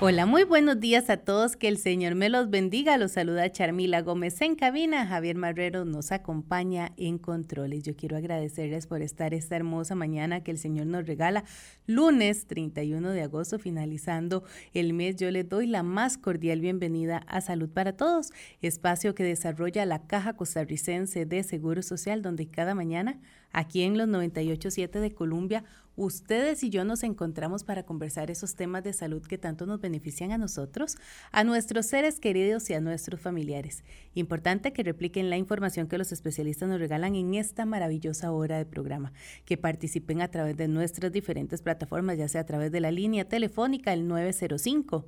Hola, 0.00 0.24
muy 0.24 0.44
buenos 0.44 0.80
días 0.80 1.10
a 1.10 1.18
todos. 1.18 1.56
Que 1.56 1.68
el 1.68 1.76
Señor 1.76 2.14
me 2.14 2.30
los 2.30 2.48
bendiga. 2.48 2.96
Los 2.96 3.12
saluda 3.12 3.52
Charmila 3.52 4.00
Gómez 4.00 4.40
en 4.40 4.54
cabina. 4.54 5.06
Javier 5.06 5.36
Marrero 5.36 5.84
nos 5.84 6.12
acompaña 6.12 6.92
en 6.96 7.18
controles. 7.18 7.82
Yo 7.82 7.94
quiero 7.94 8.16
agradecerles 8.16 8.86
por 8.86 9.02
estar 9.02 9.34
esta 9.34 9.56
hermosa 9.56 9.94
mañana 9.94 10.42
que 10.42 10.50
el 10.50 10.56
Señor 10.58 10.86
nos 10.86 11.06
regala. 11.06 11.44
Lunes 11.86 12.46
31 12.46 13.10
de 13.10 13.22
agosto, 13.22 13.58
finalizando 13.58 14.44
el 14.72 14.94
mes, 14.94 15.16
yo 15.16 15.30
les 15.30 15.46
doy 15.46 15.66
la 15.66 15.82
más 15.82 16.16
cordial 16.16 16.60
bienvenida 16.60 17.18
a 17.26 17.42
Salud 17.42 17.68
para 17.68 17.96
Todos, 17.96 18.30
espacio 18.62 19.14
que 19.14 19.24
desarrolla 19.24 19.84
la 19.84 20.06
Caja 20.06 20.34
Costarricense 20.34 21.26
de 21.26 21.42
Seguro 21.42 21.82
Social, 21.82 22.22
donde 22.22 22.48
cada 22.48 22.74
mañana, 22.74 23.20
aquí 23.52 23.82
en 23.82 23.98
los 23.98 24.08
98.7 24.08 25.00
de 25.00 25.12
Colombia, 25.12 25.64
ustedes 25.96 26.62
y 26.62 26.70
yo 26.70 26.84
nos 26.84 27.02
encontramos 27.02 27.64
para 27.64 27.82
conversar 27.82 28.30
esos 28.30 28.54
temas 28.54 28.84
de 28.84 28.92
salud 28.92 29.20
que 29.22 29.36
tanto 29.36 29.66
nos 29.66 29.80
benefician 29.80 30.30
a 30.30 30.38
nosotros, 30.38 30.96
a 31.32 31.42
nuestros 31.42 31.86
seres 31.86 32.20
queridos 32.20 32.70
y 32.70 32.74
a 32.74 32.80
nuestros 32.80 33.20
familiares. 33.20 33.82
Importante 34.14 34.72
que 34.72 34.84
repliquen 34.84 35.28
la 35.28 35.36
información 35.36 35.88
que 35.88 35.98
los 35.98 36.12
especialistas 36.12 36.68
nos 36.68 36.78
regalan 36.78 37.16
en 37.16 37.34
esta 37.34 37.66
maravillosa 37.66 38.30
hora 38.30 38.58
de 38.58 38.66
programa, 38.66 39.12
que 39.44 39.56
participen 39.56 40.22
a 40.22 40.28
través 40.28 40.56
de 40.56 40.68
nuestras 40.68 41.10
diferentes 41.10 41.62
plataformas, 41.62 42.16
ya 42.16 42.28
sea 42.28 42.42
a 42.42 42.46
través 42.46 42.70
de 42.70 42.80
la 42.80 42.92
línea 42.92 43.28
telefónica 43.28 43.92
el 43.92 44.06
905 44.06 45.04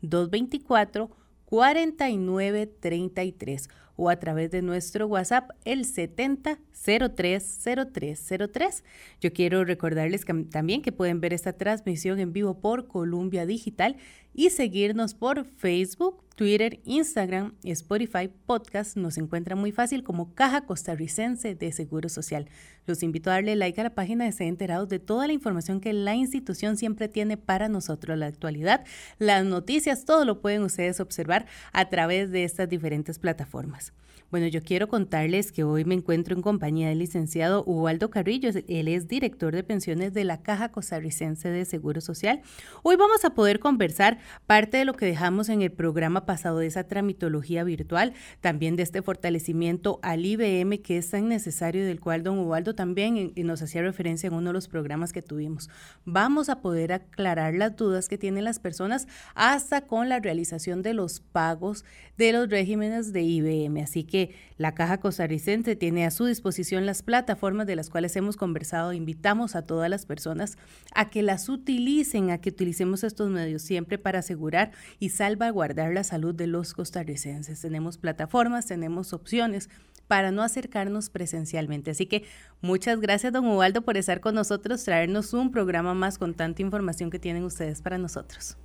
224 0.00 1.10
4933 1.44 3.68
o 4.00 4.08
a 4.08 4.16
través 4.16 4.50
de 4.50 4.62
nuestro 4.62 5.06
WhatsApp 5.06 5.50
el 5.66 5.84
70030303. 5.84 8.82
Yo 9.20 9.34
quiero 9.34 9.64
recordarles 9.64 10.24
también 10.50 10.80
que 10.80 10.90
pueden 10.90 11.20
ver 11.20 11.34
esta 11.34 11.52
transmisión 11.52 12.18
en 12.18 12.32
vivo 12.32 12.60
por 12.60 12.88
Columbia 12.88 13.44
Digital 13.44 13.98
y 14.32 14.48
seguirnos 14.48 15.12
por 15.12 15.44
Facebook, 15.44 16.24
Twitter, 16.40 16.80
Instagram, 16.86 17.52
Spotify, 17.64 18.30
Podcast. 18.46 18.96
Nos 18.96 19.18
encuentra 19.18 19.56
muy 19.56 19.72
fácil 19.72 20.02
como 20.02 20.34
Caja 20.34 20.62
Costarricense 20.62 21.54
de 21.54 21.70
Seguro 21.70 22.08
Social. 22.08 22.48
Los 22.86 23.02
invito 23.02 23.28
a 23.28 23.34
darle 23.34 23.56
like 23.56 23.78
a 23.78 23.84
la 23.84 23.94
página 23.94 24.24
de 24.24 24.32
ser 24.32 24.46
enterados 24.46 24.88
de 24.88 24.98
toda 24.98 25.26
la 25.26 25.34
información 25.34 25.82
que 25.82 25.92
la 25.92 26.14
institución 26.14 26.78
siempre 26.78 27.08
tiene 27.08 27.36
para 27.36 27.68
nosotros. 27.68 28.16
La 28.16 28.24
actualidad, 28.24 28.86
las 29.18 29.44
noticias, 29.44 30.06
todo 30.06 30.24
lo 30.24 30.40
pueden 30.40 30.62
ustedes 30.62 30.98
observar 31.00 31.44
a 31.74 31.90
través 31.90 32.30
de 32.30 32.44
estas 32.44 32.70
diferentes 32.70 33.18
plataformas. 33.18 33.92
Bueno, 34.30 34.46
yo 34.46 34.62
quiero 34.62 34.86
contarles 34.86 35.50
que 35.50 35.64
hoy 35.64 35.84
me 35.84 35.96
encuentro 35.96 36.36
en 36.36 36.42
compañía 36.42 36.88
del 36.88 37.00
licenciado 37.00 37.64
Ubaldo 37.66 38.10
Carrillo. 38.10 38.50
Él 38.68 38.86
es 38.86 39.08
director 39.08 39.52
de 39.52 39.64
pensiones 39.64 40.14
de 40.14 40.22
la 40.22 40.40
Caja 40.40 40.70
Costarricense 40.70 41.48
de 41.48 41.64
Seguro 41.64 42.00
Social. 42.00 42.40
Hoy 42.84 42.94
vamos 42.94 43.24
a 43.24 43.30
poder 43.30 43.58
conversar 43.58 44.18
parte 44.46 44.76
de 44.76 44.84
lo 44.84 44.94
que 44.94 45.04
dejamos 45.04 45.48
en 45.48 45.62
el 45.62 45.72
programa 45.72 46.26
pasado 46.26 46.58
de 46.58 46.68
esa 46.68 46.84
tramitología 46.84 47.64
virtual, 47.64 48.12
también 48.40 48.76
de 48.76 48.84
este 48.84 49.02
fortalecimiento 49.02 49.98
al 50.00 50.24
IBM 50.24 50.80
que 50.80 50.98
es 50.98 51.10
tan 51.10 51.26
necesario, 51.26 51.84
del 51.84 51.98
cual 51.98 52.22
don 52.22 52.38
Ubaldo 52.38 52.76
también 52.76 53.32
nos 53.34 53.62
hacía 53.62 53.82
referencia 53.82 54.28
en 54.28 54.34
uno 54.34 54.50
de 54.50 54.54
los 54.54 54.68
programas 54.68 55.12
que 55.12 55.22
tuvimos. 55.22 55.70
Vamos 56.04 56.50
a 56.50 56.60
poder 56.60 56.92
aclarar 56.92 57.54
las 57.54 57.74
dudas 57.74 58.08
que 58.08 58.16
tienen 58.16 58.44
las 58.44 58.60
personas 58.60 59.08
hasta 59.34 59.88
con 59.88 60.08
la 60.08 60.20
realización 60.20 60.82
de 60.82 60.94
los 60.94 61.18
pagos 61.18 61.84
de 62.16 62.32
los 62.32 62.48
regímenes 62.48 63.12
de 63.12 63.22
IBM. 63.22 63.82
Así 63.82 64.04
que 64.04 64.19
la 64.56 64.74
Caja 64.74 64.98
Costarricense 64.98 65.76
tiene 65.76 66.04
a 66.04 66.10
su 66.10 66.26
disposición 66.26 66.86
las 66.86 67.02
plataformas 67.02 67.66
de 67.66 67.76
las 67.76 67.90
cuales 67.90 68.14
hemos 68.16 68.36
conversado. 68.36 68.92
Invitamos 68.92 69.56
a 69.56 69.62
todas 69.62 69.88
las 69.88 70.06
personas 70.06 70.58
a 70.94 71.10
que 71.10 71.22
las 71.22 71.48
utilicen, 71.48 72.30
a 72.30 72.38
que 72.38 72.50
utilicemos 72.50 73.04
estos 73.04 73.30
medios 73.30 73.62
siempre 73.62 73.98
para 73.98 74.20
asegurar 74.20 74.72
y 74.98 75.10
salvaguardar 75.10 75.92
la 75.92 76.04
salud 76.04 76.34
de 76.34 76.46
los 76.46 76.74
costarricenses. 76.74 77.60
Tenemos 77.60 77.98
plataformas, 77.98 78.66
tenemos 78.66 79.12
opciones 79.12 79.68
para 80.06 80.32
no 80.32 80.42
acercarnos 80.42 81.08
presencialmente. 81.08 81.92
Así 81.92 82.06
que 82.06 82.24
muchas 82.60 83.00
gracias, 83.00 83.32
don 83.32 83.46
Ubaldo, 83.46 83.82
por 83.82 83.96
estar 83.96 84.20
con 84.20 84.34
nosotros, 84.34 84.84
traernos 84.84 85.32
un 85.32 85.50
programa 85.52 85.94
más 85.94 86.18
con 86.18 86.34
tanta 86.34 86.62
información 86.62 87.10
que 87.10 87.18
tienen 87.18 87.44
ustedes 87.44 87.80
para 87.80 87.96
nosotros. 87.96 88.56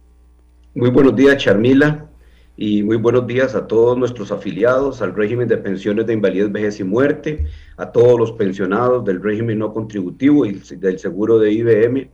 Muy 0.74 0.90
buenos 0.90 1.16
días, 1.16 1.38
Charmila 1.38 2.10
y 2.58 2.84
muy 2.84 2.96
buenos 2.96 3.28
días 3.28 3.54
a 3.54 3.68
todos 3.68 3.98
nuestros 3.98 4.32
afiliados 4.32 5.02
al 5.02 5.14
régimen 5.14 5.48
de 5.48 5.58
pensiones 5.58 6.06
de 6.06 6.14
invalidez, 6.14 6.52
vejez 6.52 6.80
y 6.80 6.86
muerte, 6.86 7.46
a 7.76 7.92
todos 7.92 8.18
los 8.18 8.32
pensionados 8.32 9.04
del 9.04 9.22
régimen 9.22 9.60
no 9.60 9.74
contributivo 9.74 10.46
y 10.46 10.62
del 10.78 10.98
seguro 10.98 11.38
de 11.38 11.52
IBM. 11.52 12.10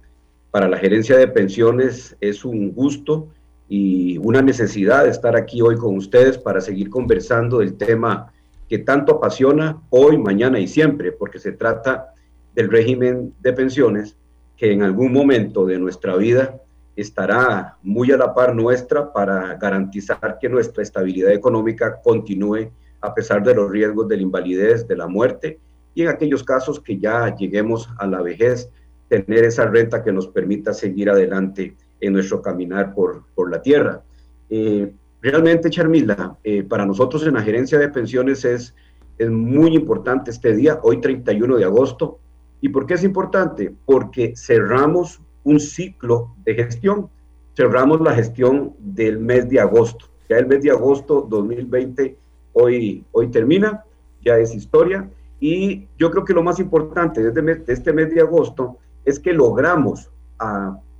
Para 0.50 0.68
la 0.68 0.78
gerencia 0.78 1.18
de 1.18 1.28
pensiones 1.28 2.18
es 2.22 2.44
un 2.44 2.72
gusto 2.72 3.28
y 3.70 4.18
una 4.18 4.42
necesidad 4.42 5.08
estar 5.08 5.36
aquí 5.36 5.62
hoy 5.62 5.76
con 5.76 5.96
ustedes 5.96 6.40
para 6.40 6.60
seguir 6.60 6.90
conversando 6.90 7.60
del 7.60 7.76
tema 7.76 8.34
que 8.68 8.80
tanto 8.80 9.18
apasiona 9.18 9.80
hoy, 9.92 10.18
mañana 10.18 10.60
y 10.60 10.68
siempre, 10.68 11.12
porque 11.12 11.40
se 11.40 11.52
trata 11.52 12.14
del 12.56 12.70
régimen 12.70 13.34
de 13.42 13.54
pensiones 13.54 14.18
que 14.58 14.72
en 14.72 14.82
algún 14.82 15.14
momento 15.14 15.66
de 15.66 15.78
nuestra 15.78 16.16
vida 16.18 16.60
estará 16.96 17.78
muy 17.82 18.12
a 18.12 18.18
la 18.18 18.34
par 18.34 18.56
nuestra 18.56 19.12
para 19.12 19.56
garantizar 19.56 20.38
que 20.40 20.50
nuestra 20.50 20.84
estabilidad 20.84 21.32
económica 21.32 22.02
continúe 22.02 22.72
a 23.02 23.14
pesar 23.14 23.44
de 23.44 23.56
los 23.56 23.72
riesgos 23.72 24.08
de 24.08 24.18
la 24.18 24.24
invalidez, 24.24 24.88
de 24.88 24.96
la 24.96 25.08
muerte 25.08 25.60
y 25.94 26.04
en 26.04 26.08
aquellos 26.08 26.44
casos 26.44 26.80
que 26.80 26.98
ya 26.98 27.36
lleguemos 27.36 27.90
a 27.98 28.08
la 28.08 28.22
vejez, 28.22 28.70
tener 29.10 29.44
esa 29.44 29.66
renta 29.66 30.04
que 30.04 30.12
nos 30.12 30.28
permita 30.28 30.74
seguir 30.74 31.10
adelante 31.10 31.76
en 32.00 32.14
nuestro 32.14 32.42
caminar 32.42 32.94
por, 32.94 33.24
por 33.36 33.52
la 33.52 33.62
tierra. 33.62 34.02
Eh, 34.50 34.94
realmente, 35.22 35.70
Charmila, 35.70 36.38
eh, 36.44 36.64
para 36.64 36.86
nosotros 36.86 37.26
en 37.28 37.34
la 37.34 37.42
gerencia 37.42 37.78
de 37.78 37.90
pensiones 37.90 38.46
es, 38.46 38.74
es 39.18 39.30
muy 39.30 39.76
importante 39.76 40.32
este 40.32 40.56
día, 40.56 40.80
hoy 40.84 41.02
31 41.02 41.58
de 41.58 41.66
agosto. 41.66 42.20
¿Y 42.62 42.70
por 42.70 42.86
qué 42.86 42.94
es 42.94 43.04
importante? 43.04 43.74
Porque 43.86 44.34
cerramos 44.36 45.22
un 45.44 45.60
ciclo 45.60 46.36
de 46.46 46.56
gestión. 46.56 47.10
Cerramos 47.56 48.02
la 48.02 48.14
gestión 48.14 48.74
del 48.80 49.20
mes 49.20 49.50
de 49.50 49.60
agosto. 49.60 50.06
Ya 50.30 50.38
el 50.38 50.48
mes 50.48 50.64
de 50.64 50.72
agosto 50.72 51.28
2020 51.30 52.18
hoy, 52.54 53.06
hoy 53.12 53.28
termina, 53.30 53.84
ya 54.24 54.38
es 54.38 54.56
historia. 54.56 55.10
Y 55.40 55.88
yo 55.98 56.12
creo 56.12 56.24
que 56.24 56.34
lo 56.34 56.44
más 56.44 56.60
importante 56.60 57.22
de 57.32 57.64
este 57.68 57.94
mes 57.94 58.14
de 58.14 58.22
agosto 58.22 58.78
es 59.06 59.20
que 59.20 59.34
logramos 59.34 60.10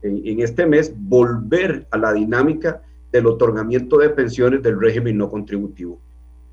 en 0.02 0.40
este 0.40 0.66
mes 0.66 0.94
volver 0.98 1.88
a 1.92 1.98
la 1.98 2.14
dinámica 2.14 2.82
del 3.12 3.28
otorgamiento 3.28 3.98
de 3.98 4.10
pensiones 4.10 4.64
del 4.64 4.80
régimen 4.80 5.18
no 5.18 5.30
contributivo. 5.30 6.00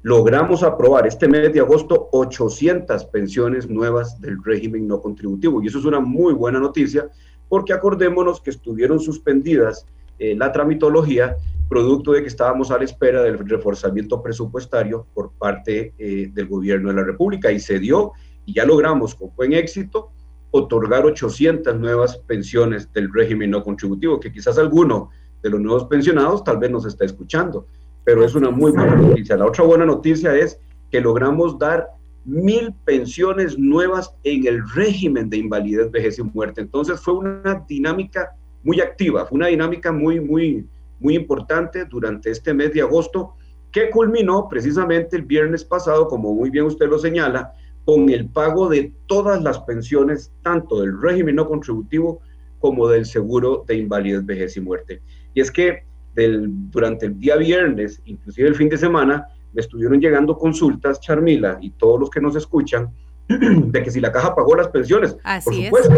Logramos 0.02 0.62
aprobar 0.62 1.06
este 1.06 1.28
mes 1.28 1.52
de 1.52 1.60
agosto 1.60 2.08
800 2.12 3.04
pensiones 3.06 3.68
nuevas 3.68 4.20
del 4.20 4.42
régimen 4.44 4.86
no 4.86 5.00
contributivo 5.00 5.62
y 5.62 5.66
eso 5.66 5.78
es 5.78 5.84
una 5.84 6.00
muy 6.00 6.34
buena 6.34 6.60
noticia 6.60 7.08
porque 7.48 7.72
acordémonos 7.72 8.40
que 8.40 8.50
estuvieron 8.50 9.00
suspendidas 9.00 9.86
eh, 10.18 10.34
la 10.36 10.52
tramitología 10.52 11.36
producto 11.68 12.12
de 12.12 12.22
que 12.22 12.28
estábamos 12.28 12.70
a 12.70 12.78
la 12.78 12.84
espera 12.84 13.22
del 13.22 13.38
reforzamiento 13.38 14.22
presupuestario 14.22 15.06
por 15.14 15.32
parte 15.32 15.92
eh, 15.98 16.30
del 16.32 16.48
gobierno 16.48 16.88
de 16.88 16.94
la 16.94 17.04
República 17.04 17.52
y 17.52 17.60
se 17.60 17.78
dio 17.78 18.12
y 18.46 18.54
ya 18.54 18.64
logramos 18.64 19.14
con 19.14 19.30
buen 19.36 19.52
éxito 19.52 20.10
otorgar 20.50 21.04
800 21.04 21.78
nuevas 21.78 22.16
pensiones 22.16 22.90
del 22.92 23.12
régimen 23.12 23.50
no 23.50 23.62
contributivo, 23.62 24.18
que 24.18 24.32
quizás 24.32 24.56
alguno 24.56 25.10
de 25.42 25.50
los 25.50 25.60
nuevos 25.60 25.84
pensionados 25.84 26.42
tal 26.42 26.56
vez 26.56 26.70
nos 26.70 26.86
está 26.86 27.04
escuchando, 27.04 27.66
pero 28.04 28.24
es 28.24 28.34
una 28.34 28.50
muy 28.50 28.72
buena 28.72 28.96
noticia. 28.96 29.36
La 29.36 29.46
otra 29.46 29.64
buena 29.64 29.84
noticia 29.84 30.34
es 30.34 30.58
que 30.90 31.00
logramos 31.02 31.58
dar 31.58 31.86
mil 32.28 32.74
pensiones 32.84 33.58
nuevas 33.58 34.14
en 34.22 34.46
el 34.46 34.62
régimen 34.74 35.30
de 35.30 35.38
invalidez, 35.38 35.90
vejez 35.90 36.18
y 36.18 36.22
muerte. 36.22 36.60
Entonces 36.60 37.00
fue 37.00 37.14
una 37.14 37.64
dinámica 37.66 38.36
muy 38.62 38.80
activa, 38.80 39.24
fue 39.24 39.36
una 39.36 39.46
dinámica 39.46 39.92
muy, 39.92 40.20
muy, 40.20 40.66
muy 41.00 41.16
importante 41.16 41.86
durante 41.86 42.30
este 42.30 42.52
mes 42.52 42.74
de 42.74 42.82
agosto 42.82 43.34
que 43.72 43.88
culminó 43.88 44.46
precisamente 44.48 45.16
el 45.16 45.22
viernes 45.22 45.64
pasado, 45.64 46.06
como 46.08 46.34
muy 46.34 46.50
bien 46.50 46.66
usted 46.66 46.88
lo 46.88 46.98
señala, 46.98 47.54
con 47.86 48.10
el 48.10 48.28
pago 48.28 48.68
de 48.68 48.92
todas 49.06 49.42
las 49.42 49.60
pensiones, 49.60 50.30
tanto 50.42 50.82
del 50.82 51.00
régimen 51.00 51.36
no 51.36 51.48
contributivo 51.48 52.20
como 52.58 52.88
del 52.88 53.06
seguro 53.06 53.64
de 53.66 53.76
invalidez, 53.76 54.26
vejez 54.26 54.56
y 54.58 54.60
muerte. 54.60 55.00
Y 55.32 55.40
es 55.40 55.50
que 55.50 55.84
del, 56.14 56.48
durante 56.70 57.06
el 57.06 57.18
día 57.18 57.36
viernes, 57.36 58.02
inclusive 58.04 58.48
el 58.48 58.54
fin 58.54 58.68
de 58.68 58.76
semana, 58.76 59.28
estuvieron 59.60 60.00
llegando 60.00 60.38
consultas, 60.38 61.00
Charmila, 61.00 61.58
y 61.60 61.70
todos 61.70 62.00
los 62.00 62.10
que 62.10 62.20
nos 62.20 62.36
escuchan, 62.36 62.90
de 63.28 63.82
que 63.82 63.90
si 63.90 64.00
la 64.00 64.12
caja 64.12 64.34
pagó 64.34 64.54
las 64.54 64.68
pensiones. 64.68 65.16
por 65.44 65.54
supuesto, 65.54 65.94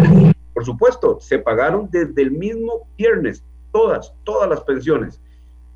por 0.55 0.65
supuesto, 0.65 1.21
se 1.21 1.39
pagaron 1.39 1.89
desde 1.91 2.23
el 2.23 2.33
mismo 2.33 2.89
viernes, 2.97 3.45
todas, 3.73 4.13
todas 4.25 4.49
las 4.49 4.61
pensiones. 4.63 5.21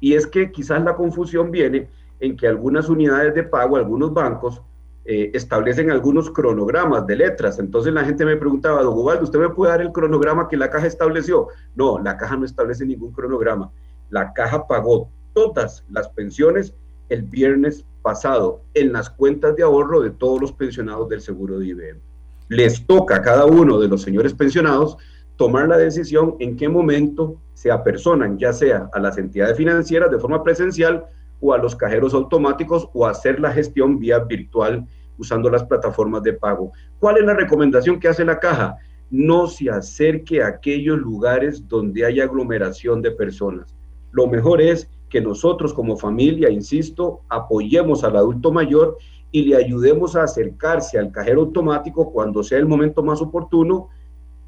Y 0.01 0.15
es 0.15 0.27
que 0.27 0.51
quizás 0.51 0.83
la 0.83 0.95
confusión 0.95 1.51
viene 1.51 1.89
en 2.21 2.37
que 2.37 2.47
algunas 2.47 2.89
unidades 2.89 3.35
de 3.35 3.45
pago, 3.45 3.77
algunos 3.77 4.13
bancos, 4.13 4.61
eh, 5.07 5.31
establecen 5.35 5.91
algunos 5.91 6.31
cronogramas 6.31 7.07
de 7.07 7.17
letras. 7.17 7.59
Entonces 7.59 7.93
la 7.93 8.05
gente 8.05 8.25
me 8.25 8.37
preguntaba, 8.37 8.83
don 8.83 8.97
Ubaldo, 8.99 9.25
¿usted 9.25 9.39
me 9.39 9.51
puede 9.51 9.73
dar 9.73 9.83
el 9.83 9.93
cronograma 9.93 10.49
que 10.49 10.57
la 10.57 10.71
caja 10.71 10.87
estableció? 10.87 11.49
No, 11.75 11.99
la 11.99 12.17
caja 12.17 12.37
no 12.37 12.47
establece 12.47 12.87
ningún 12.87 13.13
cronograma. 13.13 13.71
La 14.09 14.33
caja 14.33 14.67
pagó 14.67 15.11
todas 15.35 15.85
las 15.91 16.09
pensiones 16.09 16.75
el 17.09 17.23
viernes 17.23 17.85
pasado 18.03 18.61
en 18.75 18.93
las 18.93 19.11
cuentas 19.11 19.57
de 19.57 19.63
ahorro 19.63 20.03
de 20.03 20.11
todos 20.11 20.41
los 20.41 20.53
pensionados 20.53 21.09
del 21.09 21.21
seguro 21.21 21.59
de 21.59 21.67
IBM. 21.69 22.01
Les 22.49 22.87
toca 22.87 23.17
a 23.17 23.23
cada 23.23 23.47
uno 23.47 23.81
de 23.81 23.89
los 23.89 24.03
señores 24.03 24.35
pensionados 24.35 24.97
tomar 25.37 25.69
la 25.69 25.79
decisión 25.79 26.37
en 26.39 26.57
qué 26.57 26.69
momento 26.69 27.37
se 27.55 27.71
apersonan, 27.71 28.39
ya 28.39 28.53
sea 28.53 28.91
a 28.93 29.01
las 29.01 29.19
entidades 29.19 29.57
financieras 29.57 30.11
de 30.11 30.19
forma 30.19 30.43
presencial 30.43 31.07
o 31.41 31.53
a 31.53 31.59
los 31.59 31.75
cajeros 31.75 32.15
automáticos 32.15 32.89
o 32.93 33.07
hacer 33.07 33.41
la 33.41 33.53
gestión 33.53 33.99
vía 33.99 34.19
virtual 34.21 34.87
usando 35.19 35.51
las 35.51 35.65
plataformas 35.65 36.23
de 36.23 36.35
pago. 36.35 36.73
¿Cuál 36.99 37.19
es 37.19 37.25
la 37.25 37.35
recomendación 37.35 37.99
que 37.99 38.09
hace 38.09 38.25
la 38.25 38.39
caja? 38.39 38.77
No 39.11 39.47
se 39.47 39.71
acerque 39.71 40.43
a 40.43 40.49
aquellos 40.49 40.99
lugares 40.99 41.69
donde 41.69 42.05
hay 42.05 42.21
aglomeración 42.21 43.03
de 43.03 43.11
personas. 43.11 43.75
Lo 44.13 44.27
mejor 44.27 44.61
es 44.61 44.89
que 45.15 45.21
nosotros 45.21 45.73
como 45.73 45.97
familia, 45.97 46.51
insisto, 46.51 47.21
apoyemos 47.29 48.03
al 48.03 48.17
adulto 48.17 48.51
mayor 48.51 48.99
y 49.31 49.45
le 49.45 49.55
ayudemos 49.55 50.17
a 50.17 50.25
acercarse 50.25 50.99
al 50.99 51.13
cajero 51.13 51.43
automático 51.43 52.11
cuando 52.11 52.43
sea 52.43 52.59
el 52.59 52.67
momento 52.67 53.01
más 53.05 53.23
oportuno, 53.23 53.91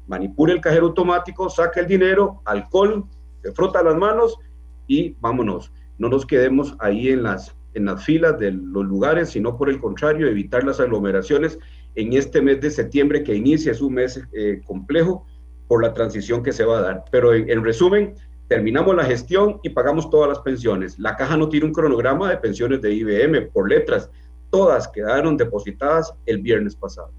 manipule 0.07 0.51
el 0.51 0.59
cajero 0.59 0.87
automático, 0.87 1.49
saca 1.49 1.79
el 1.79 1.87
dinero, 1.87 2.41
alcohol, 2.43 3.05
se 3.41 3.53
frota 3.53 3.81
las 3.81 3.95
manos 3.95 4.37
y 4.87 5.15
vámonos. 5.21 5.71
No 5.99 6.09
nos 6.09 6.25
quedemos 6.25 6.75
ahí 6.79 7.11
en 7.11 7.23
las, 7.23 7.55
en 7.73 7.85
las 7.85 8.03
filas 8.03 8.37
de 8.37 8.51
los 8.51 8.83
lugares, 8.83 9.29
sino 9.29 9.57
por 9.57 9.69
el 9.69 9.79
contrario, 9.79 10.27
evitar 10.27 10.65
las 10.65 10.81
aglomeraciones 10.81 11.57
en 11.95 12.11
este 12.11 12.41
mes 12.41 12.59
de 12.59 12.71
septiembre 12.71 13.23
que 13.23 13.35
inicia, 13.35 13.71
es 13.71 13.79
un 13.79 13.93
mes 13.93 14.21
eh, 14.33 14.59
complejo 14.65 15.25
por 15.69 15.81
la 15.81 15.93
transición 15.93 16.43
que 16.43 16.51
se 16.51 16.65
va 16.65 16.79
a 16.79 16.81
dar. 16.81 17.05
Pero 17.09 17.33
en 17.33 17.63
resumen, 17.63 18.15
terminamos 18.47 18.95
la 18.95 19.03
gestión 19.03 19.59
y 19.63 19.69
pagamos 19.69 20.09
todas 20.09 20.29
las 20.29 20.39
pensiones. 20.39 20.97
La 20.99 21.15
caja 21.15 21.37
no 21.37 21.49
tiene 21.49 21.65
un 21.65 21.73
cronograma 21.73 22.29
de 22.29 22.37
pensiones 22.37 22.81
de 22.81 22.93
IBM 22.93 23.51
por 23.51 23.69
letras. 23.69 24.09
Todas 24.49 24.87
quedaron 24.87 25.35
depositadas 25.35 26.13
el 26.25 26.41
viernes 26.41 26.75
pasado. 26.75 27.11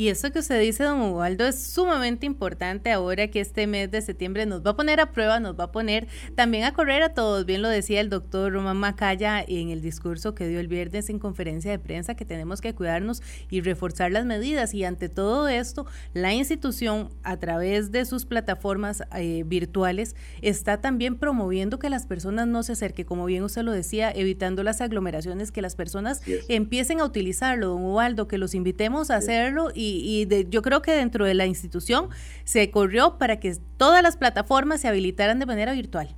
Y 0.00 0.08
eso 0.08 0.32
que 0.32 0.38
usted 0.38 0.58
dice, 0.58 0.84
don 0.84 1.02
Ubaldo, 1.02 1.46
es 1.46 1.62
sumamente 1.62 2.24
importante 2.24 2.90
ahora 2.90 3.28
que 3.28 3.38
este 3.38 3.66
mes 3.66 3.90
de 3.90 4.00
septiembre 4.00 4.46
nos 4.46 4.64
va 4.64 4.70
a 4.70 4.74
poner 4.74 4.98
a 4.98 5.12
prueba, 5.12 5.40
nos 5.40 5.60
va 5.60 5.64
a 5.64 5.72
poner 5.72 6.08
también 6.34 6.64
a 6.64 6.72
correr 6.72 7.02
a 7.02 7.12
todos. 7.12 7.44
Bien 7.44 7.60
lo 7.60 7.68
decía 7.68 8.00
el 8.00 8.08
doctor 8.08 8.50
Román 8.50 8.78
Macaya 8.78 9.44
en 9.46 9.68
el 9.68 9.82
discurso 9.82 10.34
que 10.34 10.48
dio 10.48 10.58
el 10.58 10.68
viernes 10.68 11.10
en 11.10 11.18
conferencia 11.18 11.70
de 11.70 11.78
prensa, 11.78 12.14
que 12.14 12.24
tenemos 12.24 12.62
que 12.62 12.74
cuidarnos 12.74 13.22
y 13.50 13.60
reforzar 13.60 14.10
las 14.10 14.24
medidas. 14.24 14.72
Y 14.72 14.84
ante 14.84 15.10
todo 15.10 15.48
esto, 15.48 15.84
la 16.14 16.32
institución, 16.32 17.10
a 17.22 17.36
través 17.36 17.92
de 17.92 18.06
sus 18.06 18.24
plataformas 18.24 19.02
eh, 19.14 19.42
virtuales, 19.44 20.16
está 20.40 20.80
también 20.80 21.18
promoviendo 21.18 21.78
que 21.78 21.90
las 21.90 22.06
personas 22.06 22.46
no 22.46 22.62
se 22.62 22.72
acerquen, 22.72 23.04
como 23.04 23.26
bien 23.26 23.42
usted 23.42 23.64
lo 23.64 23.72
decía, 23.72 24.10
evitando 24.10 24.62
las 24.62 24.80
aglomeraciones, 24.80 25.52
que 25.52 25.60
las 25.60 25.74
personas 25.74 26.22
empiecen 26.48 27.00
a 27.00 27.04
utilizarlo, 27.04 27.66
don 27.66 27.84
Ubaldo, 27.84 28.28
que 28.28 28.38
los 28.38 28.54
invitemos 28.54 29.10
a 29.10 29.16
hacerlo 29.16 29.68
y 29.74 29.89
y, 29.90 30.46
yo 30.50 30.62
creo 30.62 30.82
que 30.82 30.92
dentro 30.92 31.24
de 31.24 31.34
la 31.34 31.46
institución 31.46 32.08
se 32.44 32.70
corrió 32.70 33.18
para 33.18 33.40
que 33.40 33.56
todas 33.76 34.02
las 34.02 34.16
plataformas 34.16 34.80
se 34.80 34.88
habilitaran 34.88 35.38
de 35.38 35.46
manera 35.46 35.72
virtual. 35.72 36.14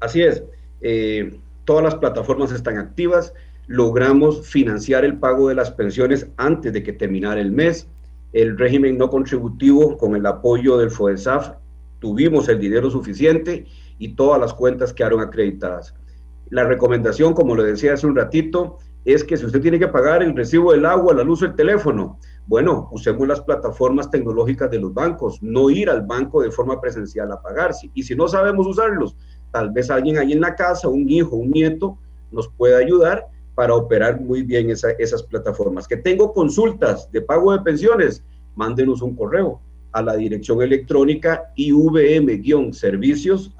Así 0.00 0.22
es, 0.22 0.42
eh, 0.80 1.38
todas 1.64 1.82
las 1.82 1.94
plataformas 1.96 2.52
están 2.52 2.78
activas, 2.78 3.32
logramos 3.66 4.46
financiar 4.46 5.04
el 5.04 5.18
pago 5.18 5.48
de 5.48 5.54
las 5.54 5.70
pensiones 5.70 6.28
antes 6.36 6.72
de 6.72 6.82
que 6.82 6.92
terminara 6.92 7.40
el 7.40 7.50
mes, 7.50 7.88
el 8.32 8.58
régimen 8.58 8.98
no 8.98 9.08
contributivo 9.08 9.96
con 9.96 10.14
el 10.14 10.26
apoyo 10.26 10.76
del 10.78 10.90
FODESAF, 10.90 11.52
tuvimos 11.98 12.48
el 12.48 12.60
dinero 12.60 12.90
suficiente 12.90 13.66
y 13.98 14.08
todas 14.08 14.40
las 14.40 14.52
cuentas 14.52 14.92
quedaron 14.92 15.20
acreditadas. 15.20 15.94
La 16.50 16.64
recomendación, 16.64 17.34
como 17.34 17.56
le 17.56 17.64
decía 17.64 17.94
hace 17.94 18.06
un 18.06 18.14
ratito, 18.14 18.78
es 19.04 19.24
que 19.24 19.36
si 19.36 19.46
usted 19.46 19.60
tiene 19.60 19.78
que 19.78 19.88
pagar 19.88 20.22
el 20.22 20.36
recibo 20.36 20.72
del 20.72 20.84
agua, 20.84 21.14
la 21.14 21.24
luz, 21.24 21.42
el 21.42 21.54
teléfono, 21.54 22.18
bueno, 22.46 22.88
usemos 22.92 23.26
las 23.26 23.40
plataformas 23.40 24.08
tecnológicas 24.10 24.70
de 24.70 24.78
los 24.78 24.94
bancos, 24.94 25.42
no 25.42 25.68
ir 25.68 25.90
al 25.90 26.02
banco 26.02 26.42
de 26.42 26.52
forma 26.52 26.80
presencial 26.80 27.32
a 27.32 27.42
pagar. 27.42 27.72
Y 27.92 28.04
si 28.04 28.14
no 28.14 28.28
sabemos 28.28 28.66
usarlos, 28.68 29.16
tal 29.50 29.70
vez 29.72 29.90
alguien 29.90 30.18
ahí 30.18 30.32
en 30.32 30.40
la 30.40 30.54
casa, 30.54 30.88
un 30.88 31.08
hijo, 31.08 31.34
un 31.34 31.50
nieto, 31.50 31.98
nos 32.30 32.48
pueda 32.48 32.78
ayudar 32.78 33.26
para 33.56 33.74
operar 33.74 34.20
muy 34.20 34.42
bien 34.42 34.70
esas 34.70 35.22
plataformas. 35.24 35.88
Que 35.88 35.96
tengo 35.96 36.32
consultas 36.32 37.10
de 37.10 37.20
pago 37.22 37.52
de 37.52 37.60
pensiones, 37.60 38.22
mándenos 38.54 39.02
un 39.02 39.16
correo 39.16 39.60
a 39.92 40.02
la 40.02 40.14
dirección 40.14 40.62
electrónica 40.62 41.50
ivm-servicios 41.56 43.52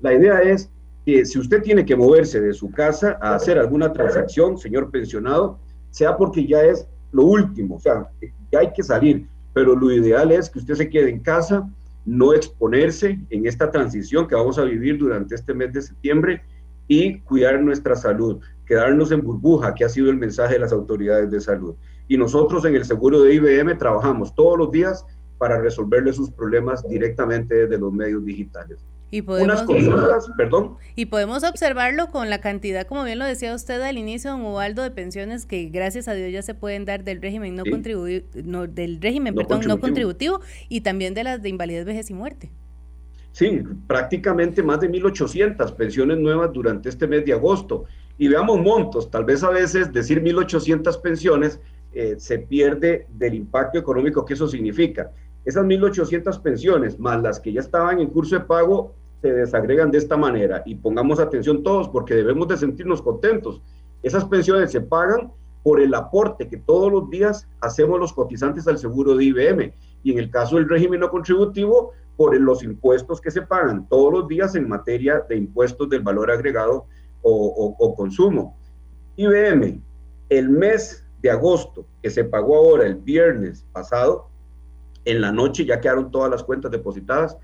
La 0.00 0.12
idea 0.12 0.40
es 0.42 0.70
si 1.06 1.38
usted 1.38 1.62
tiene 1.62 1.84
que 1.84 1.94
moverse 1.94 2.40
de 2.40 2.52
su 2.52 2.70
casa 2.70 3.16
a 3.20 3.36
hacer 3.36 3.58
alguna 3.58 3.92
transacción, 3.92 4.58
señor 4.58 4.90
pensionado, 4.90 5.58
sea 5.90 6.16
porque 6.16 6.44
ya 6.44 6.62
es 6.62 6.88
lo 7.12 7.24
último, 7.24 7.76
o 7.76 7.80
sea, 7.80 8.10
ya 8.50 8.58
hay 8.58 8.72
que 8.72 8.82
salir, 8.82 9.28
pero 9.54 9.76
lo 9.76 9.92
ideal 9.92 10.32
es 10.32 10.50
que 10.50 10.58
usted 10.58 10.74
se 10.74 10.90
quede 10.90 11.08
en 11.10 11.20
casa, 11.20 11.68
no 12.04 12.34
exponerse 12.34 13.20
en 13.30 13.46
esta 13.46 13.70
transición 13.70 14.26
que 14.26 14.34
vamos 14.34 14.58
a 14.58 14.64
vivir 14.64 14.98
durante 14.98 15.36
este 15.36 15.54
mes 15.54 15.72
de 15.72 15.82
septiembre 15.82 16.42
y 16.88 17.20
cuidar 17.20 17.62
nuestra 17.62 17.94
salud, 17.94 18.40
quedarnos 18.66 19.12
en 19.12 19.22
burbuja, 19.22 19.74
que 19.74 19.84
ha 19.84 19.88
sido 19.88 20.10
el 20.10 20.16
mensaje 20.16 20.54
de 20.54 20.60
las 20.60 20.72
autoridades 20.72 21.30
de 21.30 21.40
salud. 21.40 21.76
Y 22.08 22.16
nosotros 22.16 22.64
en 22.64 22.74
el 22.74 22.84
seguro 22.84 23.22
de 23.22 23.34
IBM 23.34 23.78
trabajamos 23.78 24.34
todos 24.34 24.58
los 24.58 24.72
días 24.72 25.04
para 25.38 25.60
resolverle 25.60 26.12
sus 26.12 26.30
problemas 26.30 26.86
directamente 26.88 27.54
desde 27.54 27.78
los 27.78 27.92
medios 27.92 28.24
digitales. 28.24 28.84
Y 29.10 29.22
podemos, 29.22 29.64
perdón. 30.36 30.76
Y 30.96 31.06
podemos 31.06 31.44
observarlo 31.44 32.10
con 32.10 32.28
la 32.28 32.40
cantidad, 32.40 32.86
como 32.86 33.04
bien 33.04 33.18
lo 33.18 33.24
decía 33.24 33.54
usted 33.54 33.80
al 33.82 33.98
inicio, 33.98 34.32
don 34.32 34.42
Ubaldo, 34.42 34.82
de 34.82 34.90
pensiones 34.90 35.46
que 35.46 35.66
gracias 35.66 36.08
a 36.08 36.14
Dios 36.14 36.32
ya 36.32 36.42
se 36.42 36.54
pueden 36.54 36.84
dar 36.84 37.04
del 37.04 37.22
régimen 37.22 37.54
no, 37.54 37.64
contributivo, 37.64 38.66
del 38.66 39.00
régimen, 39.00 39.34
no 39.34 39.42
perdón, 39.42 39.58
contributivo. 39.58 39.76
no 39.76 39.80
contributivo 39.80 40.40
y 40.68 40.80
también 40.80 41.14
de 41.14 41.24
las 41.24 41.40
de 41.40 41.48
invalidez, 41.48 41.84
vejez 41.84 42.10
y 42.10 42.14
muerte. 42.14 42.50
Sí, 43.36 43.62
prácticamente 43.86 44.62
más 44.62 44.80
de 44.80 44.90
1.800 44.90 45.74
pensiones 45.74 46.16
nuevas 46.18 46.52
durante 46.52 46.88
este 46.88 47.06
mes 47.06 47.24
de 47.26 47.34
agosto. 47.34 47.84
Y 48.16 48.28
veamos 48.28 48.58
montos, 48.60 49.10
tal 49.10 49.26
vez 49.26 49.44
a 49.44 49.50
veces 49.50 49.92
decir 49.92 50.22
1.800 50.22 51.00
pensiones 51.02 51.60
eh, 51.92 52.16
se 52.18 52.38
pierde 52.38 53.06
del 53.10 53.34
impacto 53.34 53.78
económico 53.78 54.24
que 54.24 54.34
eso 54.34 54.48
significa. 54.48 55.12
Esas 55.46 55.64
1.800 55.64 56.42
pensiones, 56.42 56.98
más 56.98 57.22
las 57.22 57.38
que 57.38 57.52
ya 57.52 57.60
estaban 57.60 58.00
en 58.00 58.08
curso 58.08 58.34
de 58.34 58.44
pago, 58.44 58.92
se 59.22 59.32
desagregan 59.32 59.92
de 59.92 59.98
esta 59.98 60.16
manera. 60.16 60.62
Y 60.66 60.74
pongamos 60.74 61.20
atención 61.20 61.62
todos, 61.62 61.88
porque 61.88 62.16
debemos 62.16 62.48
de 62.48 62.56
sentirnos 62.56 63.00
contentos. 63.00 63.62
Esas 64.02 64.24
pensiones 64.24 64.72
se 64.72 64.80
pagan 64.80 65.32
por 65.62 65.80
el 65.80 65.94
aporte 65.94 66.48
que 66.48 66.56
todos 66.56 66.92
los 66.92 67.08
días 67.10 67.46
hacemos 67.60 68.00
los 68.00 68.12
cotizantes 68.12 68.66
al 68.66 68.78
seguro 68.78 69.16
de 69.16 69.24
IBM. 69.24 69.72
Y 70.02 70.12
en 70.12 70.18
el 70.18 70.30
caso 70.30 70.56
del 70.56 70.68
régimen 70.68 70.98
no 70.98 71.10
contributivo, 71.10 71.92
por 72.16 72.36
los 72.40 72.64
impuestos 72.64 73.20
que 73.20 73.30
se 73.30 73.42
pagan 73.42 73.88
todos 73.88 74.12
los 74.12 74.26
días 74.26 74.54
en 74.56 74.68
materia 74.68 75.24
de 75.28 75.36
impuestos 75.36 75.88
del 75.88 76.02
valor 76.02 76.30
agregado 76.30 76.86
o, 77.22 77.76
o 77.78 77.94
consumo. 77.94 78.56
IBM, 79.16 79.80
el 80.28 80.48
mes 80.48 81.04
de 81.22 81.30
agosto 81.30 81.86
que 82.02 82.10
se 82.10 82.24
pagó 82.24 82.56
ahora 82.56 82.86
el 82.86 82.96
viernes 82.96 83.64
pasado, 83.72 84.28
en 85.06 85.20
la 85.20 85.32
noche 85.32 85.64
ya 85.64 85.80
quedaron 85.80 86.10
todas 86.10 86.30
las 86.30 86.42
cuentas 86.42 86.70
depositadas, 86.70 87.38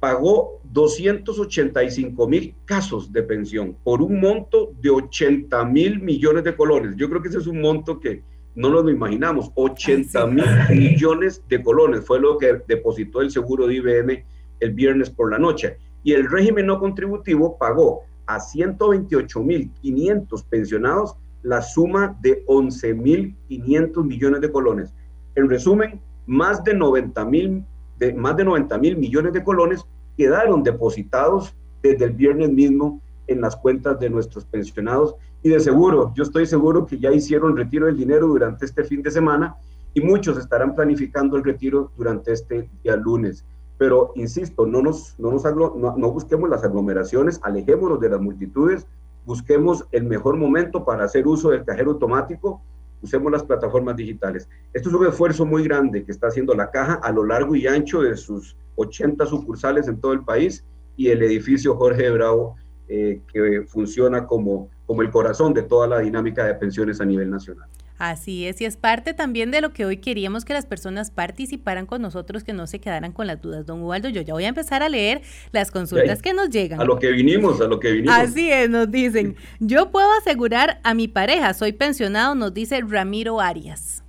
pagó 0.00 0.60
285 0.72 2.26
mil 2.26 2.54
casos 2.64 3.12
de 3.12 3.22
pensión 3.22 3.76
por 3.84 4.00
un 4.00 4.18
monto 4.18 4.72
de 4.80 4.88
80 4.88 5.62
mil 5.66 6.00
millones 6.00 6.42
de 6.42 6.56
colones. 6.56 6.96
Yo 6.96 7.08
creo 7.08 7.20
que 7.20 7.28
ese 7.28 7.38
es 7.38 7.46
un 7.46 7.60
monto 7.60 8.00
que 8.00 8.22
no 8.54 8.70
nos 8.70 8.84
lo 8.84 8.90
imaginamos. 8.90 9.52
80 9.54 10.26
mil 10.26 10.44
millones 10.70 11.42
de 11.48 11.62
colones 11.62 12.04
fue 12.04 12.18
lo 12.18 12.38
que 12.38 12.62
depositó 12.66 13.20
el 13.20 13.30
seguro 13.30 13.66
de 13.66 13.74
IBM 13.74 14.24
el 14.60 14.72
viernes 14.72 15.10
por 15.10 15.30
la 15.30 15.38
noche. 15.38 15.76
Y 16.02 16.14
el 16.14 16.30
régimen 16.30 16.66
no 16.66 16.78
contributivo 16.78 17.58
pagó 17.58 18.04
a 18.26 18.40
128 18.40 19.40
mil 19.40 19.70
500 19.82 20.42
pensionados 20.44 21.14
la 21.42 21.60
suma 21.60 22.16
de 22.22 22.44
11.500 22.46 24.04
millones 24.04 24.40
de 24.40 24.50
colones. 24.50 24.94
En 25.34 25.48
resumen, 25.48 26.00
más 26.26 26.62
de 26.64 26.74
90 26.74 27.24
mil 27.24 27.64
de, 27.98 28.14
más 28.14 28.36
de 28.36 28.44
90 28.44 28.78
mil 28.78 28.96
millones 28.96 29.32
de 29.32 29.44
colones 29.44 29.84
quedaron 30.16 30.62
depositados 30.62 31.54
desde 31.82 32.06
el 32.06 32.12
viernes 32.12 32.50
mismo 32.50 33.00
en 33.26 33.40
las 33.40 33.56
cuentas 33.56 33.98
de 34.00 34.10
nuestros 34.10 34.44
pensionados 34.44 35.14
y 35.42 35.48
de 35.48 35.60
seguro, 35.60 36.12
yo 36.14 36.22
estoy 36.22 36.46
seguro 36.46 36.84
que 36.84 36.98
ya 36.98 37.10
hicieron 37.10 37.56
retiro 37.56 37.86
del 37.86 37.96
dinero 37.96 38.26
durante 38.26 38.66
este 38.66 38.84
fin 38.84 39.02
de 39.02 39.10
semana 39.10 39.56
y 39.94 40.00
muchos 40.00 40.36
estarán 40.36 40.74
planificando 40.74 41.36
el 41.36 41.44
retiro 41.44 41.90
durante 41.96 42.32
este 42.32 42.68
día 42.82 42.96
lunes. 42.96 43.44
Pero 43.78 44.12
insisto, 44.14 44.66
no, 44.66 44.82
nos, 44.82 45.18
no, 45.18 45.32
nos 45.32 45.42
no, 45.44 46.12
busquemos 46.12 46.50
las 46.50 46.62
aglomeraciones, 46.62 47.40
alejémonos 47.42 47.98
de 48.00 48.10
las 48.10 48.20
multitudes, 48.20 48.86
busquemos 49.24 49.86
el 49.92 50.04
mejor 50.04 50.36
momento 50.36 50.84
para 50.84 51.04
hacer 51.04 51.26
uso 51.26 51.50
del 51.50 51.64
cajero 51.64 51.92
automático, 51.92 52.60
usemos 53.02 53.32
las 53.32 53.42
plataformas 53.42 53.96
digitales. 53.96 54.48
Esto 54.72 54.88
es 54.88 54.94
un 54.94 55.06
esfuerzo 55.06 55.46
muy 55.46 55.64
grande 55.64 56.04
que 56.04 56.12
está 56.12 56.28
haciendo 56.28 56.54
la 56.54 56.70
caja 56.70 56.94
a 56.94 57.12
lo 57.12 57.24
largo 57.24 57.54
y 57.54 57.66
ancho 57.66 58.02
de 58.02 58.16
sus 58.16 58.56
80 58.76 59.26
sucursales 59.26 59.88
en 59.88 60.00
todo 60.00 60.12
el 60.12 60.24
país 60.24 60.64
y 60.96 61.08
el 61.08 61.22
edificio 61.22 61.76
Jorge 61.76 62.10
Bravo, 62.10 62.56
eh, 62.88 63.20
que 63.32 63.62
funciona 63.66 64.26
como, 64.26 64.68
como 64.86 65.02
el 65.02 65.10
corazón 65.10 65.54
de 65.54 65.62
toda 65.62 65.86
la 65.86 66.00
dinámica 66.00 66.44
de 66.44 66.54
pensiones 66.54 67.00
a 67.00 67.04
nivel 67.04 67.30
nacional. 67.30 67.68
Así 68.00 68.46
es, 68.46 68.62
y 68.62 68.64
es 68.64 68.78
parte 68.78 69.12
también 69.12 69.50
de 69.50 69.60
lo 69.60 69.74
que 69.74 69.84
hoy 69.84 69.98
queríamos 69.98 70.46
que 70.46 70.54
las 70.54 70.64
personas 70.64 71.10
participaran 71.10 71.84
con 71.84 72.00
nosotros, 72.00 72.44
que 72.44 72.54
no 72.54 72.66
se 72.66 72.80
quedaran 72.80 73.12
con 73.12 73.26
las 73.26 73.42
dudas. 73.42 73.66
Don 73.66 73.82
Ubaldo, 73.82 74.08
yo 74.08 74.22
ya 74.22 74.32
voy 74.32 74.44
a 74.44 74.48
empezar 74.48 74.82
a 74.82 74.88
leer 74.88 75.20
las 75.52 75.70
consultas 75.70 76.22
que 76.22 76.32
nos 76.32 76.48
llegan. 76.48 76.80
A 76.80 76.84
lo 76.84 76.98
que 76.98 77.12
vinimos, 77.12 77.60
a 77.60 77.66
lo 77.66 77.78
que 77.78 77.92
vinimos. 77.92 78.16
Así 78.16 78.50
es, 78.50 78.70
nos 78.70 78.90
dicen, 78.90 79.36
yo 79.58 79.90
puedo 79.90 80.08
asegurar 80.18 80.80
a 80.82 80.94
mi 80.94 81.08
pareja, 81.08 81.52
soy 81.52 81.72
pensionado, 81.74 82.34
nos 82.34 82.54
dice 82.54 82.80
Ramiro 82.80 83.38
Arias. 83.38 84.02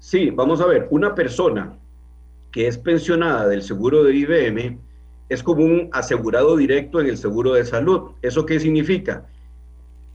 Sí, 0.00 0.30
vamos 0.30 0.60
a 0.60 0.66
ver, 0.66 0.88
una 0.90 1.14
persona 1.14 1.78
que 2.50 2.66
es 2.66 2.76
pensionada 2.76 3.46
del 3.46 3.62
seguro 3.62 4.02
de 4.02 4.16
IBM 4.16 4.78
es 5.28 5.44
como 5.44 5.64
un 5.64 5.90
asegurado 5.92 6.56
directo 6.56 7.00
en 7.00 7.06
el 7.06 7.16
seguro 7.16 7.52
de 7.52 7.64
salud. 7.64 8.10
¿Eso 8.20 8.44
qué 8.44 8.58
significa? 8.58 9.26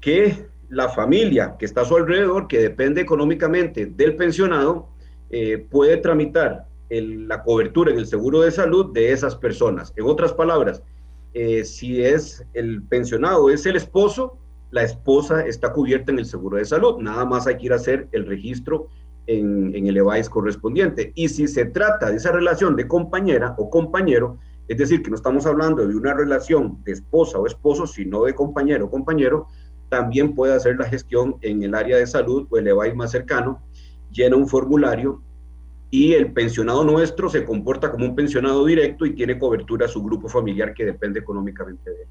Que 0.02 0.46
la 0.70 0.90
familia 0.90 1.56
que 1.58 1.66
está 1.66 1.82
a 1.82 1.86
su 1.86 1.96
alrededor, 1.96 2.48
que 2.48 2.60
depende 2.60 3.02
económicamente 3.02 3.86
del 3.86 4.16
pensionado, 4.16 4.90
eh, 5.30 5.58
puede 5.70 5.98
tramitar 5.98 6.68
la 6.90 7.44
cobertura 7.44 7.92
en 7.92 7.98
el 7.98 8.06
seguro 8.06 8.42
de 8.42 8.52
salud 8.52 8.94
de 8.94 9.12
esas 9.12 9.36
personas. 9.36 9.92
En 9.96 10.06
otras 10.06 10.34
palabras, 10.34 10.84
eh, 11.34 11.66
si 11.66 12.02
es 12.02 12.46
el 12.54 12.84
pensionado, 12.84 13.50
es 13.50 13.66
el 13.66 13.76
esposo, 13.76 14.38
la 14.72 14.84
esposa 14.84 15.46
está 15.46 15.74
cubierta 15.74 16.12
en 16.12 16.20
el 16.20 16.26
seguro 16.26 16.58
de 16.58 16.66
salud. 16.66 16.98
Nada 17.00 17.26
más 17.26 17.48
hay 17.48 17.58
que 17.58 17.66
ir 17.66 17.74
a 17.74 17.78
hacer 17.78 18.08
el 18.12 18.26
registro 18.26 18.88
en, 19.28 19.76
en 19.76 19.88
el 19.88 19.98
EVAIS 19.98 20.30
correspondiente. 20.30 21.12
Y 21.16 21.30
si 21.30 21.48
se 21.48 21.66
trata 21.66 22.12
de 22.12 22.18
esa 22.18 22.32
relación 22.32 22.76
de 22.76 22.88
compañera 22.88 23.56
o 23.58 23.70
compañero, 23.70 24.38
es 24.68 24.78
decir, 24.78 25.04
que 25.04 25.10
no 25.10 25.16
estamos 25.16 25.46
hablando 25.46 25.88
de 25.88 25.96
una 25.96 26.14
relación 26.14 26.84
de 26.84 26.94
esposa 26.94 27.38
o 27.38 27.46
esposo, 27.46 27.86
sino 27.86 28.24
de 28.24 28.34
compañero 28.34 28.86
o 28.86 28.90
compañero, 28.90 29.48
también 29.96 30.36
puede 30.36 30.54
hacer 30.54 30.76
la 30.76 30.84
gestión 30.84 31.38
en 31.42 31.64
el 31.64 31.74
área 31.74 31.96
de 31.96 32.06
salud 32.06 32.46
o 32.50 32.58
el 32.58 32.68
EVAI 32.68 32.94
más 32.94 33.12
cercano, 33.12 33.62
llena 34.12 34.36
un 34.36 34.46
formulario 34.46 35.22
y 35.90 36.12
el 36.12 36.34
pensionado 36.34 36.84
nuestro 36.84 37.30
se 37.30 37.46
comporta 37.46 37.90
como 37.90 38.04
un 38.06 38.14
pensionado 38.14 38.66
directo 38.66 39.06
y 39.06 39.16
tiene 39.16 39.40
cobertura 39.40 39.86
a 39.86 39.88
su 39.88 40.04
grupo 40.04 40.28
familiar 40.28 40.74
que 40.74 40.84
depende 40.84 41.22
económicamente 41.22 41.90
de 41.90 42.02
él. 42.02 42.08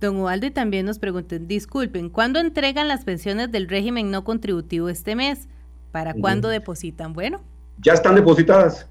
Don 0.00 0.16
Ubaldo, 0.16 0.50
también 0.50 0.84
nos 0.84 0.98
pregunten, 0.98 1.46
disculpen, 1.46 2.10
¿cuándo 2.10 2.40
entregan 2.40 2.88
las 2.88 3.04
pensiones 3.04 3.52
del 3.52 3.68
régimen 3.68 4.10
no 4.10 4.24
contributivo 4.24 4.88
este 4.88 5.14
mes? 5.14 5.48
¿Para 5.92 6.14
cuándo 6.14 6.48
depositan? 6.48 7.12
Bueno. 7.12 7.42
Ya 7.78 7.92
están 7.92 8.16
depositadas. 8.16 8.88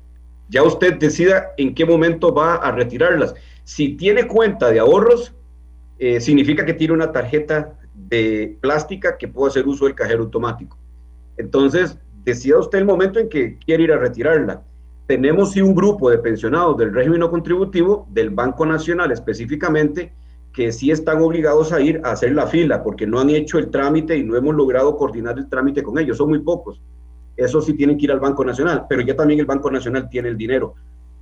Ya 0.48 0.64
usted 0.64 0.98
decida 0.98 1.48
en 1.58 1.76
qué 1.76 1.86
momento 1.86 2.34
va 2.34 2.56
a 2.56 2.72
retirarlas. 2.72 3.36
Si 3.66 3.98
tiene 3.98 4.28
cuenta 4.28 4.72
de 4.72 4.80
ahorros, 4.80 5.34
eh, 6.04 6.20
significa 6.20 6.66
que 6.66 6.74
tiene 6.74 6.96
una 6.96 7.12
tarjeta 7.12 7.78
de 8.08 8.58
plástica 8.62 9.18
que 9.18 9.28
puede 9.28 9.50
hacer 9.50 9.68
uso 9.68 9.86
del 9.86 9.96
cajero 9.96 10.24
automático. 10.24 10.78
Entonces, 11.38 11.98
decida 12.24 12.60
usted 12.60 12.80
el 12.80 12.86
momento 12.86 13.20
en 13.20 13.30
que 13.30 13.58
quiere 13.58 13.84
ir 13.84 13.92
a 13.92 13.98
retirarla. 13.98 14.64
Tenemos 15.08 15.52
sí 15.52 15.62
un 15.62 15.76
grupo 15.76 16.10
de 16.10 16.20
pensionados 16.20 16.78
del 16.78 16.94
régimen 16.94 17.20
no 17.20 17.30
contributivo, 17.30 18.08
del 18.12 18.30
Banco 18.30 18.66
Nacional 18.66 19.12
específicamente, 19.12 20.14
que 20.54 20.72
sí 20.72 20.92
están 20.92 21.22
obligados 21.22 21.72
a 21.72 21.82
ir 21.82 22.02
a 22.04 22.12
hacer 22.12 22.34
la 22.34 22.48
fila 22.48 22.84
porque 22.84 23.08
no 23.08 23.20
han 23.20 23.30
hecho 23.30 23.58
el 23.58 23.70
trámite 23.70 24.18
y 24.18 24.24
no 24.24 24.36
hemos 24.36 24.56
logrado 24.56 24.96
coordinar 24.96 25.38
el 25.38 25.50
trámite 25.50 25.82
con 25.82 25.98
ellos. 25.98 26.18
Son 26.18 26.30
muy 26.30 26.40
pocos. 26.40 26.82
Eso 27.38 27.62
sí 27.62 27.74
tienen 27.74 27.98
que 27.98 28.06
ir 28.06 28.12
al 28.12 28.20
Banco 28.20 28.44
Nacional, 28.44 28.86
pero 28.88 29.02
ya 29.02 29.16
también 29.16 29.40
el 29.40 29.46
Banco 29.46 29.72
Nacional 29.72 30.10
tiene 30.10 30.30
el 30.30 30.38
dinero. 30.38 30.76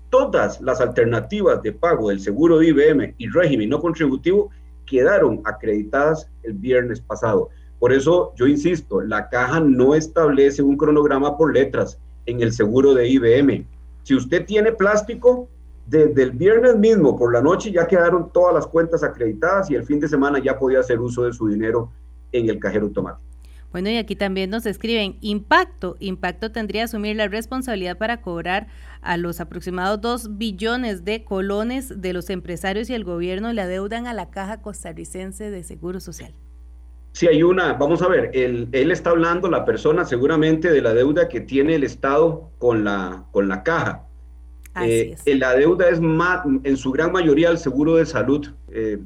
Todas 0.10 0.60
las 0.62 0.82
alternativas 0.82 1.62
de 1.62 1.72
pago 1.72 2.10
del 2.10 2.20
seguro 2.20 2.58
de 2.58 2.68
IBM 2.68 3.16
y 3.18 3.30
régimen 3.30 3.70
no 3.70 3.80
contributivo 3.80 4.50
quedaron 4.89 5.41
acreditadas 5.46 6.29
el 6.43 6.53
viernes 6.53 7.00
pasado. 7.00 7.50
Por 7.79 7.93
eso 7.93 8.34
yo 8.36 8.48
insisto, 8.48 9.01
la 9.01 9.29
caja 9.29 9.60
no 9.60 9.96
establece 9.96 10.62
un 10.62 10.75
cronograma 10.75 11.38
por 11.38 11.53
letras 11.53 11.98
en 12.25 12.41
el 12.41 12.51
seguro 12.51 12.93
de 12.93 13.08
IBM. 13.08 13.65
Si 14.03 14.15
usted 14.15 14.46
tiene 14.46 14.72
plástico, 14.72 15.48
desde 15.86 16.24
el 16.24 16.31
viernes 16.31 16.75
mismo 16.75 17.17
por 17.17 17.34
la 17.34 17.41
noche 17.41 17.72
ya 17.72 17.88
quedaron 17.88 18.31
todas 18.31 18.53
las 18.53 18.67
cuentas 18.67 19.03
acreditadas 19.03 19.72
y 19.72 19.75
el 19.75 19.84
fin 19.84 20.00
de 20.00 20.08
semana 20.08 20.39
ya 20.39 20.58
podía 20.58 20.81
hacer 20.81 21.00
uso 21.00 21.24
de 21.24 21.34
su 21.34 21.48
dinero 21.48 21.91
en 22.31 22.50
el 22.50 22.60
cajero 22.60 22.88
automático. 22.88 23.29
Bueno, 23.72 23.90
y 23.90 23.98
aquí 23.98 24.16
también 24.16 24.50
nos 24.50 24.66
escriben, 24.66 25.18
impacto, 25.22 25.96
impacto 26.00 26.52
tendría 26.52 26.82
que 26.82 26.86
asumir 26.86 27.16
la 27.16 27.28
responsabilidad 27.28 27.98
para 27.98 28.22
cobrar 28.22 28.68
a 29.02 29.16
los 29.18 29.40
aproximados 29.40 30.02
2 30.02 30.38
billones 30.38 31.06
de 31.06 31.24
colones 31.24 32.02
de 32.02 32.14
los 32.14 32.30
empresarios 32.32 32.90
y 32.90 32.96
el 32.96 33.04
gobierno 33.04 33.54
le 33.54 33.62
adeudan 33.62 34.08
a 34.08 34.14
la 34.14 34.30
Caja 34.30 34.62
Costarricense 34.62 35.52
de 35.52 35.64
Seguro 35.64 36.00
Social. 36.00 36.34
Sí, 37.12 37.28
hay 37.28 37.44
una, 37.44 37.74
vamos 37.74 38.02
a 38.02 38.08
ver, 38.08 38.32
él, 38.34 38.70
él, 38.72 38.92
está 38.92 39.12
hablando, 39.12 39.50
la 39.50 39.66
persona 39.66 40.06
seguramente 40.06 40.72
de 40.72 40.82
la 40.82 40.94
deuda 40.94 41.28
que 41.28 41.42
tiene 41.42 41.76
el 41.76 41.84
Estado 41.84 42.50
con 42.58 42.84
la, 42.84 43.26
con 43.32 43.48
la 43.48 43.64
caja. 43.64 44.04
Así 44.74 44.90
eh, 44.90 45.18
es. 45.26 45.40
La 45.40 45.56
deuda 45.56 45.90
es 45.90 46.00
más, 46.00 46.46
en 46.64 46.78
su 46.78 46.92
gran 46.92 47.12
mayoría 47.12 47.50
el 47.50 47.58
seguro 47.58 47.96
de 47.96 48.06
salud. 48.06 48.48
Eh, 48.70 49.00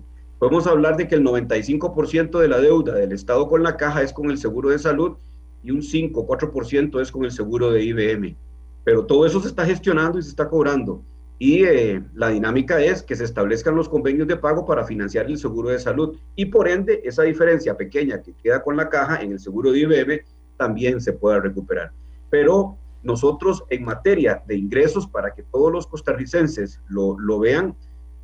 podemos 0.43 0.67
hablar 0.67 0.97
de 0.97 1.07
que 1.07 1.15
el 1.15 1.23
95% 1.23 2.37
de 2.37 2.49
la 2.49 2.59
deuda 2.59 2.95
del 2.95 3.13
Estado 3.13 3.47
con 3.47 3.63
la 3.63 3.77
caja 3.77 4.01
es 4.01 4.11
con 4.11 4.29
el 4.29 4.37
seguro 4.37 4.71
de 4.71 4.77
salud 4.77 5.15
y 5.63 5.71
un 5.71 5.81
5, 5.81 6.27
4% 6.27 6.99
es 6.99 7.13
con 7.13 7.23
el 7.23 7.31
seguro 7.31 7.71
de 7.71 7.81
IBM. 7.81 8.35
Pero 8.83 9.05
todo 9.05 9.25
eso 9.25 9.39
se 9.39 9.47
está 9.47 9.65
gestionando 9.65 10.19
y 10.19 10.21
se 10.21 10.27
está 10.27 10.49
cobrando. 10.49 11.01
Y 11.39 11.63
eh, 11.63 12.03
la 12.13 12.27
dinámica 12.27 12.83
es 12.83 13.01
que 13.01 13.15
se 13.15 13.23
establezcan 13.23 13.73
los 13.73 13.87
convenios 13.87 14.27
de 14.27 14.35
pago 14.35 14.65
para 14.65 14.83
financiar 14.83 15.27
el 15.27 15.37
seguro 15.37 15.69
de 15.69 15.79
salud. 15.79 16.17
Y 16.35 16.47
por 16.47 16.67
ende, 16.67 16.99
esa 17.05 17.23
diferencia 17.23 17.77
pequeña 17.77 18.21
que 18.21 18.33
queda 18.33 18.61
con 18.61 18.75
la 18.75 18.89
caja 18.89 19.21
en 19.21 19.31
el 19.31 19.39
seguro 19.39 19.71
de 19.71 19.79
IBM 19.79 20.25
también 20.57 20.99
se 20.99 21.13
pueda 21.13 21.39
recuperar. 21.39 21.93
Pero 22.29 22.75
nosotros 23.01 23.63
en 23.69 23.85
materia 23.85 24.43
de 24.45 24.57
ingresos, 24.57 25.07
para 25.07 25.33
que 25.33 25.43
todos 25.43 25.71
los 25.71 25.87
costarricenses 25.87 26.81
lo, 26.89 27.17
lo 27.17 27.39
vean, 27.39 27.77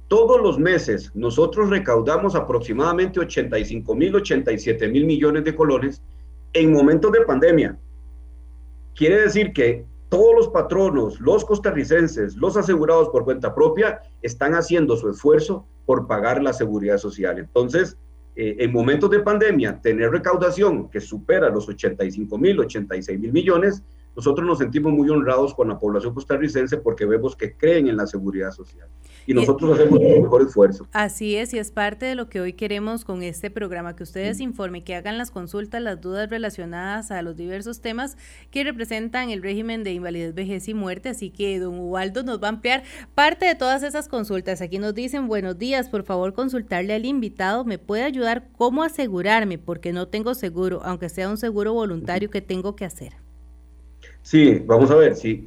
todos 0.10 0.42
los 0.42 0.58
meses 0.60 1.12
nosotros 1.14 1.70
recaudamos 1.70 2.36
aproximadamente 2.36 3.20
85 3.20 3.96
mil, 3.96 4.16
87 4.16 4.90
mil 4.90 5.06
millones 5.06 5.46
de 5.46 5.56
colones 5.56 6.02
en 6.52 6.74
momentos 6.74 7.12
de 7.12 7.22
pandemia. 7.22 7.78
Quiere 8.96 9.22
decir 9.22 9.54
que 9.54 9.86
todos 10.10 10.36
los 10.36 10.48
patronos, 10.50 11.22
los 11.22 11.46
costarricenses, 11.46 12.36
los 12.36 12.58
asegurados 12.58 13.10
por 13.10 13.24
cuenta 13.24 13.54
propia, 13.54 14.02
están 14.24 14.56
haciendo 14.56 14.98
su 14.98 15.10
esfuerzo 15.12 15.66
por 15.86 16.08
pagar 16.08 16.42
la 16.42 16.54
seguridad 16.54 16.98
social. 16.98 17.38
Entonces, 17.38 17.96
eh, 18.36 18.56
en 18.60 18.74
momentos 18.74 19.12
de 19.12 19.20
pandemia, 19.20 19.80
tener 19.80 20.10
recaudación 20.10 20.90
que 20.90 21.02
supera 21.02 21.50
los 21.50 21.70
85 21.70 22.38
mil, 22.40 22.60
86 22.60 23.20
mil 23.20 23.32
millones, 23.32 23.84
nosotros 24.16 24.46
nos 24.46 24.58
sentimos 24.58 24.92
muy 24.92 25.10
honrados 25.10 25.54
con 25.54 25.68
la 25.68 25.80
población 25.80 26.14
costarricense 26.14 26.78
porque 26.78 27.06
vemos 27.06 27.36
que 27.36 27.56
creen 27.56 27.88
en 27.88 27.98
la 27.98 28.06
seguridad 28.06 28.52
social. 28.52 28.88
Y 29.26 29.34
nosotros 29.34 29.78
hacemos 29.78 30.02
el 30.02 30.24
mejor 30.24 30.42
esfuerzo. 30.42 30.88
Así 30.92 31.36
es, 31.36 31.54
y 31.54 31.60
es 31.60 31.72
parte 31.72 32.08
de 32.08 32.16
lo 32.16 32.30
que 32.30 32.42
hoy 32.42 32.54
queremos 32.54 33.06
con 33.06 33.22
este 33.22 33.52
programa, 33.52 33.96
que 33.96 34.02
ustedes 34.02 34.40
informen, 34.40 34.84
que 34.84 34.96
hagan 34.96 35.20
las 35.20 35.30
consultas, 35.30 35.82
las 35.84 36.02
dudas 36.02 36.30
relacionadas 36.30 37.12
a 37.12 37.22
los 37.22 37.36
diversos 37.36 37.80
temas 37.80 38.18
que 38.50 38.64
representan 38.64 39.30
el 39.30 39.44
régimen 39.44 39.84
de 39.84 39.94
invalidez, 39.94 40.34
vejez 40.34 40.68
y 40.68 40.74
muerte. 40.74 41.10
Así 41.10 41.30
que 41.30 41.60
don 41.60 41.80
Ubaldo 41.80 42.24
nos 42.24 42.42
va 42.42 42.48
a 42.48 42.50
ampliar 42.50 42.84
parte 43.14 43.46
de 43.46 43.54
todas 43.54 43.84
esas 43.84 44.08
consultas. 44.08 44.62
Aquí 44.62 44.80
nos 44.80 44.96
dicen, 44.96 45.28
buenos 45.28 45.60
días, 45.60 45.90
por 45.90 46.04
favor 46.04 46.34
consultarle 46.34 46.94
al 46.94 47.06
invitado, 47.06 47.66
¿me 47.66 47.78
puede 47.78 48.04
ayudar 48.04 48.48
cómo 48.58 48.84
asegurarme? 48.84 49.60
Porque 49.60 49.94
no 49.94 50.08
tengo 50.08 50.34
seguro, 50.34 50.82
aunque 50.84 51.10
sea 51.10 51.30
un 51.30 51.38
seguro 51.38 51.74
voluntario, 51.74 52.32
que 52.32 52.42
tengo 52.42 52.76
que 52.76 52.86
hacer? 52.86 53.29
Sí, 54.30 54.62
vamos 54.64 54.92
a 54.92 54.96
ver, 54.96 55.16
si, 55.16 55.44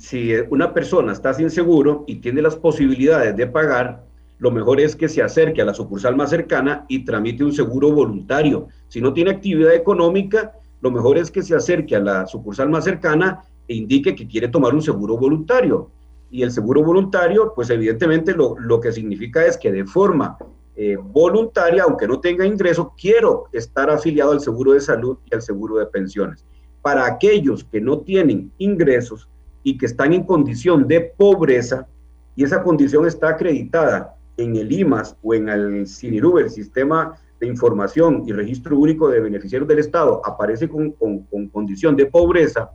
una 0.51 0.75
persona 0.75 1.13
está 1.13 1.33
sin 1.33 1.51
seguro 1.51 2.03
y 2.09 2.17
tiene 2.17 2.43
las 2.43 2.57
posibilidades 2.57 3.37
de 3.37 3.47
pagar, 3.47 4.05
lo 4.39 4.51
mejor 4.51 4.81
es 4.81 4.97
que 4.97 5.09
se 5.09 5.23
acerque 5.23 5.63
a 5.63 5.65
la 5.65 5.73
sucursal 5.73 6.17
más 6.17 6.31
cercana 6.31 6.85
y 6.89 7.05
tramite 7.05 7.45
un 7.45 7.53
seguro 7.53 7.93
voluntario. 7.93 8.67
Si 8.89 9.01
no 9.01 9.13
tiene 9.13 9.31
actividad 9.31 9.73
económica, 9.73 10.55
lo 10.81 10.91
mejor 10.91 11.17
es 11.17 11.31
que 11.31 11.43
se 11.43 11.55
acerque 11.55 11.95
a 11.95 12.01
la 12.01 12.27
sucursal 12.27 12.71
más 12.71 12.83
cercana 12.83 13.45
e 13.69 13.77
indique 13.77 14.17
que 14.17 14.27
quiere 14.27 14.49
tomar 14.49 14.75
un 14.75 14.83
seguro 14.83 15.17
voluntario. 15.17 15.93
Y 16.33 16.43
el 16.43 16.51
seguro 16.51 16.83
voluntario, 16.83 17.53
pues 17.55 17.71
evidentemente 17.71 18.33
lo, 18.33 18.59
lo 18.59 18.81
que 18.81 18.91
significa 18.91 19.47
es 19.47 19.57
que 19.57 19.71
de 19.71 19.85
forma 19.85 20.37
eh, 20.75 20.97
voluntaria, 21.01 21.85
aunque 21.85 22.09
no 22.09 22.19
tenga 22.19 22.45
ingreso, 22.45 22.95
quiero 23.01 23.45
estar 23.53 23.91
afiliado 23.91 24.33
al 24.33 24.41
seguro 24.41 24.73
de 24.73 24.81
salud 24.81 25.19
y 25.31 25.37
al 25.37 25.43
seguro 25.43 25.77
de 25.77 25.87
pensiones. 25.87 26.45
Para 26.83 27.07
aquellos 27.07 27.65
que 27.65 27.81
no 27.81 28.01
tienen 28.01 28.53
ingresos 28.59 29.29
y 29.63 29.79
que 29.79 29.87
están 29.87 30.13
en 30.13 30.25
condición 30.25 30.87
de 30.87 31.01
pobreza, 31.01 31.87
y 32.35 32.45
esa 32.45 32.63
condición 32.63 33.07
está 33.07 33.31
acreditada 33.31 34.17
en 34.37 34.57
el 34.57 34.73
IMAS 34.73 35.17
o 35.23 35.35
en 35.35 35.49
el 35.49 35.87
CINIRU, 35.87 36.39
el 36.39 36.51
Sistema 36.51 37.15
de 37.39 37.47
Información 37.47 38.25
y 38.27 38.33
Registro 38.33 38.79
Único 38.79 39.09
de 39.09 39.21
Beneficiarios 39.21 39.69
del 39.69 39.79
Estado, 39.79 40.21
aparece 40.25 40.69
con, 40.69 40.93
con 40.93 41.49
condición 41.49 41.97
de 41.97 42.07
pobreza, 42.07 42.71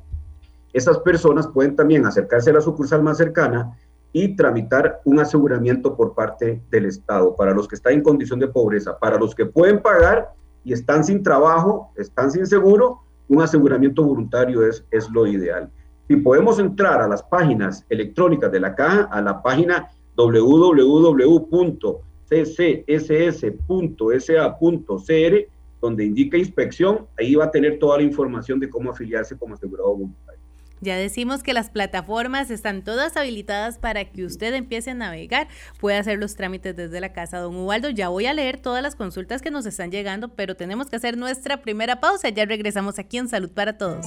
esas 0.74 1.00
personas 1.00 1.48
pueden 1.48 1.76
también 1.76 2.06
acercarse 2.06 2.50
a 2.50 2.54
la 2.54 2.62
sucursal 2.62 3.02
más 3.02 3.18
cercana 3.18 3.78
y 4.12 4.36
tramitar 4.36 5.02
un 5.06 5.20
aseguramiento 5.20 5.96
por 5.96 6.14
parte 6.14 6.62
del 6.70 6.86
Estado. 6.86 7.36
Para 7.36 7.54
los 7.54 7.68
que 7.68 7.76
están 7.76 7.94
en 7.94 8.04
condición 8.04 8.40
de 8.40 8.48
pobreza, 8.48 8.98
para 8.98 9.18
los 9.18 9.34
que 9.34 9.46
pueden 9.46 9.82
pagar 9.82 10.34
y 10.64 10.74
están 10.74 11.04
sin 11.04 11.24
trabajo, 11.24 11.92
están 11.96 12.32
sin 12.32 12.46
seguro, 12.46 13.02
un 13.28 13.42
aseguramiento 13.42 14.04
voluntario 14.04 14.66
es, 14.66 14.86
es 14.92 15.10
lo 15.10 15.28
ideal. 15.28 15.70
Si 16.08 16.16
podemos 16.16 16.60
entrar 16.60 17.02
a 17.02 17.08
las 17.08 17.22
páginas 17.24 17.86
electrónicas 17.90 18.52
de 18.52 18.60
la 18.60 18.76
caja, 18.76 19.10
a 19.12 19.22
la 19.22 19.42
página 19.42 19.90
www.ccss.sa.cr, 20.16 21.98
donde 25.80 26.06
indica 26.06 26.38
inspección, 26.38 27.06
ahí 27.20 27.36
va 27.36 27.46
a 27.46 27.52
tener 27.52 27.78
toda 27.78 27.98
la 27.98 28.04
información 28.04 28.60
de 28.60 28.70
cómo 28.70 28.92
afiliarse 28.92 29.38
como 29.38 29.54
asegurado 29.54 29.92
voluntario. 29.92 30.27
Ya 30.82 30.96
decimos 30.96 31.44
que 31.44 31.54
las 31.54 31.70
plataformas 31.70 32.52
están 32.52 32.84
todas 32.84 33.18
habilitadas 33.18 33.80
para 33.80 34.06
que 34.06 34.24
usted 34.26 34.54
empiece 34.54 34.92
a 34.92 34.94
navegar, 34.94 35.48
puede 35.80 35.98
hacer 35.98 36.20
los 36.20 36.36
trámites 36.36 36.76
desde 36.76 37.00
la 37.00 37.14
casa. 37.14 37.40
Don 37.40 37.56
Ubaldo, 37.56 37.90
ya 37.90 38.10
voy 38.10 38.28
a 38.28 38.34
leer 38.34 38.58
todas 38.58 38.84
las 38.84 38.96
consultas 38.96 39.42
que 39.42 39.52
nos 39.52 39.66
están 39.66 39.92
llegando, 39.92 40.30
pero 40.30 40.56
tenemos 40.56 40.90
que 40.90 40.98
hacer 40.98 41.18
nuestra 41.18 41.62
primera 41.62 42.00
pausa. 42.00 42.30
Ya 42.30 42.46
regresamos 42.46 43.00
aquí 43.00 43.18
en 43.18 43.28
Salud 43.28 43.52
para 43.52 43.78
Todos. 43.78 44.06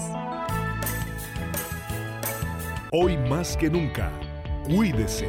Hoy 2.93 3.17
más 3.17 3.57
que 3.57 3.71
nunca, 3.71 4.11
cuídese. 4.65 5.29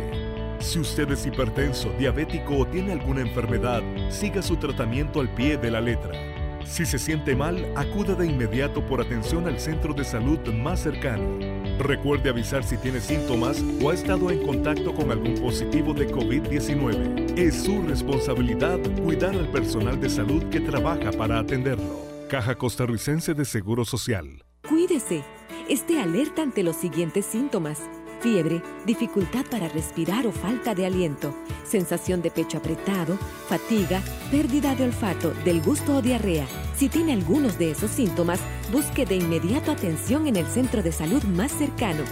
Si 0.60 0.80
usted 0.80 1.10
es 1.12 1.26
hipertenso, 1.26 1.92
diabético 1.98 2.58
o 2.58 2.68
tiene 2.68 2.92
alguna 2.92 3.22
enfermedad, 3.22 3.82
siga 4.10 4.44
su 4.44 4.58
tratamiento 4.58 5.20
al 5.20 5.34
pie 5.34 5.58
de 5.58 5.72
la 5.72 5.82
letra. 5.82 6.31
Si 6.72 6.86
se 6.86 6.98
siente 6.98 7.36
mal, 7.36 7.70
acuda 7.76 8.16
de 8.16 8.26
inmediato 8.26 8.82
por 8.86 9.02
atención 9.02 9.46
al 9.46 9.60
centro 9.60 9.94
de 9.94 10.06
salud 10.06 10.40
más 10.54 10.80
cercano. 10.80 11.38
Recuerde 11.78 12.30
avisar 12.30 12.64
si 12.64 12.78
tiene 12.78 13.02
síntomas 13.02 13.62
o 13.84 13.90
ha 13.90 13.94
estado 13.94 14.32
en 14.32 14.42
contacto 14.42 14.96
con 14.96 15.12
algún 15.12 15.36
positivo 15.36 15.94
de 15.94 16.10
COVID-19. 16.10 17.38
Es 17.38 17.64
su 17.64 17.82
responsabilidad 17.82 18.80
cuidar 19.04 19.36
al 19.36 19.50
personal 19.50 20.00
de 20.00 20.10
salud 20.10 20.46
que 20.46 20.62
trabaja 20.62 21.12
para 21.12 21.40
atenderlo. 21.40 22.08
Caja 22.30 22.56
Costarricense 22.56 23.34
de 23.34 23.44
Seguro 23.44 23.84
Social. 23.84 24.46
Cuídese. 24.70 25.26
Esté 25.68 26.00
alerta 26.00 26.42
ante 26.42 26.64
los 26.64 26.78
siguientes 26.78 27.26
síntomas 27.26 27.82
fiebre, 28.22 28.62
dificultad 28.86 29.46
para 29.50 29.68
respirar 29.68 30.28
o 30.28 30.32
falta 30.32 30.74
de 30.74 30.86
aliento, 30.86 31.36
sensación 31.66 32.22
de 32.22 32.32
pecho 32.32 32.60
apretado, 32.60 33.18
fatiga, 33.48 34.02
pérdida 34.30 34.76
de 34.76 34.86
olfato, 34.86 35.32
del 35.44 35.62
gusto 35.62 35.98
o 35.98 36.02
diarrea. 36.02 36.48
Si 36.76 36.90
tiene 36.90 37.14
algunos 37.14 37.58
de 37.58 37.72
esos 37.72 37.92
síntomas, 37.92 38.40
busque 38.72 39.06
de 39.06 39.16
inmediato 39.16 39.72
atención 39.72 40.28
en 40.28 40.36
el 40.36 40.46
centro 40.46 40.82
de 40.84 40.92
salud 40.92 41.24
más 41.24 41.52
cercano. 41.52 42.04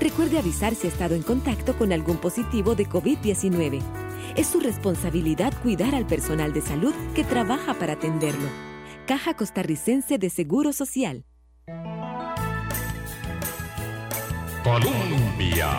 Recuerde 0.00 0.38
avisar 0.38 0.74
si 0.74 0.86
ha 0.86 0.90
estado 0.90 1.14
en 1.14 1.22
contacto 1.22 1.76
con 1.76 1.92
algún 1.92 2.18
positivo 2.18 2.74
de 2.74 2.88
COVID-19. 2.88 3.80
Es 4.36 4.46
su 4.48 4.60
responsabilidad 4.60 5.52
cuidar 5.62 5.94
al 5.94 6.06
personal 6.06 6.52
de 6.52 6.60
salud 6.60 6.94
que 7.14 7.24
trabaja 7.24 7.74
para 7.74 7.94
atenderlo. 7.94 8.48
Caja 9.06 9.34
Costarricense 9.34 10.18
de 10.18 10.30
Seguro 10.30 10.72
Social. 10.72 11.24
Colombia. 14.66 15.70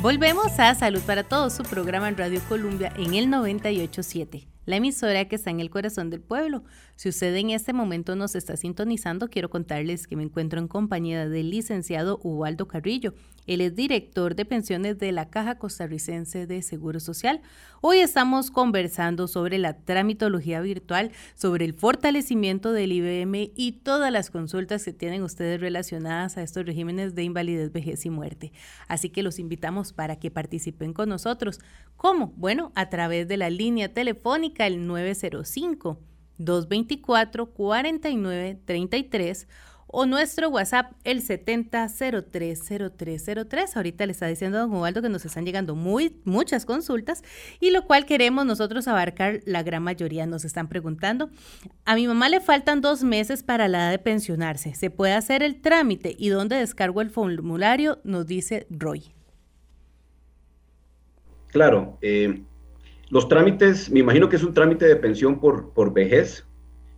Volvemos 0.00 0.58
a 0.58 0.74
Salud 0.74 1.02
para 1.02 1.22
Todos, 1.22 1.52
su 1.52 1.64
programa 1.64 2.08
en 2.08 2.16
Radio 2.16 2.40
Colombia 2.48 2.90
en 2.96 3.12
el 3.12 3.28
987 3.28 4.48
la 4.70 4.76
emisora 4.76 5.26
que 5.26 5.36
está 5.36 5.50
en 5.50 5.60
el 5.60 5.68
corazón 5.68 6.08
del 6.08 6.20
pueblo. 6.20 6.62
Si 6.96 7.08
usted 7.08 7.34
en 7.36 7.50
este 7.50 7.72
momento 7.72 8.16
nos 8.16 8.34
está 8.34 8.56
sintonizando, 8.56 9.28
quiero 9.28 9.50
contarles 9.50 10.06
que 10.06 10.16
me 10.16 10.22
encuentro 10.22 10.60
en 10.60 10.68
compañía 10.68 11.28
del 11.28 11.50
licenciado 11.50 12.20
Ubaldo 12.22 12.68
Carrillo. 12.68 13.14
Él 13.50 13.60
es 13.62 13.74
director 13.74 14.36
de 14.36 14.44
pensiones 14.44 14.96
de 15.00 15.10
la 15.10 15.28
Caja 15.28 15.56
Costarricense 15.58 16.46
de 16.46 16.62
Seguro 16.62 17.00
Social. 17.00 17.40
Hoy 17.80 17.98
estamos 17.98 18.52
conversando 18.52 19.26
sobre 19.26 19.58
la 19.58 19.76
tramitología 19.76 20.60
virtual, 20.60 21.10
sobre 21.34 21.64
el 21.64 21.74
fortalecimiento 21.74 22.70
del 22.70 22.92
IBM 22.92 23.50
y 23.56 23.72
todas 23.82 24.12
las 24.12 24.30
consultas 24.30 24.84
que 24.84 24.92
tienen 24.92 25.24
ustedes 25.24 25.60
relacionadas 25.60 26.36
a 26.36 26.42
estos 26.42 26.64
regímenes 26.64 27.16
de 27.16 27.24
invalidez, 27.24 27.72
vejez 27.72 28.06
y 28.06 28.10
muerte. 28.10 28.52
Así 28.86 29.10
que 29.10 29.24
los 29.24 29.40
invitamos 29.40 29.92
para 29.92 30.14
que 30.20 30.30
participen 30.30 30.92
con 30.92 31.08
nosotros. 31.08 31.58
¿Cómo? 31.96 32.32
Bueno, 32.36 32.70
a 32.76 32.88
través 32.88 33.26
de 33.26 33.36
la 33.36 33.50
línea 33.50 33.92
telefónica 33.92 34.68
el 34.68 34.86
905 34.86 35.98
224 36.38 37.50
4933 37.52 39.48
o 39.92 40.06
nuestro 40.06 40.48
WhatsApp 40.48 40.92
el 41.04 41.22
70030303. 41.22 43.76
Ahorita 43.76 44.06
le 44.06 44.12
está 44.12 44.26
diciendo 44.26 44.58
a 44.58 44.62
don 44.62 44.72
Ubaldo 44.72 45.02
que 45.02 45.08
nos 45.08 45.24
están 45.24 45.44
llegando 45.44 45.74
muy, 45.74 46.16
muchas 46.24 46.64
consultas 46.64 47.22
y 47.60 47.70
lo 47.70 47.86
cual 47.86 48.06
queremos 48.06 48.46
nosotros 48.46 48.88
abarcar 48.88 49.40
la 49.44 49.62
gran 49.62 49.82
mayoría. 49.82 50.26
Nos 50.26 50.44
están 50.44 50.68
preguntando, 50.68 51.30
a 51.84 51.94
mi 51.94 52.06
mamá 52.06 52.28
le 52.28 52.40
faltan 52.40 52.80
dos 52.80 53.02
meses 53.02 53.42
para 53.42 53.68
la 53.68 53.78
edad 53.78 53.90
de 53.90 53.98
pensionarse. 53.98 54.74
¿Se 54.74 54.90
puede 54.90 55.14
hacer 55.14 55.42
el 55.42 55.60
trámite 55.60 56.14
y 56.18 56.28
dónde 56.28 56.56
descargo 56.56 57.00
el 57.00 57.10
formulario? 57.10 58.00
Nos 58.04 58.26
dice 58.26 58.66
Roy. 58.70 59.12
Claro, 61.48 61.98
eh, 62.00 62.42
los 63.08 63.28
trámites, 63.28 63.90
me 63.90 64.00
imagino 64.00 64.28
que 64.28 64.36
es 64.36 64.44
un 64.44 64.54
trámite 64.54 64.86
de 64.86 64.94
pensión 64.94 65.40
por, 65.40 65.72
por 65.72 65.92
vejez, 65.92 66.46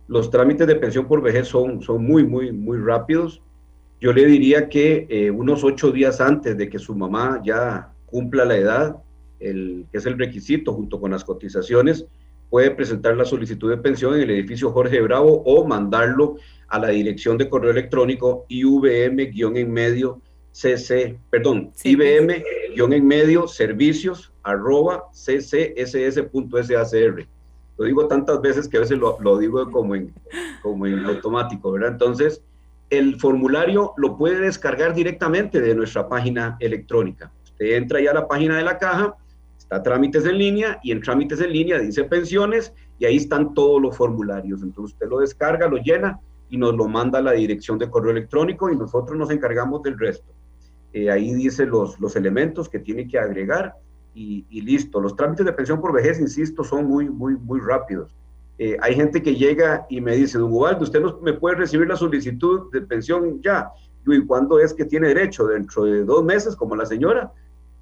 los 0.07 0.29
trámites 0.29 0.67
de 0.67 0.75
pensión 0.75 1.07
por 1.07 1.21
vejez 1.21 1.47
son, 1.47 1.81
son 1.81 2.03
muy, 2.03 2.23
muy, 2.25 2.51
muy 2.51 2.77
rápidos. 2.77 3.41
Yo 3.99 4.11
le 4.11 4.25
diría 4.25 4.67
que 4.67 5.07
eh, 5.09 5.31
unos 5.31 5.63
ocho 5.63 5.91
días 5.91 6.19
antes 6.19 6.57
de 6.57 6.69
que 6.69 6.79
su 6.79 6.93
mamá 6.95 7.41
ya 7.43 7.93
cumpla 8.05 8.45
la 8.45 8.57
edad, 8.57 8.97
el, 9.39 9.85
que 9.91 9.97
es 9.97 10.05
el 10.05 10.19
requisito 10.19 10.73
junto 10.73 10.99
con 10.99 11.11
las 11.11 11.23
cotizaciones, 11.23 12.05
puede 12.49 12.71
presentar 12.71 13.15
la 13.17 13.25
solicitud 13.25 13.69
de 13.69 13.77
pensión 13.77 14.13
en 14.15 14.21
el 14.21 14.29
edificio 14.31 14.71
Jorge 14.71 15.01
Bravo 15.01 15.41
o 15.45 15.65
mandarlo 15.65 16.35
a 16.67 16.77
la 16.79 16.89
dirección 16.89 17.37
de 17.37 17.49
correo 17.49 17.71
electrónico 17.71 18.45
IVM-en 18.49 19.71
medio 19.71 20.21
CC, 20.51 21.17
perdón, 21.31 21.71
IBM-en 21.83 23.07
medio 23.07 23.47
servicios 23.47 24.31
arroba 24.43 25.05
ccss.sacr 25.13 26.27
lo 27.77 27.85
digo 27.85 28.07
tantas 28.07 28.41
veces 28.41 28.67
que 28.67 28.77
a 28.77 28.81
veces 28.81 28.97
lo, 28.97 29.17
lo 29.19 29.37
digo 29.37 29.69
como 29.71 29.95
en, 29.95 30.13
como 30.61 30.85
en 30.85 31.05
automático, 31.05 31.71
¿verdad? 31.71 31.91
Entonces, 31.91 32.41
el 32.89 33.19
formulario 33.19 33.93
lo 33.97 34.17
puede 34.17 34.39
descargar 34.39 34.93
directamente 34.93 35.59
de 35.59 35.73
nuestra 35.73 36.07
página 36.07 36.57
electrónica. 36.59 37.31
Usted 37.43 37.75
entra 37.75 37.99
ya 37.99 38.11
a 38.11 38.15
la 38.15 38.27
página 38.27 38.57
de 38.57 38.63
la 38.63 38.77
caja, 38.77 39.15
está 39.57 39.81
trámites 39.81 40.25
en 40.25 40.37
línea 40.37 40.79
y 40.83 40.91
en 40.91 41.01
trámites 41.01 41.41
en 41.41 41.51
línea 41.51 41.79
dice 41.79 42.03
pensiones 42.03 42.73
y 42.99 43.05
ahí 43.05 43.17
están 43.17 43.53
todos 43.53 43.81
los 43.81 43.97
formularios. 43.97 44.61
Entonces 44.61 44.93
usted 44.93 45.09
lo 45.09 45.19
descarga, 45.19 45.67
lo 45.67 45.77
llena 45.77 46.19
y 46.49 46.57
nos 46.57 46.75
lo 46.75 46.87
manda 46.87 47.17
a 47.17 47.21
la 47.23 47.31
dirección 47.31 47.79
de 47.79 47.89
correo 47.89 48.11
electrónico 48.11 48.71
y 48.71 48.75
nosotros 48.75 49.17
nos 49.17 49.31
encargamos 49.31 49.81
del 49.81 49.97
resto. 49.97 50.31
Eh, 50.93 51.09
ahí 51.09 51.33
dice 51.33 51.65
los, 51.65 51.99
los 51.99 52.15
elementos 52.15 52.69
que 52.69 52.77
tiene 52.77 53.07
que 53.07 53.17
agregar 53.17 53.73
y, 54.13 54.61
listo. 54.61 55.01
Los 55.01 55.15
trámites 55.15 55.45
de 55.45 55.53
pensión 55.53 55.81
por 55.81 55.93
vejez, 55.93 56.19
insisto, 56.19 56.63
son 56.63 56.85
muy, 56.85 57.09
muy, 57.09 57.35
muy 57.35 57.59
rápidos. 57.59 58.15
Eh, 58.59 58.77
hay 58.81 58.95
gente 58.95 59.23
que 59.23 59.35
llega 59.35 59.85
y 59.89 59.99
me 59.99 60.15
dice, 60.15 60.37
don 60.37 60.53
Ubaldo, 60.53 60.83
usted 60.83 61.01
no 61.01 61.19
me 61.21 61.33
puede 61.33 61.55
recibir 61.55 61.87
la 61.87 61.95
solicitud 61.95 62.71
de 62.71 62.81
pensión 62.81 63.41
ya. 63.41 63.71
¿y 64.05 64.25
cuándo 64.25 64.59
es 64.59 64.73
que 64.73 64.85
tiene 64.85 65.07
derecho? 65.07 65.47
¿Dentro 65.47 65.85
de 65.85 66.03
dos 66.03 66.23
meses, 66.23 66.55
como 66.55 66.75
la 66.75 66.85
señora? 66.85 67.31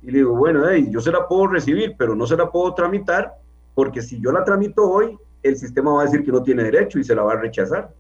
Y 0.02 0.12
le 0.12 0.20
digo, 0.20 0.36
bueno, 0.36 0.72
yo 0.76 1.02
se 1.02 1.12
la 1.12 1.28
puedo 1.28 1.48
recibir, 1.48 1.96
pero 1.98 2.16
no 2.16 2.26
se 2.26 2.38
la 2.38 2.50
puedo 2.50 2.74
tramitar, 2.74 3.36
porque 3.74 4.02
si 4.02 4.22
yo 4.22 4.32
la 4.32 4.44
tramito 4.44 4.88
hoy, 4.90 5.18
el 5.44 5.58
sistema 5.58 5.94
va 5.94 6.02
a 6.02 6.06
decir 6.06 6.24
que 6.24 6.32
no 6.32 6.44
tiene 6.44 6.64
derecho 6.64 7.00
y 7.00 7.04
se 7.04 7.16
la 7.16 7.24
va 7.24 7.34
a 7.34 7.38
rechazar. 7.38 7.94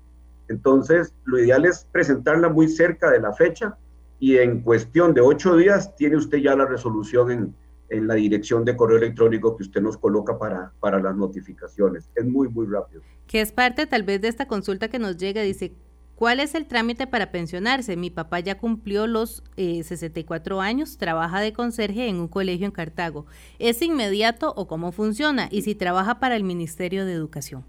Entonces, 0.48 1.14
lo 1.26 1.40
ideal 1.40 1.66
es 1.66 1.88
presentarla 1.92 2.50
muy 2.50 2.68
cerca 2.68 3.10
de 3.10 3.20
la 3.20 3.34
fecha 3.34 3.78
y 4.20 4.38
en 4.38 4.62
cuestión 4.62 5.14
de 5.14 5.22
ocho 5.22 5.56
días 5.56 5.96
tiene 5.96 6.18
usted 6.18 6.40
ya 6.40 6.56
la 6.56 6.66
resolución 6.66 7.32
en, 7.32 7.56
en 7.92 8.08
la 8.08 8.16
dirección 8.16 8.66
de 8.66 8.76
correo 8.76 8.98
electrónico 8.98 9.56
que 9.56 9.64
usted 9.64 9.82
nos 9.82 9.98
coloca 9.98 10.40
para, 10.40 10.72
para 10.80 11.00
las 11.00 11.16
notificaciones. 11.16 12.10
Es 12.16 12.26
muy, 12.26 12.48
muy 12.48 12.66
rápido. 12.66 13.02
Que 13.28 13.42
es 13.42 13.52
parte 13.52 13.86
tal 13.86 14.04
vez 14.04 14.22
de 14.22 14.30
esta 14.30 14.48
consulta 14.48 14.88
que 14.88 14.98
nos 14.98 15.18
llega, 15.18 15.42
dice, 15.42 15.74
¿cuál 16.16 16.40
es 16.40 16.56
el 16.56 16.66
trámite 16.66 17.06
para 17.06 17.32
pensionarse? 17.32 17.98
Mi 17.98 18.10
papá 18.10 18.40
ya 18.40 18.58
cumplió 18.58 19.08
los 19.08 19.44
64 19.58 20.56
eh, 20.56 20.66
años, 20.66 20.98
trabaja 20.98 21.42
de 21.42 21.52
conserje 21.52 22.08
en 22.08 22.16
un 22.16 22.28
colegio 22.30 22.66
en 22.66 22.72
Cartago. 22.72 23.26
¿Es 23.60 23.82
inmediato 23.82 24.54
o 24.56 24.68
cómo 24.68 24.92
funciona? 24.94 25.50
Y 25.52 25.64
si 25.64 25.76
trabaja 25.76 26.20
para 26.20 26.38
el 26.38 26.44
Ministerio 26.44 27.06
de 27.06 27.14
Educación. 27.14 27.66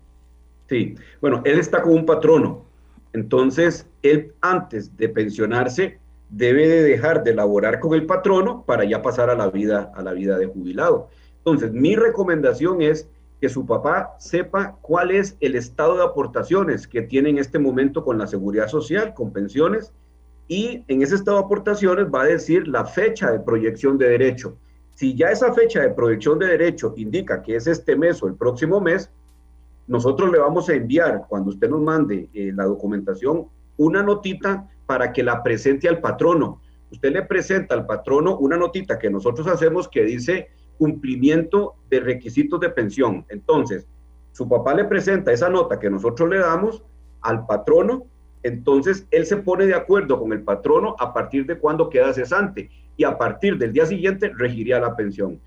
Sí, 0.69 0.95
bueno, 1.21 1.43
él 1.45 1.59
está 1.59 1.83
con 1.83 1.95
un 1.95 2.07
patrono. 2.07 2.65
Entonces, 3.13 3.87
él 4.03 4.33
antes 4.41 4.97
de 4.97 5.09
pensionarse 5.09 5.99
debe 6.33 6.66
de 6.66 6.83
dejar 6.83 7.23
de 7.23 7.35
laborar 7.35 7.79
con 7.79 7.92
el 7.92 8.07
patrono 8.07 8.64
para 8.66 8.85
ya 8.85 9.03
pasar 9.03 9.29
a 9.29 9.35
la 9.35 9.51
vida, 9.51 9.92
a 9.95 10.03
la 10.03 10.12
vida 10.12 10.38
de 10.38 10.47
jubilado. 10.47 11.09
Entonces, 11.38 11.73
mi 11.73 11.95
recomendación 11.95 12.81
es 12.81 13.07
que 13.40 13.51
su 13.51 13.66
papá 13.66 14.14
sepa 14.18 14.79
cuál 14.81 15.11
es 15.11 15.37
el 15.40 15.57
estado 15.57 15.97
de 15.97 16.05
aportaciones 16.05 16.87
que 16.87 17.03
tiene 17.03 17.29
en 17.31 17.38
este 17.38 17.59
momento 17.59 18.03
con 18.03 18.16
la 18.16 18.27
seguridad 18.27 18.68
social, 18.68 19.12
con 19.14 19.33
pensiones, 19.33 19.92
y 20.49 20.85
en 20.88 21.03
ese 21.03 21.16
estado 21.16 21.38
de 21.38 21.45
aportaciones 21.45 22.07
va 22.07 22.23
a 22.23 22.27
decir 22.27 22.66
la 22.66 22.87
fecha 22.87 23.31
de 23.31 23.40
proyección 23.40 23.99
de 23.99 24.09
derecho. 24.09 24.57
Si 24.95 25.14
ya 25.14 25.29
esa 25.29 25.53
fecha 25.53 25.83
de 25.83 25.90
proyección 25.90 26.38
de 26.38 26.47
derecho 26.47 26.95
indica 26.97 27.42
que 27.42 27.57
es 27.57 27.66
este 27.66 27.95
mes 27.95 28.23
o 28.23 28.27
el 28.27 28.35
próximo 28.35 28.81
mes, 28.81 29.11
nosotros 29.87 30.31
le 30.31 30.38
vamos 30.38 30.68
a 30.68 30.75
enviar, 30.75 31.27
cuando 31.29 31.51
usted 31.51 31.68
nos 31.68 31.81
mande 31.81 32.31
eh, 32.33 32.53
la 32.55 32.64
documentación, 32.64 33.47
una 33.77 34.03
notita 34.03 34.71
para 34.87 35.12
que 35.12 35.23
la 35.23 35.42
presente 35.42 35.88
al 35.88 36.01
patrono. 36.01 36.61
Usted 36.90 37.12
le 37.12 37.23
presenta 37.23 37.75
al 37.75 37.87
patrono 37.87 38.37
una 38.38 38.57
notita 38.57 38.99
que 38.99 39.11
nosotros 39.11 39.47
hacemos 39.47 39.88
que 39.88 40.05
dice 40.05 40.49
cumplimiento 40.79 41.75
de 41.88 42.01
requisitos 42.01 42.61
de 42.61 42.71
pensión. 42.71 43.25
Entonces, 43.29 43.87
su 44.33 44.49
papá 44.49 44.75
le 44.75 44.85
presenta 44.85 45.33
esa 45.33 45.49
nota 45.49 45.79
que 45.79 45.90
nosotros 45.90 46.29
le 46.29 46.38
damos 46.38 46.83
al 47.21 47.47
patrono, 47.47 48.07
entonces 48.42 49.07
él 49.11 49.27
se 49.27 49.37
pone 49.37 49.66
de 49.66 49.75
acuerdo 49.75 50.18
con 50.18 50.33
el 50.33 50.42
patrono 50.42 50.97
a 50.99 51.12
partir 51.12 51.47
de 51.47 51.59
cuando 51.59 51.88
queda 51.88 52.12
cesante 52.12 52.71
y 52.97 53.05
a 53.05 53.16
partir 53.16 53.59
del 53.59 53.73
día 53.73 53.87
siguiente 53.87 54.33
regiría 54.37 54.81
la 54.81 54.97
pensión. 54.97 55.40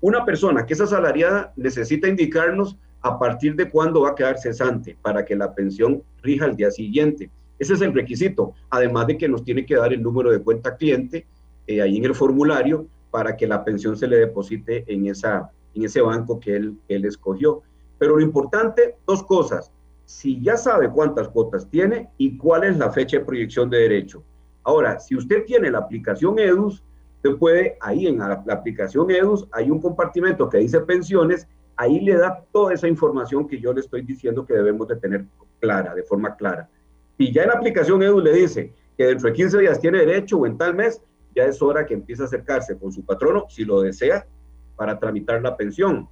Una 0.00 0.24
persona 0.24 0.66
que 0.66 0.74
es 0.74 0.80
asalariada 0.80 1.52
necesita 1.56 2.08
indicarnos 2.08 2.78
a 3.00 3.18
partir 3.18 3.56
de 3.56 3.70
cuándo 3.70 4.02
va 4.02 4.10
a 4.10 4.14
quedar 4.14 4.38
cesante 4.38 4.96
para 5.02 5.24
que 5.24 5.36
la 5.36 5.54
pensión 5.54 6.02
rija 6.22 6.46
el 6.46 6.56
día 6.56 6.70
siguiente. 6.70 7.30
Ese 7.58 7.74
es 7.74 7.80
el 7.80 7.94
requisito, 7.94 8.54
además 8.70 9.06
de 9.06 9.16
que 9.16 9.28
nos 9.28 9.44
tiene 9.44 9.64
que 9.64 9.76
dar 9.76 9.92
el 9.92 10.02
número 10.02 10.30
de 10.30 10.40
cuenta 10.40 10.76
cliente 10.76 11.26
eh, 11.66 11.80
ahí 11.80 11.96
en 11.96 12.04
el 12.04 12.14
formulario 12.14 12.86
para 13.10 13.36
que 13.36 13.46
la 13.46 13.64
pensión 13.64 13.96
se 13.96 14.06
le 14.06 14.18
deposite 14.18 14.84
en, 14.92 15.06
esa, 15.06 15.50
en 15.74 15.84
ese 15.84 16.00
banco 16.00 16.38
que 16.38 16.56
él, 16.56 16.78
él 16.88 17.04
escogió. 17.04 17.62
Pero 17.98 18.16
lo 18.16 18.22
importante, 18.22 18.96
dos 19.06 19.22
cosas. 19.22 19.72
Si 20.04 20.40
ya 20.40 20.56
sabe 20.56 20.90
cuántas 20.90 21.28
cuotas 21.28 21.68
tiene 21.68 22.10
y 22.18 22.36
cuál 22.36 22.64
es 22.64 22.76
la 22.76 22.90
fecha 22.90 23.18
de 23.18 23.24
proyección 23.24 23.70
de 23.70 23.78
derecho. 23.78 24.22
Ahora, 24.62 25.00
si 25.00 25.16
usted 25.16 25.44
tiene 25.46 25.70
la 25.70 25.78
aplicación 25.78 26.38
EDUS, 26.38 26.82
usted 27.16 27.36
puede, 27.38 27.76
ahí 27.80 28.06
en 28.06 28.18
la, 28.18 28.42
la 28.44 28.54
aplicación 28.54 29.10
EDUS 29.10 29.48
hay 29.50 29.70
un 29.70 29.80
compartimento 29.80 30.48
que 30.48 30.58
dice 30.58 30.80
pensiones, 30.80 31.48
ahí 31.76 32.00
le 32.00 32.14
da 32.14 32.44
toda 32.52 32.74
esa 32.74 32.86
información 32.86 33.48
que 33.48 33.58
yo 33.58 33.72
le 33.72 33.80
estoy 33.80 34.02
diciendo 34.02 34.44
que 34.44 34.54
debemos 34.54 34.86
de 34.88 34.96
tener 34.96 35.24
clara, 35.60 35.94
de 35.94 36.02
forma 36.02 36.36
clara. 36.36 36.68
Y 37.18 37.32
ya 37.32 37.42
en 37.42 37.48
la 37.48 37.54
aplicación 37.54 38.02
EDU 38.02 38.20
le 38.20 38.32
dice 38.32 38.72
que 38.96 39.06
dentro 39.06 39.28
de 39.28 39.34
15 39.34 39.58
días 39.58 39.80
tiene 39.80 39.98
derecho 39.98 40.38
o 40.38 40.46
en 40.46 40.56
tal 40.56 40.74
mes, 40.74 41.00
ya 41.34 41.44
es 41.44 41.60
hora 41.60 41.84
que 41.84 41.94
empiece 41.94 42.22
a 42.22 42.26
acercarse 42.26 42.78
con 42.78 42.92
su 42.92 43.04
patrono, 43.04 43.46
si 43.48 43.64
lo 43.64 43.80
desea, 43.80 44.26
para 44.74 44.98
tramitar 44.98 45.42
la 45.42 45.56
pensión. 45.56 46.08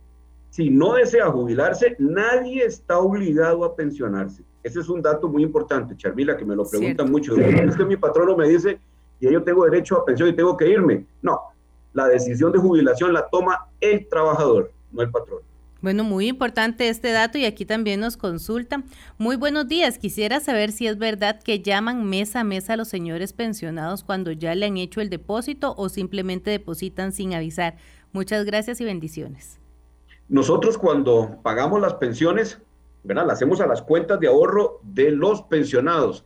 Si 0.51 0.71
no 0.71 0.95
desea 0.95 1.31
jubilarse, 1.31 1.97
nadie 1.99 2.65
está 2.65 2.99
obligado 2.99 3.65
a 3.65 3.75
pensionarse. 3.75 4.45
Ese 4.63 4.81
es 4.81 4.89
un 4.89 5.03
dato 5.03 5.29
muy 5.29 5.43
importante, 5.43 5.97
Charmila, 5.97 6.37
que 6.37 6.45
me 6.45 6.55
lo 6.55 6.65
preguntan 6.65 7.11
mucho. 7.11 7.37
Es 7.37 7.77
que 7.77 7.85
mi 7.85 7.97
patrono 7.97 8.37
me 8.37 8.49
dice 8.49 8.79
que 9.21 9.33
yo 9.33 9.43
tengo 9.43 9.65
derecho 9.65 9.97
a 9.97 10.05
pensión 10.05 10.29
y 10.29 10.33
tengo 10.33 10.57
que 10.57 10.69
irme. 10.69 11.05
No, 11.23 11.41
la 11.93 12.09
decisión 12.09 12.53
de 12.53 12.59
jubilación 12.59 13.13
la 13.13 13.29
toma 13.29 13.67
el 13.81 14.09
trabajador, 14.09 14.71
no 14.93 15.03
el 15.03 15.11
patrono. 15.11 15.43
Bueno, 15.85 16.03
muy 16.03 16.29
importante 16.29 16.89
este 16.89 17.13
dato 17.13 17.37
y 17.37 17.45
aquí 17.45 17.67
también 17.67 18.01
nos 18.01 18.17
consultan. 18.17 18.87
Muy 19.19 19.37
buenos 19.37 19.69
días, 19.69 19.99
quisiera 19.99 20.41
saber 20.41 20.73
si 20.73 20.87
es 20.87 20.97
verdad 20.97 21.43
que 21.43 21.61
llaman 21.61 22.09
mes 22.09 22.37
a 22.37 22.43
mes 22.43 22.71
a 22.71 22.79
los 22.79 22.89
señores 22.89 23.35
pensionados 23.35 24.03
cuando 24.03 24.33
ya 24.33 24.55
le 24.55 24.65
han 24.65 24.79
hecho 24.79 25.03
el 25.03 25.11
depósito 25.11 25.75
o 25.77 25.91
simplemente 25.91 26.51
depositan 26.51 27.13
sin 27.13 27.35
avisar. 27.35 27.77
Muchas 28.15 28.47
gracias 28.47 28.81
y 28.81 28.87
bendiciones. 28.87 29.61
Nosotros 30.31 30.79
cuando 30.79 31.41
pagamos 31.43 31.83
las 31.83 31.93
pensiones, 31.93 32.63
¿verdad? 33.03 33.27
Las 33.27 33.35
hacemos 33.35 33.61
a 33.61 33.67
las 33.67 33.83
cuentas 33.83 34.19
de 34.21 34.29
ahorro 34.29 34.81
de 34.85 35.11
los 35.11 35.43
pensionados 35.43 36.25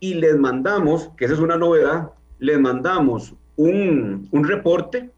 y 0.00 0.14
les 0.14 0.38
mandamos, 0.38 1.10
que 1.18 1.26
esa 1.26 1.34
es 1.34 1.40
una 1.40 1.58
novedad, 1.58 2.12
les 2.38 2.58
mandamos 2.58 3.34
un, 3.56 4.28
un 4.30 4.48
reporte 4.48 5.10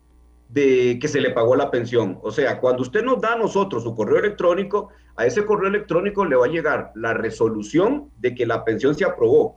de 0.48 0.98
que 1.00 1.09
se 1.09 1.20
le 1.20 1.30
pagó 1.30 1.56
la 1.56 1.70
pensión. 1.70 2.18
O 2.22 2.30
sea, 2.30 2.61
cuando 2.61 2.82
usted 2.82 3.02
nos 3.02 3.20
da 3.20 3.35
a 3.35 3.38
nosotros 3.38 3.82
su 3.82 3.94
correo 3.94 4.18
electrónico, 4.18 4.90
a 5.16 5.26
ese 5.26 5.44
correo 5.44 5.68
electrónico 5.68 6.24
le 6.24 6.37
va 6.37 6.46
a 6.46 6.50
llegar 6.50 6.92
la 6.94 7.14
resolución 7.14 8.11
de 8.18 8.35
que 8.35 8.46
la 8.46 8.64
pensión 8.64 8.94
se 8.94 9.04
aprobó. 9.04 9.56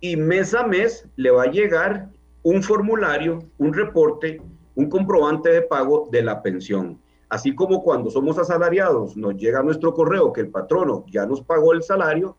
Y 0.00 0.16
mes 0.16 0.54
a 0.54 0.66
mes 0.66 1.08
le 1.16 1.30
va 1.30 1.44
a 1.44 1.50
llegar 1.50 2.08
un 2.42 2.62
formulario, 2.62 3.38
un 3.58 3.72
reporte, 3.72 4.40
un 4.74 4.90
comprobante 4.90 5.50
de 5.50 5.62
pago 5.62 6.08
de 6.10 6.22
la 6.22 6.42
pensión. 6.42 7.00
Así 7.28 7.54
como 7.54 7.82
cuando 7.82 8.10
somos 8.10 8.38
asalariados, 8.38 9.16
nos 9.16 9.36
llega 9.36 9.62
nuestro 9.62 9.94
correo 9.94 10.32
que 10.32 10.42
el 10.42 10.48
patrono 10.48 11.04
ya 11.08 11.24
nos 11.26 11.40
pagó 11.40 11.72
el 11.72 11.82
salario, 11.82 12.36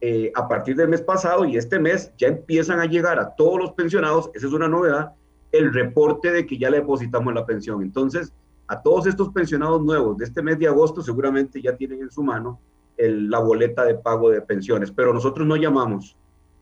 eh, 0.00 0.30
a 0.34 0.46
partir 0.46 0.76
del 0.76 0.88
mes 0.88 1.02
pasado 1.02 1.44
y 1.44 1.56
este 1.56 1.80
mes 1.80 2.12
ya 2.16 2.28
empiezan 2.28 2.78
a 2.78 2.86
llegar 2.86 3.18
a 3.18 3.34
todos 3.34 3.58
los 3.58 3.72
pensionados, 3.72 4.30
esa 4.32 4.46
es 4.46 4.52
una 4.52 4.68
novedad, 4.68 5.12
el 5.52 5.72
reporte 5.72 6.30
de 6.30 6.46
que 6.46 6.58
ya 6.58 6.70
le 6.70 6.78
depositamos 6.78 7.32
la 7.34 7.46
pensión. 7.46 7.82
Entonces, 7.82 8.32
a 8.66 8.80
todos 8.82 9.06
estos 9.06 9.30
pensionados 9.30 9.82
nuevos 9.82 10.18
de 10.18 10.26
este 10.26 10.42
mes 10.42 10.58
de 10.58 10.68
agosto 10.68 11.02
seguramente 11.02 11.62
ya 11.62 11.76
tienen 11.76 12.02
en 12.02 12.10
su 12.10 12.22
mano 12.22 12.60
la 12.98 13.38
boleta 13.38 13.84
de 13.84 13.94
pago 13.94 14.30
de 14.30 14.42
pensiones, 14.42 14.90
pero 14.90 15.14
nosotros 15.14 15.46
no 15.46 15.56
llamamos. 15.56 16.16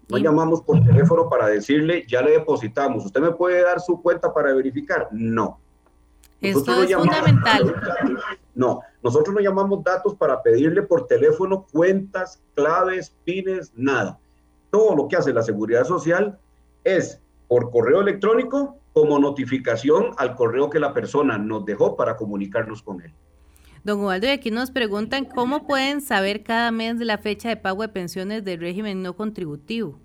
No 0.09 0.19
llamamos 0.19 0.63
por 0.63 0.85
teléfono 0.85 1.29
para 1.29 1.49
decirle, 1.49 2.05
ya 2.07 2.23
le 2.23 2.33
depositamos. 2.33 3.05
¿Usted 3.07 3.21
me 3.21 3.33
puede 3.33 3.63
dar 3.63 3.81
su 3.81 4.01
cuenta 4.01 4.33
para 4.33 4.55
verificar? 4.55 5.09
No. 5.11 5.59
Esto 6.41 6.83
es 6.83 6.95
fundamental. 6.95 7.75
No, 8.55 8.81
nosotros 9.03 9.35
no 9.35 9.41
llamamos 9.41 9.83
datos 9.83 10.15
para 10.15 10.43
pedirle 10.43 10.83
por 10.83 11.07
teléfono 11.07 11.67
cuentas, 11.73 12.41
claves, 12.55 13.15
pines, 13.25 13.73
nada. 13.75 14.19
Todo 14.71 14.95
lo 14.95 15.09
que 15.09 15.17
hace 15.17 15.33
la 15.33 15.43
seguridad 15.43 15.85
social 15.85 16.39
es 16.85 17.21
por 17.49 17.71
correo 17.71 18.01
electrónico 18.01 18.79
como 18.93 19.19
notificación 19.19 20.13
al 20.17 20.35
correo 20.35 20.71
que 20.71 20.81
la 20.81 20.95
persona 20.95 21.39
nos 21.39 21.65
dejó 21.65 21.97
para 21.97 22.17
comunicarnos 22.17 22.83
con 22.83 23.03
él. 23.03 23.13
Don 23.85 24.01
Ubaldo, 24.01 24.27
y 24.27 24.31
aquí 24.31 24.51
nos 24.51 24.71
preguntan 24.71 25.27
cómo 25.27 25.67
pueden 25.67 26.01
saber 26.01 26.43
cada 26.43 26.73
mes 26.73 26.97
la 26.97 27.19
fecha 27.19 27.49
de 27.49 27.57
pago 27.57 27.83
de 27.83 27.89
pensiones 27.89 28.45
del 28.45 28.61
régimen 28.61 29.03
no 29.03 29.15
contributivo. 29.15 30.01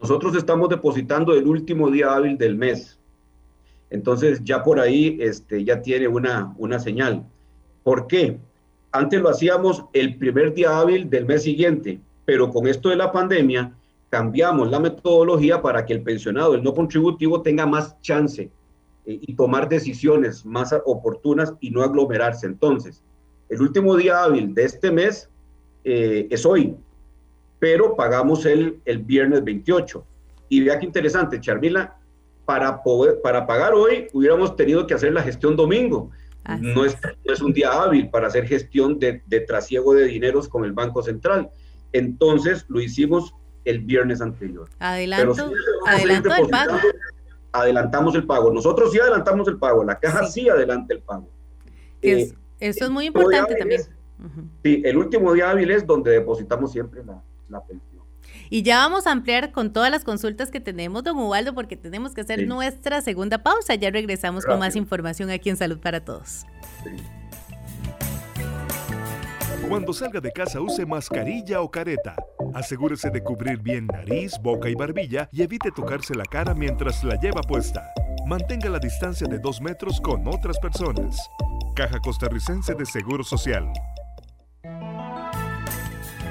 Nosotros 0.00 0.34
estamos 0.34 0.68
depositando 0.68 1.32
el 1.32 1.46
último 1.46 1.90
día 1.90 2.12
hábil 2.12 2.36
del 2.36 2.56
mes. 2.56 2.98
Entonces 3.88 4.40
ya 4.42 4.64
por 4.64 4.80
ahí 4.80 5.16
este, 5.20 5.62
ya 5.62 5.80
tiene 5.80 6.08
una, 6.08 6.54
una 6.58 6.80
señal. 6.80 7.24
¿Por 7.84 8.08
qué? 8.08 8.38
Antes 8.90 9.20
lo 9.20 9.28
hacíamos 9.28 9.84
el 9.92 10.16
primer 10.16 10.54
día 10.54 10.78
hábil 10.78 11.08
del 11.08 11.24
mes 11.26 11.44
siguiente, 11.44 12.00
pero 12.24 12.50
con 12.50 12.66
esto 12.66 12.88
de 12.88 12.96
la 12.96 13.12
pandemia 13.12 13.72
cambiamos 14.12 14.70
la 14.70 14.78
metodología 14.78 15.62
para 15.62 15.86
que 15.86 15.94
el 15.94 16.02
pensionado, 16.02 16.54
el 16.54 16.62
no 16.62 16.74
contributivo, 16.74 17.40
tenga 17.40 17.64
más 17.64 17.98
chance 18.02 18.42
eh, 19.06 19.18
y 19.22 19.34
tomar 19.34 19.70
decisiones 19.70 20.44
más 20.44 20.74
oportunas 20.84 21.54
y 21.60 21.70
no 21.70 21.82
aglomerarse. 21.82 22.46
Entonces, 22.46 23.02
el 23.48 23.62
último 23.62 23.96
día 23.96 24.22
hábil 24.22 24.52
de 24.52 24.64
este 24.64 24.90
mes 24.90 25.30
eh, 25.84 26.28
es 26.30 26.44
hoy, 26.44 26.76
pero 27.58 27.96
pagamos 27.96 28.44
el, 28.44 28.82
el 28.84 28.98
viernes 28.98 29.42
28. 29.44 30.04
Y 30.50 30.62
vea 30.62 30.78
qué 30.78 30.84
interesante, 30.84 31.40
Charmila, 31.40 31.96
para, 32.44 32.82
poder, 32.82 33.18
para 33.22 33.46
pagar 33.46 33.72
hoy 33.72 34.08
hubiéramos 34.12 34.56
tenido 34.56 34.86
que 34.86 34.92
hacer 34.92 35.14
la 35.14 35.22
gestión 35.22 35.56
domingo. 35.56 36.10
No 36.60 36.84
es, 36.84 36.98
no 37.24 37.32
es, 37.32 37.40
un 37.40 37.54
día 37.54 37.70
hábil 37.70 38.10
para 38.10 38.26
hacer 38.26 38.46
gestión 38.46 38.98
de, 38.98 39.22
de 39.26 39.40
trasiego 39.40 39.94
de 39.94 40.04
dineros 40.04 40.50
con 40.50 40.66
el 40.66 40.72
Banco 40.72 41.02
Central. 41.02 41.48
Entonces 41.92 42.66
lo 42.68 42.78
hicimos 42.78 43.32
el 43.64 43.80
viernes 43.80 44.20
anterior. 44.20 44.68
Adelanto, 44.78 45.52
adelanto 45.86 46.34
el 46.34 46.48
pago. 46.48 46.76
Adelantamos 47.52 48.14
el 48.14 48.24
pago. 48.24 48.52
Nosotros 48.52 48.92
sí 48.92 48.98
adelantamos 48.98 49.46
el 49.48 49.58
pago, 49.58 49.84
la 49.84 49.98
caja 49.98 50.26
sí, 50.26 50.48
adelanta 50.48 50.94
el 50.94 51.00
pago. 51.00 51.28
Eh, 52.00 52.32
eso 52.60 52.84
es 52.84 52.90
muy 52.90 53.06
importante 53.06 53.54
también. 53.54 53.82
Sí, 54.62 54.82
el 54.84 54.96
último 54.96 55.32
día 55.32 55.50
hábil 55.50 55.70
es 55.70 55.86
donde 55.86 56.12
depositamos 56.12 56.72
siempre 56.72 57.04
la, 57.04 57.22
la 57.48 57.60
pensión. 57.64 57.92
Y 58.48 58.62
ya 58.62 58.78
vamos 58.78 59.06
a 59.06 59.12
ampliar 59.12 59.50
con 59.50 59.72
todas 59.72 59.90
las 59.90 60.04
consultas 60.04 60.50
que 60.50 60.60
tenemos, 60.60 61.02
don 61.02 61.18
Ubaldo, 61.18 61.54
porque 61.54 61.76
tenemos 61.76 62.14
que 62.14 62.20
hacer 62.20 62.46
nuestra 62.46 63.00
segunda 63.00 63.42
pausa. 63.42 63.74
Ya 63.74 63.90
regresamos 63.90 64.44
con 64.44 64.58
más 64.58 64.76
información 64.76 65.30
aquí 65.30 65.50
en 65.50 65.56
Salud 65.56 65.78
para 65.78 66.04
Todos. 66.04 66.44
Cuando 69.68 69.92
salga 69.92 70.20
de 70.20 70.30
casa 70.32 70.60
use 70.60 70.84
mascarilla 70.84 71.60
o 71.60 71.70
careta. 71.70 72.14
Asegúrese 72.54 73.10
de 73.10 73.22
cubrir 73.22 73.58
bien 73.58 73.86
nariz, 73.86 74.34
boca 74.42 74.68
y 74.68 74.74
barbilla 74.74 75.28
y 75.32 75.42
evite 75.42 75.70
tocarse 75.70 76.14
la 76.14 76.24
cara 76.24 76.54
mientras 76.54 77.02
la 77.04 77.16
lleva 77.16 77.40
puesta. 77.42 77.92
Mantenga 78.26 78.68
la 78.68 78.78
distancia 78.78 79.26
de 79.26 79.38
dos 79.38 79.60
metros 79.60 80.00
con 80.00 80.26
otras 80.28 80.58
personas. 80.58 81.16
Caja 81.74 81.98
Costarricense 82.00 82.74
de 82.74 82.84
Seguro 82.84 83.24
Social. 83.24 83.72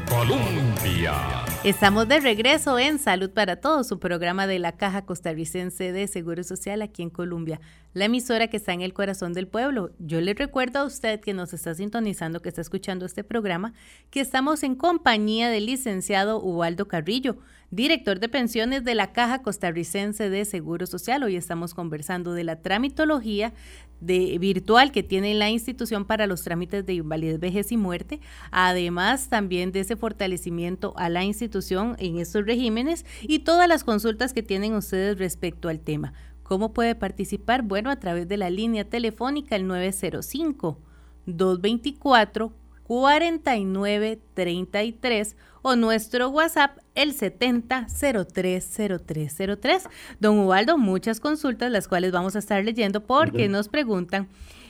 Colombia. 0.08 1.51
Estamos 1.64 2.08
de 2.08 2.20
regreso 2.20 2.80
en 2.80 2.98
Salud 2.98 3.30
para 3.30 3.58
Todos, 3.58 3.92
un 3.92 4.00
programa 4.00 4.48
de 4.48 4.58
la 4.58 4.72
Caja 4.72 5.06
Costarricense 5.06 5.92
de 5.92 6.08
Seguro 6.08 6.44
Social 6.44 6.82
aquí 6.82 7.04
en 7.04 7.12
Colombia, 7.12 7.62
la 7.94 8.06
emisora 8.06 8.48
que 8.48 8.58
está 8.58 8.74
en 8.74 8.82
el 8.82 8.96
corazón 8.96 9.34
del 9.34 9.48
pueblo. 9.48 9.92
Yo 10.00 10.22
le 10.22 10.34
recuerdo 10.34 10.80
a 10.80 10.86
usted 10.86 11.20
que 11.20 11.36
nos 11.36 11.54
está 11.54 11.76
sintonizando, 11.76 12.42
que 12.42 12.50
está 12.50 12.62
escuchando 12.62 13.06
este 13.06 13.24
programa, 13.24 13.74
que 14.10 14.22
estamos 14.22 14.64
en 14.64 14.74
compañía 14.74 15.52
del 15.52 15.68
licenciado 15.68 16.42
Ubaldo 16.42 16.88
Carrillo, 16.88 17.38
director 17.72 18.20
de 18.20 18.28
pensiones 18.28 18.84
de 18.84 18.96
la 18.96 19.14
Caja 19.14 19.42
Costarricense 19.42 20.30
de 20.30 20.44
Seguro 20.44 20.86
Social. 20.86 21.24
Hoy 21.24 21.38
estamos 21.38 21.74
conversando 21.74 22.34
de 22.34 22.44
la 22.44 22.62
tramitología 22.62 23.54
de, 24.02 24.38
virtual 24.40 24.92
que 24.92 25.04
tiene 25.04 25.34
la 25.34 25.50
institución 25.50 26.04
para 26.04 26.28
los 26.28 26.44
trámites 26.44 26.86
de 26.86 26.96
invalidez, 26.96 27.40
vejez 27.40 27.72
y 27.72 27.78
muerte, 27.78 28.20
además 28.52 29.30
también 29.30 29.72
de 29.72 29.80
ese 29.80 29.96
fortalecimiento 29.96 30.94
a 30.98 31.08
la 31.08 31.24
institución 31.24 31.96
en 31.98 32.20
estos 32.20 32.46
regímenes 32.46 33.06
y 33.22 33.40
todas 33.40 33.70
las 33.70 33.86
consultas 33.86 34.34
que 34.34 34.44
tienen 34.44 34.76
ustedes 34.76 35.18
respecto 35.18 35.70
al 35.70 35.80
tema. 35.80 36.12
¿Cómo 36.44 36.74
puede 36.74 36.96
participar? 36.96 37.62
Bueno, 37.62 37.90
a 37.90 37.96
través 37.96 38.28
de 38.28 38.36
la 38.36 38.50
línea 38.50 38.84
telefónica 38.84 39.56
el 39.56 39.66
905 39.66 40.78
224 41.26 42.52
4933 42.84 45.38
o 45.62 45.76
nuestro 45.76 46.30
WhatsApp 46.30 46.78
el 46.96 47.16
70030303. 47.16 49.90
Don 50.20 50.40
Ubaldo, 50.40 50.78
muchas 50.78 51.20
consultas 51.20 51.72
las 51.72 51.88
cuales 51.88 52.12
vamos 52.12 52.36
a 52.36 52.40
estar 52.40 52.64
leyendo 52.64 53.02
porque 53.02 53.50
nos 53.50 53.70
preguntan 53.70 54.28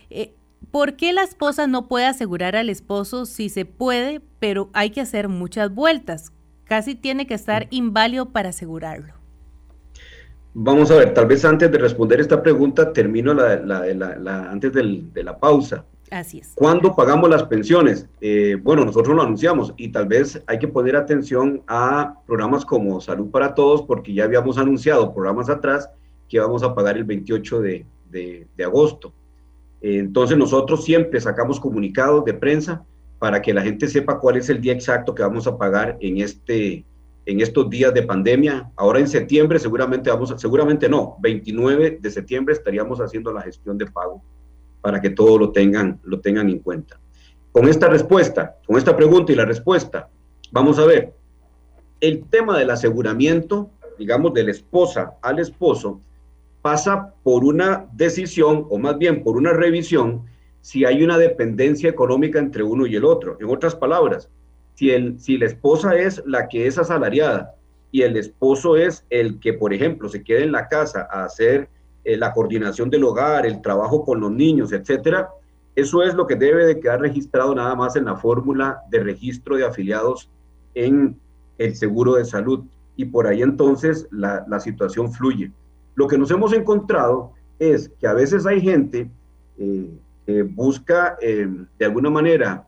eh, 0.09 0.33
¿por 0.69 0.95
qué 0.95 1.13
la 1.13 1.23
esposa 1.23 1.67
no 1.67 1.87
puede 1.87 2.05
asegurar 2.05 2.55
al 2.55 2.69
esposo 2.69 3.25
si 3.25 3.49
se 3.49 3.65
puede, 3.65 4.21
pero 4.39 4.69
hay 4.73 4.91
que 4.91 5.01
hacer 5.01 5.27
muchas 5.27 5.73
vueltas? 5.73 6.31
Casi 6.65 6.95
tiene 6.95 7.27
que 7.27 7.33
estar 7.33 7.67
inválido 7.71 8.29
para 8.29 8.49
asegurarlo. 8.49 9.15
Vamos 10.53 10.91
a 10.91 10.95
ver, 10.95 11.13
tal 11.13 11.27
vez 11.27 11.45
antes 11.45 11.71
de 11.71 11.77
responder 11.77 12.19
esta 12.19 12.43
pregunta, 12.43 12.91
termino 12.91 13.33
la, 13.33 14.51
antes 14.51 14.73
de 14.73 15.23
la 15.23 15.39
pausa. 15.39 15.85
Así 16.11 16.39
es. 16.39 16.51
¿Cuándo 16.55 16.93
pagamos 16.93 17.29
las 17.29 17.43
pensiones? 17.43 18.09
Eh, 18.19 18.57
bueno, 18.61 18.83
nosotros 18.83 19.15
lo 19.15 19.21
anunciamos 19.21 19.73
y 19.77 19.93
tal 19.93 20.07
vez 20.07 20.43
hay 20.45 20.59
que 20.59 20.67
poner 20.67 20.97
atención 20.97 21.63
a 21.67 22.15
programas 22.27 22.65
como 22.65 22.99
Salud 22.99 23.31
para 23.31 23.55
Todos 23.55 23.83
porque 23.83 24.13
ya 24.13 24.25
habíamos 24.25 24.57
anunciado 24.57 25.13
programas 25.13 25.49
atrás 25.49 25.89
que 26.27 26.37
vamos 26.37 26.63
a 26.63 26.75
pagar 26.75 26.97
el 26.97 27.05
28 27.05 27.61
de, 27.61 27.85
agosto. 28.61 29.13
entonces 29.79 30.37
nosotros 30.37 30.83
siempre 30.83 31.21
sacamos 31.21 31.61
comunicados 31.61 32.25
de 32.25 32.33
prensa 32.33 32.83
para 33.17 33.41
que 33.41 33.53
la 33.53 33.61
gente 33.61 33.87
sepa 33.87 34.19
cuál 34.19 34.35
es 34.35 34.49
el 34.49 34.59
día 34.59 34.73
exacto 34.73 35.15
que 35.15 35.23
vamos 35.23 35.47
a 35.47 35.57
pagar 35.57 35.97
en, 36.01 36.17
este, 36.17 36.83
en 37.25 37.39
estos 37.39 37.69
días 37.69 37.93
de 37.93 38.03
pandemia. 38.03 38.69
Ahora 38.75 38.99
en 38.99 39.07
septiembre 39.07 39.59
seguramente 39.59 40.09
vamos 40.09 40.29
a, 40.31 40.37
seguramente 40.37 40.89
no, 40.89 41.15
29 41.21 41.99
de 42.01 42.11
septiembre 42.11 42.53
estaríamos 42.53 42.99
haciendo 42.99 43.31
la 43.31 43.43
gestión 43.43 43.77
de 43.77 43.85
pago 43.85 44.21
para 44.81 45.01
que 45.01 45.11
todos 45.11 45.39
lo 45.39 45.51
tengan, 45.51 45.99
lo 46.03 46.19
tengan 46.19 46.49
en 46.49 46.59
cuenta. 46.59 46.99
Con 47.51 47.67
esta 47.67 47.87
respuesta, 47.87 48.57
con 48.65 48.77
esta 48.77 48.95
pregunta 48.95 49.31
y 49.31 49.35
la 49.35 49.45
respuesta, 49.45 50.09
vamos 50.51 50.79
a 50.79 50.85
ver, 50.85 51.13
el 51.99 52.23
tema 52.29 52.57
del 52.57 52.71
aseguramiento, 52.71 53.69
digamos, 53.99 54.33
de 54.33 54.43
la 54.43 54.51
esposa 54.51 55.13
al 55.21 55.39
esposo, 55.39 56.01
pasa 56.61 57.13
por 57.23 57.43
una 57.43 57.87
decisión, 57.93 58.65
o 58.69 58.77
más 58.77 58.97
bien 58.97 59.23
por 59.23 59.37
una 59.37 59.53
revisión, 59.53 60.23
si 60.61 60.85
hay 60.85 61.03
una 61.03 61.17
dependencia 61.17 61.89
económica 61.89 62.39
entre 62.39 62.63
uno 62.63 62.85
y 62.85 62.95
el 62.95 63.05
otro. 63.05 63.37
En 63.39 63.49
otras 63.49 63.75
palabras, 63.75 64.29
si, 64.75 64.91
el, 64.91 65.19
si 65.19 65.37
la 65.37 65.47
esposa 65.47 65.97
es 65.97 66.21
la 66.25 66.47
que 66.47 66.67
es 66.67 66.77
asalariada 66.77 67.55
y 67.91 68.03
el 68.03 68.15
esposo 68.15 68.77
es 68.77 69.05
el 69.09 69.39
que, 69.39 69.53
por 69.53 69.73
ejemplo, 69.73 70.07
se 70.07 70.23
queda 70.23 70.43
en 70.43 70.51
la 70.51 70.67
casa 70.67 71.07
a 71.11 71.25
hacer 71.25 71.67
eh, 72.03 72.17
la 72.17 72.33
coordinación 72.33 72.89
del 72.89 73.03
hogar, 73.03 73.45
el 73.45 73.61
trabajo 73.61 74.03
con 74.03 74.19
los 74.19 74.31
niños, 74.31 74.71
etcétera, 74.71 75.29
eso 75.75 76.03
es 76.03 76.13
lo 76.15 76.27
que 76.27 76.35
debe 76.35 76.65
de 76.65 76.79
quedar 76.79 76.99
registrado 76.99 77.53
nada 77.55 77.75
más 77.75 77.95
en 77.95 78.05
la 78.05 78.15
fórmula 78.15 78.81
de 78.89 79.03
registro 79.03 79.55
de 79.55 79.65
afiliados 79.65 80.29
en 80.73 81.17
el 81.57 81.75
seguro 81.75 82.15
de 82.15 82.25
salud. 82.25 82.63
Y 82.95 83.05
por 83.05 83.27
ahí 83.27 83.41
entonces 83.41 84.07
la, 84.11 84.59
situación 84.59 85.11
fluye. 85.11 85.51
Lo 85.95 86.07
que 86.07 86.17
nos 86.17 86.29
hemos 86.31 86.53
encontrado 86.53 87.33
es 87.59 87.89
que 87.99 88.07
a 88.07 88.13
veces 88.13 88.45
hay 88.45 88.61
gente 88.61 89.09
eh, 89.57 89.89
que 90.25 90.43
busca 90.43 91.17
eh, 91.21 91.47
de 91.77 91.85
alguna 91.85 92.09
manera 92.09 92.67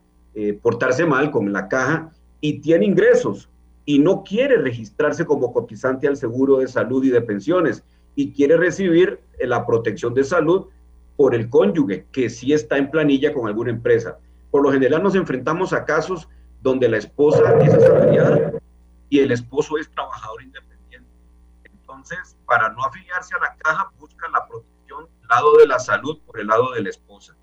portarse 0.64 1.06
mal 1.06 1.30
con 1.30 1.54
la 1.54 1.68
caja 1.68 2.12
y 2.42 2.60
tiene 2.60 2.88
ingresos 2.88 3.48
y 3.86 4.00
no 4.00 4.24
quiere 4.24 4.58
registrarse 4.58 5.26
como 5.26 5.52
cotizante 5.52 6.08
al 6.08 6.18
seguro 6.18 6.58
de 6.58 6.68
salud 6.68 7.04
y 7.04 7.10
de 7.10 7.22
pensiones 7.22 7.84
y 8.16 8.34
quiere 8.34 8.58
recibir 8.58 9.20
eh, 9.40 9.48
la 9.48 9.66
protección 9.66 10.14
de 10.14 10.24
salud 10.24 10.68
por 11.16 11.36
el 11.36 11.50
cónyuge, 11.50 12.06
que 12.12 12.30
sí 12.30 12.54
está 12.54 12.78
en 12.78 12.90
planilla 12.90 13.34
con 13.34 13.48
alguna 13.48 13.72
empresa. 13.72 14.18
Por 14.52 14.64
lo 14.64 14.72
general 14.72 15.04
nos 15.04 15.16
enfrentamos 15.16 15.74
a 15.74 15.86
casos 15.86 16.28
donde 16.62 16.88
la 16.90 16.98
esposa 16.98 17.42
es 17.62 17.74
asalariada 17.74 18.54
y 19.10 19.20
el 19.20 19.32
esposo 19.32 19.78
es 19.78 19.90
trabajador 19.92 20.42
independiente. 20.44 21.10
Entonces, 21.66 22.38
para 22.46 22.70
no 22.70 22.84
afiliarse 22.84 23.36
a 23.36 23.40
la 23.40 23.56
caja, 23.58 23.92
busca 24.00 24.28
la 24.30 24.48
protección 24.48 25.08
lado 25.30 25.58
de 25.58 25.68
la 25.68 25.80
salud 25.80 26.20
por 26.26 26.40
el 26.40 26.48
lado 26.48 26.72
de 26.74 26.82
la 26.82 26.90
esposa. 26.90 27.36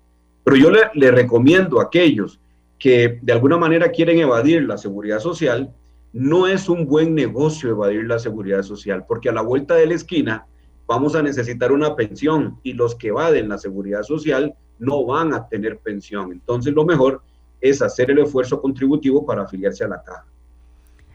Pero 0.43 0.57
yo 0.57 0.71
le, 0.71 0.89
le 0.95 1.11
recomiendo 1.11 1.79
a 1.79 1.83
aquellos 1.83 2.39
que 2.79 3.19
de 3.21 3.33
alguna 3.33 3.57
manera 3.57 3.91
quieren 3.91 4.19
evadir 4.19 4.63
la 4.63 4.77
seguridad 4.77 5.19
social, 5.19 5.73
no 6.13 6.47
es 6.47 6.67
un 6.67 6.87
buen 6.87 7.13
negocio 7.13 7.69
evadir 7.69 8.05
la 8.05 8.19
seguridad 8.19 8.63
social, 8.63 9.05
porque 9.07 9.29
a 9.29 9.33
la 9.33 9.41
vuelta 9.41 9.75
de 9.75 9.85
la 9.85 9.93
esquina 9.93 10.47
vamos 10.91 11.15
a 11.15 11.23
necesitar 11.23 11.71
una 11.71 11.95
pensión 11.95 12.59
y 12.63 12.73
los 12.73 12.95
que 12.95 13.07
evaden 13.07 13.47
la 13.47 13.57
seguridad 13.57 14.03
social 14.03 14.55
no 14.77 15.05
van 15.05 15.33
a 15.33 15.47
tener 15.47 15.77
pensión. 15.77 16.33
Entonces 16.33 16.73
lo 16.73 16.83
mejor 16.83 17.21
es 17.61 17.81
hacer 17.81 18.11
el 18.11 18.19
esfuerzo 18.19 18.61
contributivo 18.61 19.25
para 19.25 19.43
afiliarse 19.43 19.85
a 19.85 19.87
la 19.87 20.03
caja. 20.03 20.25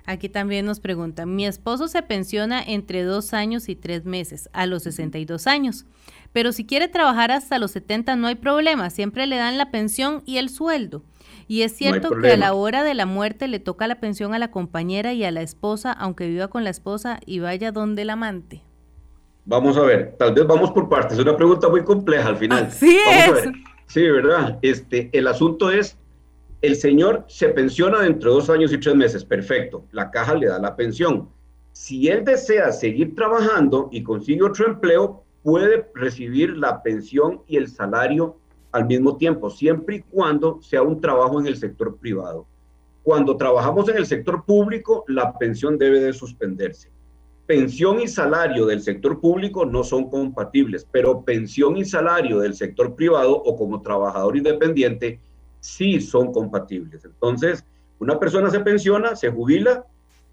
Aquí 0.06 0.30
también 0.30 0.64
nos 0.64 0.80
preguntan, 0.80 1.36
mi 1.36 1.46
esposo 1.46 1.88
se 1.88 2.02
pensiona 2.02 2.62
entre 2.62 3.02
dos 3.02 3.34
años 3.34 3.68
y 3.68 3.76
tres 3.76 4.06
meses, 4.06 4.48
a 4.54 4.64
los 4.64 4.84
62 4.84 5.46
años, 5.46 5.84
pero 6.32 6.52
si 6.52 6.64
quiere 6.64 6.88
trabajar 6.88 7.30
hasta 7.30 7.58
los 7.58 7.72
70 7.72 8.16
no 8.16 8.28
hay 8.28 8.36
problema, 8.36 8.88
siempre 8.88 9.26
le 9.26 9.36
dan 9.36 9.58
la 9.58 9.70
pensión 9.70 10.22
y 10.24 10.38
el 10.38 10.48
sueldo. 10.48 11.02
Y 11.48 11.62
es 11.62 11.76
cierto 11.76 12.16
que 12.22 12.32
a 12.32 12.36
la 12.38 12.54
hora 12.54 12.82
de 12.82 12.94
la 12.94 13.04
muerte 13.04 13.46
le 13.46 13.58
toca 13.58 13.86
la 13.88 14.00
pensión 14.00 14.32
a 14.32 14.38
la 14.38 14.50
compañera 14.50 15.12
y 15.12 15.22
a 15.24 15.30
la 15.30 15.42
esposa, 15.42 15.92
aunque 15.92 16.28
viva 16.28 16.48
con 16.48 16.64
la 16.64 16.70
esposa 16.70 17.20
y 17.26 17.40
vaya 17.40 17.72
donde 17.72 18.02
el 18.02 18.10
amante. 18.10 18.62
Vamos 19.48 19.76
a 19.76 19.82
ver, 19.82 20.16
tal 20.18 20.34
vez 20.34 20.44
vamos 20.44 20.72
por 20.72 20.88
partes, 20.88 21.12
es 21.12 21.22
una 21.22 21.36
pregunta 21.36 21.68
muy 21.68 21.84
compleja 21.84 22.30
al 22.30 22.36
final. 22.36 22.68
Sí 22.72 22.98
es. 22.98 23.44
Sí, 23.86 24.02
¿verdad? 24.02 24.58
Este, 24.60 25.08
el 25.12 25.28
asunto 25.28 25.70
es, 25.70 25.96
el 26.62 26.74
señor 26.74 27.24
se 27.28 27.50
pensiona 27.50 28.00
dentro 28.00 28.30
de 28.30 28.36
dos 28.40 28.50
años 28.50 28.72
y 28.72 28.78
tres 28.78 28.96
meses, 28.96 29.24
perfecto, 29.24 29.84
la 29.92 30.10
caja 30.10 30.34
le 30.34 30.48
da 30.48 30.58
la 30.58 30.74
pensión. 30.74 31.28
Si 31.70 32.08
él 32.08 32.24
desea 32.24 32.72
seguir 32.72 33.14
trabajando 33.14 33.88
y 33.92 34.02
consigue 34.02 34.42
otro 34.42 34.66
empleo, 34.66 35.22
puede 35.44 35.88
recibir 35.94 36.56
la 36.56 36.82
pensión 36.82 37.42
y 37.46 37.56
el 37.56 37.68
salario 37.68 38.38
al 38.72 38.86
mismo 38.86 39.16
tiempo, 39.16 39.48
siempre 39.48 39.96
y 39.96 40.02
cuando 40.02 40.60
sea 40.60 40.82
un 40.82 41.00
trabajo 41.00 41.38
en 41.38 41.46
el 41.46 41.56
sector 41.56 41.96
privado. 41.98 42.46
Cuando 43.04 43.36
trabajamos 43.36 43.88
en 43.90 43.98
el 43.98 44.06
sector 44.06 44.44
público, 44.44 45.04
la 45.06 45.38
pensión 45.38 45.78
debe 45.78 46.00
de 46.00 46.12
suspenderse 46.12 46.95
pensión 47.46 48.00
y 48.00 48.08
salario 48.08 48.66
del 48.66 48.82
sector 48.82 49.20
público 49.20 49.64
no 49.64 49.84
son 49.84 50.10
compatibles, 50.10 50.86
pero 50.90 51.22
pensión 51.22 51.76
y 51.76 51.84
salario 51.84 52.40
del 52.40 52.54
sector 52.54 52.94
privado 52.94 53.36
o 53.36 53.56
como 53.56 53.82
trabajador 53.82 54.36
independiente 54.36 55.20
sí 55.60 56.00
son 56.00 56.32
compatibles. 56.32 57.04
Entonces, 57.04 57.64
una 57.98 58.18
persona 58.18 58.50
se 58.50 58.60
pensiona, 58.60 59.16
se 59.16 59.30
jubila 59.30 59.84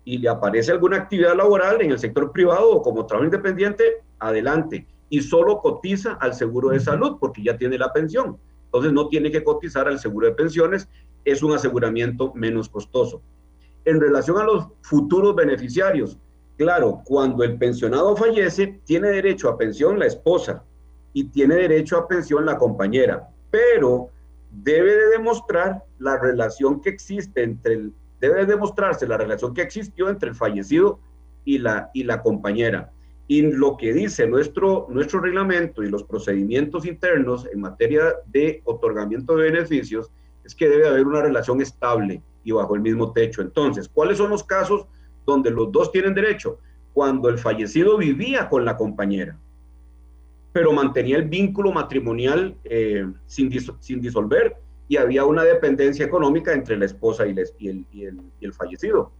y 0.05 0.17
le 0.17 0.29
aparece 0.29 0.71
alguna 0.71 0.97
actividad 0.97 1.35
laboral 1.35 1.81
en 1.81 1.91
el 1.91 1.99
sector 1.99 2.31
privado 2.31 2.71
o 2.71 2.81
como 2.81 3.05
trabajo 3.05 3.25
independiente, 3.25 4.01
adelante. 4.19 4.87
Y 5.09 5.21
solo 5.21 5.59
cotiza 5.59 6.13
al 6.13 6.33
seguro 6.33 6.69
de 6.69 6.79
salud 6.79 7.17
porque 7.19 7.43
ya 7.43 7.57
tiene 7.57 7.77
la 7.77 7.93
pensión. 7.93 8.37
Entonces 8.65 8.91
no 8.91 9.07
tiene 9.07 9.31
que 9.31 9.43
cotizar 9.43 9.87
al 9.87 9.99
seguro 9.99 10.27
de 10.27 10.33
pensiones, 10.33 10.89
es 11.23 11.43
un 11.43 11.53
aseguramiento 11.53 12.33
menos 12.33 12.69
costoso. 12.69 13.21
en 13.85 13.99
relación 13.99 14.37
a 14.37 14.45
los 14.45 14.67
futuros 14.81 15.35
beneficiarios. 15.35 16.17
Claro, 16.57 17.01
cuando 17.03 17.43
el 17.43 17.57
pensionado 17.57 18.15
fallece, 18.15 18.79
tiene 18.85 19.09
derecho 19.09 19.49
a 19.49 19.57
pensión 19.57 19.97
la 19.97 20.05
esposa 20.05 20.63
y 21.11 21.25
tiene 21.25 21.55
derecho 21.55 21.97
a 21.97 22.07
pensión 22.07 22.45
la 22.45 22.57
compañera, 22.57 23.29
pero 23.49 24.09
debe 24.51 24.95
de 24.95 25.09
demostrar 25.09 25.83
la 25.99 26.17
relación 26.19 26.81
que 26.81 26.89
existe 26.89 27.43
entre 27.43 27.73
el, 27.73 27.93
debe 28.19 28.45
demostrarse 28.45 29.07
la 29.07 29.17
relación 29.17 29.53
que 29.53 29.63
existió 29.63 30.09
entre 30.09 30.29
el 30.29 30.35
fallecido 30.35 30.99
y 31.43 31.57
la, 31.57 31.89
y 31.93 32.03
la 32.03 32.21
compañera. 32.21 32.91
Y 33.27 33.41
lo 33.41 33.75
que 33.77 33.93
dice 33.93 34.27
nuestro, 34.27 34.87
nuestro 34.89 35.21
reglamento 35.21 35.81
y 35.83 35.89
los 35.89 36.03
procedimientos 36.03 36.85
internos 36.85 37.47
en 37.51 37.61
materia 37.61 38.15
de 38.27 38.61
otorgamiento 38.65 39.35
de 39.35 39.51
beneficios 39.51 40.11
es 40.43 40.53
que 40.55 40.69
debe 40.69 40.87
haber 40.87 41.07
una 41.07 41.21
relación 41.21 41.61
estable 41.61 42.21
y 42.43 42.51
bajo 42.51 42.75
el 42.75 42.81
mismo 42.81 43.11
techo. 43.11 43.41
Entonces, 43.41 43.89
¿cuáles 43.89 44.17
son 44.17 44.29
los 44.29 44.43
casos 44.43 44.87
donde 45.25 45.51
los 45.51 45.71
dos 45.71 45.91
tienen 45.91 46.13
derecho? 46.13 46.59
Cuando 46.93 47.29
el 47.29 47.37
fallecido 47.37 47.97
vivía 47.97 48.49
con 48.49 48.65
la 48.65 48.77
compañera, 48.77 49.37
pero 50.51 50.71
mantenía 50.71 51.17
el 51.17 51.27
vínculo 51.27 51.71
matrimonial 51.71 52.55
eh, 52.63 53.05
sin, 53.25 53.51
sin, 53.79 54.01
disolver 54.01 54.55
y 54.87 54.97
había 54.97 55.25
una 55.25 55.43
dependencia 55.43 56.05
económica 56.05 56.53
entre 56.53 56.77
la 56.77 56.85
esposa 56.85 57.25
y, 57.25 57.31
el, 57.31 57.85
y, 57.91 58.05
el, 58.05 58.21
y 58.39 58.45
el 58.45 58.53
fallecido. 58.53 59.11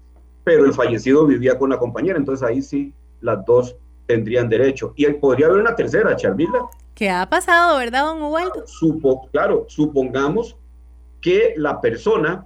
Pero 0.44 0.66
el 0.66 0.74
fallecido 0.74 1.26
vivía 1.26 1.58
con 1.58 1.70
la 1.70 1.80
compañera, 1.80 2.20
entonces 2.20 2.48
ahí 2.48 2.62
sí 2.62 2.94
las 3.22 3.44
dos 3.46 3.76
tendrían 4.06 4.50
derecho. 4.50 4.94
Y 4.96 5.06
podría 5.14 5.48
haber 5.48 5.60
una 5.60 5.76
tercera, 5.76 6.16
Charvila. 6.16 6.68
¿Qué 6.94 7.10
ha 7.10 7.28
pasado, 7.28 7.80
verdad, 7.80 8.06
don 8.06 8.22
Ubaldo? 8.22 8.68
Supo, 8.68 9.28
claro, 9.32 9.66
supongamos 9.68 10.56
que 11.22 11.54
la 11.58 11.82
persona 11.82 12.46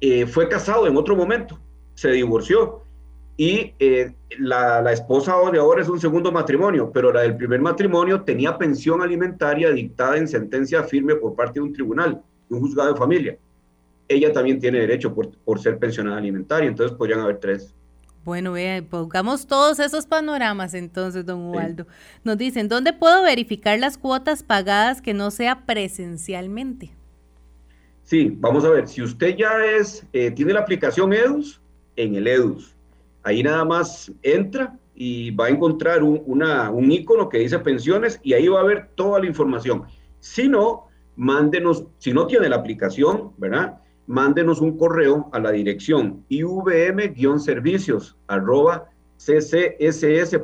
eh, 0.00 0.26
fue 0.26 0.48
casado 0.48 0.86
en 0.86 0.96
otro 0.96 1.16
momento, 1.16 1.58
se 2.00 2.12
divorció 2.12 2.80
y 3.36 3.74
eh, 3.78 4.14
la, 4.38 4.80
la, 4.80 4.90
esposa 4.90 5.34
de 5.52 5.58
ahora 5.58 5.82
es 5.82 5.88
un 5.90 6.00
segundo 6.00 6.32
matrimonio, 6.32 6.90
pero 6.90 7.12
la 7.12 7.20
del 7.20 7.36
primer 7.36 7.60
matrimonio 7.60 8.22
tenía 8.22 8.56
pensión 8.56 9.02
alimentaria 9.02 9.70
dictada 9.70 10.16
en 10.16 10.26
sentencia 10.26 10.82
firme 10.82 11.16
por 11.16 11.34
parte 11.34 11.60
de 11.60 11.60
un 11.60 11.74
tribunal, 11.74 12.22
de 12.48 12.54
un 12.54 12.62
juzgado 12.62 12.94
de 12.94 12.98
familia. 12.98 13.38
Ella 14.08 14.32
también 14.32 14.58
tiene 14.58 14.78
derecho 14.78 15.14
por, 15.14 15.28
por 15.40 15.60
ser 15.60 15.78
pensionada 15.78 16.16
alimentaria, 16.16 16.70
entonces 16.70 16.96
podrían 16.96 17.20
haber 17.20 17.36
tres. 17.36 17.74
Bueno, 18.24 18.52
vea, 18.52 18.82
pongamos 18.82 19.46
todos 19.46 19.78
esos 19.78 20.06
panoramas 20.06 20.72
entonces, 20.72 21.26
don 21.26 21.50
Ubaldo. 21.50 21.86
Nos 22.24 22.38
dicen, 22.38 22.66
¿dónde 22.70 22.94
puedo 22.94 23.22
verificar 23.24 23.78
las 23.78 23.98
cuotas 23.98 24.42
pagadas 24.42 25.02
que 25.02 25.12
no 25.12 25.30
sea 25.30 25.66
presencialmente? 25.66 26.92
Sí, 28.04 28.34
vamos 28.38 28.64
a 28.64 28.70
ver, 28.70 28.88
si 28.88 29.02
usted 29.02 29.36
ya 29.36 29.62
es, 29.66 30.06
eh, 30.14 30.30
tiene 30.30 30.54
la 30.54 30.60
aplicación 30.60 31.12
EDUS, 31.12 31.60
en 32.02 32.14
el 32.14 32.26
EDUS, 32.26 32.74
ahí 33.22 33.42
nada 33.42 33.64
más 33.64 34.12
entra 34.22 34.78
y 34.94 35.30
va 35.30 35.46
a 35.46 35.50
encontrar 35.50 36.02
un, 36.02 36.92
icono 36.92 37.28
que 37.28 37.38
dice 37.38 37.58
pensiones 37.58 38.20
y 38.22 38.34
ahí 38.34 38.48
va 38.48 38.60
a 38.60 38.64
ver 38.64 38.88
toda 38.94 39.20
la 39.20 39.26
información. 39.26 39.84
Si 40.20 40.48
no, 40.48 40.88
mándenos, 41.16 41.84
si 41.98 42.12
no 42.12 42.26
tiene 42.26 42.48
la 42.48 42.56
aplicación, 42.56 43.32
¿verdad? 43.38 43.80
mándenos 44.06 44.60
un 44.60 44.76
correo 44.76 45.30
a 45.32 45.38
la 45.38 45.52
dirección 45.52 46.24
ivm-servicios 46.28 48.16
arroba 48.26 48.90
ccss.sacr, 49.18 50.40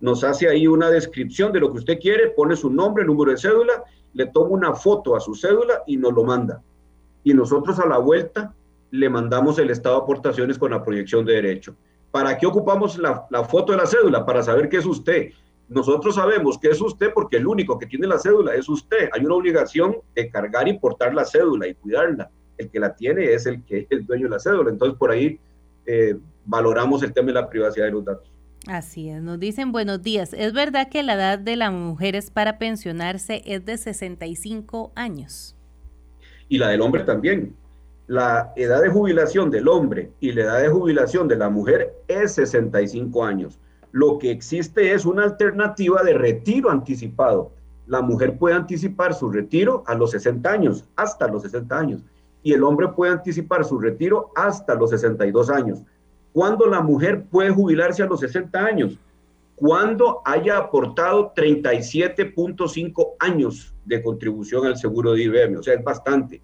nos 0.00 0.24
hace 0.24 0.48
ahí 0.48 0.66
una 0.66 0.90
descripción 0.90 1.52
de 1.52 1.60
lo 1.60 1.70
que 1.70 1.78
usted 1.78 2.00
quiere, 2.00 2.30
pone 2.30 2.56
su 2.56 2.70
nombre, 2.70 3.04
número 3.04 3.30
de 3.30 3.38
cédula, 3.38 3.84
le 4.14 4.26
toma 4.26 4.48
una 4.48 4.74
foto 4.74 5.14
a 5.14 5.20
su 5.20 5.34
cédula 5.34 5.82
y 5.86 5.96
nos 5.96 6.12
lo 6.12 6.24
manda. 6.24 6.60
Y 7.22 7.32
nosotros 7.34 7.78
a 7.78 7.86
la 7.86 7.98
vuelta 7.98 8.52
le 8.94 9.10
mandamos 9.10 9.58
el 9.58 9.70
estado 9.70 9.96
de 9.96 10.02
aportaciones 10.02 10.56
con 10.56 10.70
la 10.70 10.84
proyección 10.84 11.24
de 11.24 11.34
derecho. 11.34 11.74
¿Para 12.12 12.38
qué 12.38 12.46
ocupamos 12.46 12.96
la, 12.96 13.26
la 13.28 13.42
foto 13.42 13.72
de 13.72 13.78
la 13.78 13.86
cédula? 13.86 14.24
Para 14.24 14.40
saber 14.40 14.68
qué 14.68 14.76
es 14.76 14.86
usted. 14.86 15.30
Nosotros 15.68 16.14
sabemos 16.14 16.58
que 16.58 16.68
es 16.68 16.80
usted 16.80 17.12
porque 17.12 17.38
el 17.38 17.46
único 17.48 17.76
que 17.76 17.86
tiene 17.86 18.06
la 18.06 18.20
cédula 18.20 18.54
es 18.54 18.68
usted. 18.68 19.10
Hay 19.12 19.24
una 19.24 19.34
obligación 19.34 19.96
de 20.14 20.30
cargar 20.30 20.68
y 20.68 20.78
portar 20.78 21.12
la 21.12 21.24
cédula 21.24 21.66
y 21.66 21.74
cuidarla. 21.74 22.30
El 22.56 22.70
que 22.70 22.78
la 22.78 22.94
tiene 22.94 23.32
es 23.32 23.46
el 23.46 23.64
que 23.64 23.78
es 23.78 23.86
el 23.90 24.06
dueño 24.06 24.24
de 24.24 24.30
la 24.30 24.38
cédula. 24.38 24.70
Entonces, 24.70 24.96
por 24.96 25.10
ahí 25.10 25.40
eh, 25.86 26.16
valoramos 26.44 27.02
el 27.02 27.12
tema 27.12 27.28
de 27.28 27.34
la 27.34 27.48
privacidad 27.48 27.86
de 27.86 27.92
los 27.92 28.04
datos. 28.04 28.30
Así 28.68 29.10
es, 29.10 29.20
nos 29.20 29.40
dicen 29.40 29.72
buenos 29.72 30.02
días. 30.02 30.32
¿Es 30.34 30.52
verdad 30.52 30.88
que 30.88 31.02
la 31.02 31.14
edad 31.14 31.40
de 31.40 31.56
las 31.56 31.72
mujeres 31.72 32.30
para 32.30 32.58
pensionarse 32.58 33.42
es 33.44 33.64
de 33.64 33.76
65 33.76 34.92
años? 34.94 35.56
Y 36.48 36.58
la 36.58 36.68
del 36.68 36.80
hombre 36.80 37.02
también. 37.02 37.56
La 38.06 38.52
edad 38.56 38.82
de 38.82 38.90
jubilación 38.90 39.50
del 39.50 39.66
hombre 39.66 40.10
y 40.20 40.32
la 40.32 40.42
edad 40.42 40.60
de 40.60 40.68
jubilación 40.68 41.26
de 41.26 41.36
la 41.36 41.48
mujer 41.48 41.94
es 42.06 42.34
65 42.34 43.24
años. 43.24 43.58
Lo 43.92 44.18
que 44.18 44.30
existe 44.30 44.92
es 44.92 45.06
una 45.06 45.24
alternativa 45.24 46.02
de 46.02 46.12
retiro 46.12 46.70
anticipado. 46.70 47.52
La 47.86 48.02
mujer 48.02 48.36
puede 48.36 48.56
anticipar 48.56 49.14
su 49.14 49.30
retiro 49.30 49.84
a 49.86 49.94
los 49.94 50.10
60 50.10 50.50
años, 50.50 50.84
hasta 50.96 51.28
los 51.28 51.44
60 51.44 51.78
años, 51.78 52.04
y 52.42 52.52
el 52.52 52.62
hombre 52.62 52.88
puede 52.88 53.12
anticipar 53.12 53.64
su 53.64 53.78
retiro 53.78 54.32
hasta 54.36 54.74
los 54.74 54.90
62 54.90 55.48
años. 55.48 55.82
¿Cuándo 56.34 56.66
la 56.66 56.82
mujer 56.82 57.24
puede 57.30 57.50
jubilarse 57.50 58.02
a 58.02 58.06
los 58.06 58.20
60 58.20 58.58
años? 58.66 58.98
Cuando 59.56 60.20
haya 60.26 60.58
aportado 60.58 61.32
37.5 61.34 63.12
años 63.18 63.74
de 63.86 64.02
contribución 64.02 64.66
al 64.66 64.76
seguro 64.76 65.12
de 65.12 65.22
IBM, 65.22 65.56
o 65.56 65.62
sea, 65.62 65.72
es 65.72 65.82
bastante. 65.82 66.42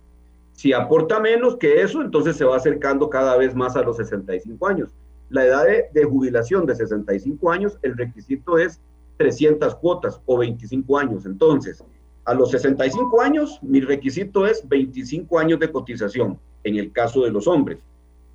Si 0.61 0.73
aporta 0.73 1.21
menos 1.21 1.57
que 1.57 1.81
eso, 1.81 2.03
entonces 2.03 2.37
se 2.37 2.45
va 2.45 2.57
acercando 2.57 3.09
cada 3.09 3.37
vez 3.37 3.55
más 3.55 3.77
a 3.77 3.83
los 3.83 3.97
65 3.97 4.67
años 4.67 4.91
la 5.31 5.47
edad 5.47 5.65
de, 5.93 6.05
jubilación 6.05 6.67
de 6.67 6.75
65 6.75 7.51
años, 7.51 7.79
el 7.83 7.97
requisito 7.97 8.59
es 8.59 8.81
300 9.17 9.77
cuotas 9.77 10.21
o 10.27 10.39
25 10.39 10.99
años. 10.99 11.25
Entonces, 11.25 11.83
a 12.25 12.35
los 12.35 12.51
65 12.51 13.21
años, 13.21 13.59
mi 13.63 13.81
requisito 13.81 14.47
es 14.47 14.69
25 14.69 15.39
años 15.39 15.61
de 15.61 15.71
cotización, 15.71 16.39
en 16.65 16.77
el 16.77 16.93
caso 16.93 17.23
de 17.23 17.31
los 17.31 17.47
hombres. 17.47 17.79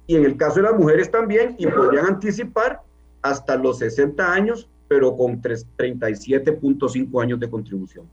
Y 0.08 0.16
en 0.16 0.26
el 0.26 0.38
caso 0.38 0.56
de 0.58 0.64
las 0.64 0.80
mujeres 0.80 1.12
también, 1.12 1.56
y 1.58 1.68
podrían 1.68 2.06
anticipar 2.06 2.82
hasta 3.22 3.58
los 3.58 3.80
60 3.80 4.34
años, 4.34 4.70
pero 4.88 5.18
con 5.18 5.42
37.5 5.42 7.22
años 7.22 7.40
de 7.40 7.50
contribución. 7.50 8.06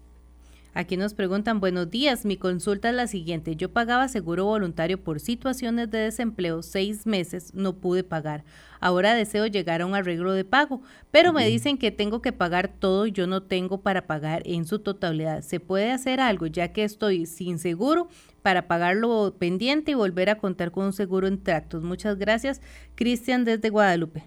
Aquí 0.75 0.97
nos 0.97 1.13
preguntan, 1.13 1.61
buenos 1.61 1.91
días, 1.91 2.25
mi 2.25 2.39
consulta 2.39 2.89
es 2.89 2.95
la 2.95 3.07
siguiente. 3.07 3.57
Yo 3.57 3.71
pagaba 3.71 4.09
seguro 4.09 4.47
voluntario 4.47 4.99
por 4.99 5.21
situaciones 5.21 5.91
de 5.91 5.99
desempleo 5.99 6.63
seis 6.63 7.07
meses, 7.07 7.53
no 7.53 7.75
pude 7.75 8.05
pagar. 8.05 8.43
Ahora 8.81 9.13
deseo 9.13 9.47
llegar 9.47 9.83
a 9.83 9.87
un 9.87 9.95
arreglo 9.95 10.33
de 10.33 10.47
pago, 10.47 10.81
pero 11.11 11.35
me 11.35 11.47
dicen 11.47 11.77
que 11.77 11.91
tengo 11.91 12.23
que 12.23 12.33
pagar 12.33 12.69
todo 12.69 13.07
y 13.07 13.13
yo 13.13 13.27
no 13.27 13.43
tengo 13.43 13.83
para 13.83 14.07
pagar 14.07 14.41
en 14.47 14.65
su 14.65 14.79
totalidad. 14.79 15.43
¿Se 15.43 15.61
puede 15.61 15.93
hacer 15.93 16.21
algo 16.21 16.47
ya 16.47 16.73
que 16.73 16.85
estoy 16.85 17.27
sin 17.27 17.59
seguro 17.59 18.09
para 18.41 18.67
pagarlo 18.67 19.37
pendiente 19.39 19.91
y 19.91 19.95
volver 19.95 20.31
a 20.31 20.39
contar 20.39 20.71
con 20.71 20.87
un 20.87 20.95
seguro 20.95 21.27
en 21.27 21.43
tractos? 21.43 21.83
Muchas 21.83 22.17
gracias, 22.17 22.63
Cristian 22.95 23.45
desde 23.45 23.69
Guadalupe. 23.69 24.25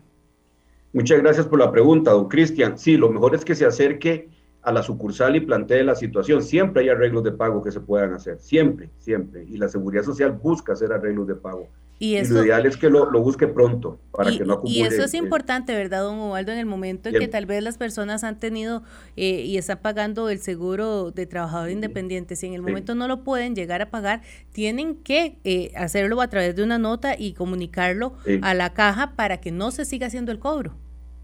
Muchas 0.94 1.20
gracias 1.24 1.48
por 1.48 1.58
la 1.58 1.72
pregunta, 1.72 2.12
don 2.12 2.30
Cristian. 2.30 2.78
Sí, 2.78 2.98
lo 2.98 3.10
mejor 3.10 3.34
es 3.34 3.44
que 3.44 3.56
se 3.56 3.66
acerque 3.66 4.30
a 4.66 4.72
la 4.72 4.82
sucursal 4.82 5.36
y 5.36 5.42
plantee 5.42 5.84
la 5.84 5.96
situación. 5.96 6.42
Siempre 6.42 6.84
hay 6.84 6.90
arreglos 6.90 7.24
de 7.24 7.32
pago 7.32 7.62
que 7.62 7.72
se 7.72 7.80
puedan 7.80 8.14
hacer, 8.14 8.40
siempre, 8.40 8.90
siempre. 8.98 9.46
Y 9.48 9.58
la 9.58 9.70
Seguridad 9.70 10.04
Social 10.04 10.32
busca 10.32 10.74
hacer 10.74 10.92
arreglos 10.92 11.28
de 11.28 11.36
pago. 11.36 11.70
Y, 11.98 12.22
lo 12.28 12.44
ideal 12.44 12.66
es 12.66 12.76
que 12.76 12.90
lo, 12.90 13.10
busque 13.22 13.48
pronto 13.48 14.00
para 14.12 14.30
que 14.30 14.44
no 14.44 14.56
acumule. 14.56 14.78
Y 14.78 14.82
eso 14.82 15.04
es 15.04 15.14
importante, 15.14 15.74
¿verdad, 15.74 16.02
don 16.02 16.20
Ubaldo? 16.20 16.52
En 16.52 16.58
el 16.58 16.66
momento 16.66 17.08
en 17.08 17.16
que 17.16 17.30
tal 17.30 17.46
vez 17.46 17.64
las 17.64 17.78
personas 17.78 18.26
han 18.26 18.38
tenido 18.38 18.84
eh, 19.16 19.44
y 19.46 19.58
están 19.58 19.80
pagando 19.82 20.30
el 20.30 20.40
seguro 20.40 21.12
de 21.12 21.26
trabajador 21.26 21.70
independiente, 21.70 22.36
si 22.36 22.48
en 22.48 22.54
el 22.54 22.62
momento 22.62 22.96
no 22.96 23.08
lo 23.08 23.24
pueden 23.24 23.56
llegar 23.56 23.82
a 23.82 23.92
pagar, 23.92 24.24
tienen 24.52 24.96
que 24.96 25.38
eh, 25.46 25.72
hacerlo 25.78 26.20
a 26.20 26.28
través 26.28 26.54
de 26.58 26.64
una 26.64 26.80
nota 26.80 27.16
y 27.18 27.32
comunicarlo 27.32 28.16
a 28.42 28.54
la 28.54 28.74
caja 28.74 29.14
para 29.16 29.40
que 29.40 29.52
no 29.52 29.72
se 29.72 29.86
siga 29.86 30.08
haciendo 30.08 30.34
el 30.34 30.40
cobro. 30.40 30.76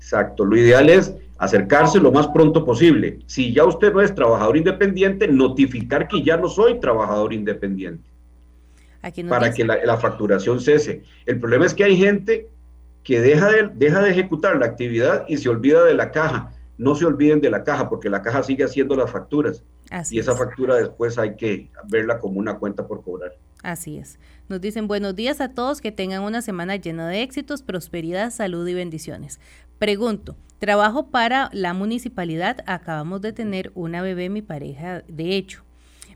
Exacto, 0.01 0.43
lo 0.43 0.57
ideal 0.57 0.89
es 0.89 1.13
acercarse 1.37 1.99
lo 1.99 2.11
más 2.11 2.27
pronto 2.29 2.65
posible. 2.65 3.19
Si 3.27 3.53
ya 3.53 3.65
usted 3.65 3.93
no 3.93 4.01
es 4.01 4.13
trabajador 4.13 4.57
independiente, 4.57 5.27
notificar 5.27 6.07
que 6.07 6.23
ya 6.23 6.37
no 6.37 6.49
soy 6.49 6.79
trabajador 6.79 7.33
independiente. 7.33 8.03
para 9.29 9.53
que 9.53 9.63
la, 9.63 9.97
facturación 9.97 10.59
cese. 10.59 11.03
El 11.25 11.39
problema 11.39 11.65
es 11.65 11.73
que 11.75 11.83
hay 11.83 11.97
gente 11.97 12.49
que 13.03 13.21
deja 13.21 13.49
de, 13.51 13.69
deja 13.73 14.01
de 14.01 14.09
ejecutar 14.09 14.57
la 14.57 14.65
actividad 14.65 15.25
y 15.27 15.37
se 15.37 15.49
olvida 15.49 15.83
de 15.83 15.93
la 15.93 16.11
caja. 16.11 16.51
No 16.77 16.95
se 16.95 17.05
olviden 17.05 17.41
de 17.41 17.51
la 17.51 17.63
caja 17.63 17.89
porque 17.89 18.09
la 18.09 18.23
caja 18.23 18.41
sigue 18.41 18.63
haciendo 18.63 18.95
las 18.95 19.09
facturas. 19.11 19.63
y 20.09 20.19
esa 20.19 20.35
factura 20.35 20.75
después 20.75 21.17
hay 21.19 21.35
que 21.35 21.69
verla 21.89 22.19
como 22.19 22.39
una 22.39 22.57
cuenta 22.57 22.87
por 22.87 23.03
cobrar. 23.03 23.33
Así 23.63 23.97
es. 23.97 24.19
Nos 24.49 24.61
dicen 24.61 24.87
buenos 24.87 25.15
días 25.15 25.41
a 25.41 25.53
todos, 25.53 25.81
que 25.81 25.91
tengan 25.91 26.23
una 26.23 26.41
semana 26.41 26.75
llena 26.75 27.07
de 27.07 27.21
éxitos, 27.21 27.61
prosperidad, 27.61 28.31
salud 28.31 28.67
y 28.67 28.73
bendiciones. 28.73 29.39
Pregunto, 29.85 30.35
trabajo 30.59 31.07
para 31.07 31.49
la 31.53 31.73
municipalidad, 31.73 32.57
acabamos 32.67 33.19
de 33.21 33.33
tener 33.33 33.71
una 33.73 34.03
bebé 34.03 34.29
mi 34.29 34.43
pareja, 34.43 35.01
de 35.07 35.35
hecho. 35.35 35.63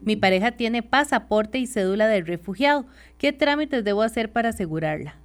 Mi 0.01 0.15
pareja 0.15 0.51
tiene 0.51 0.83
pasaporte 0.83 1.57
y 1.57 1.65
cédula 1.65 2.05
de 2.05 2.21
refugiado. 2.21 2.85
¿Qué 3.17 3.33
trámites 3.33 3.83
debo 3.83 4.03
hacer 4.03 4.31
para 4.31 4.49
asegurarla? 4.49 5.15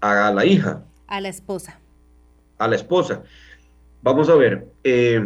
A 0.00 0.32
la 0.32 0.44
hija. 0.44 0.82
A 1.06 1.20
la 1.20 1.28
esposa. 1.28 1.78
A 2.58 2.66
la 2.66 2.74
esposa. 2.74 3.22
Vamos 4.02 4.28
a 4.28 4.34
ver. 4.34 4.66
Eh, 4.82 5.20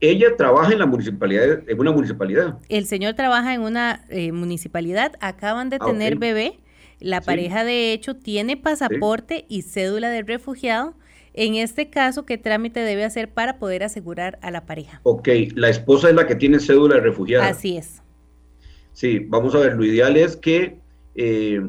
ella 0.00 0.34
trabaja 0.34 0.72
en 0.72 0.78
la 0.78 0.86
municipalidad, 0.86 1.60
en 1.68 1.78
una 1.78 1.92
municipalidad. 1.92 2.56
El 2.70 2.86
señor 2.86 3.12
trabaja 3.12 3.52
en 3.52 3.60
una 3.60 4.02
eh, 4.08 4.32
municipalidad. 4.32 5.12
Acaban 5.20 5.68
de 5.68 5.76
Ah, 5.78 5.84
tener 5.84 6.16
bebé. 6.16 6.58
La 7.00 7.20
Sí. 7.20 7.26
pareja, 7.26 7.64
de 7.64 7.92
hecho, 7.92 8.16
tiene 8.16 8.56
pasaporte 8.56 9.44
y 9.50 9.60
cédula 9.60 10.08
de 10.08 10.22
refugiado. 10.22 10.94
En 11.40 11.54
este 11.54 11.88
caso, 11.88 12.26
¿qué 12.26 12.36
trámite 12.36 12.80
debe 12.80 13.04
hacer 13.04 13.28
para 13.32 13.60
poder 13.60 13.84
asegurar 13.84 14.40
a 14.42 14.50
la 14.50 14.66
pareja? 14.66 14.98
Ok, 15.04 15.28
la 15.54 15.68
esposa 15.68 16.08
es 16.08 16.16
la 16.16 16.26
que 16.26 16.34
tiene 16.34 16.58
cédula 16.58 16.96
de 16.96 17.00
refugiada. 17.00 17.46
Así 17.46 17.76
es. 17.76 18.02
Sí, 18.92 19.20
vamos 19.20 19.54
a 19.54 19.60
ver, 19.60 19.76
lo 19.76 19.84
ideal 19.84 20.16
es 20.16 20.36
que 20.36 20.78
eh, 21.14 21.62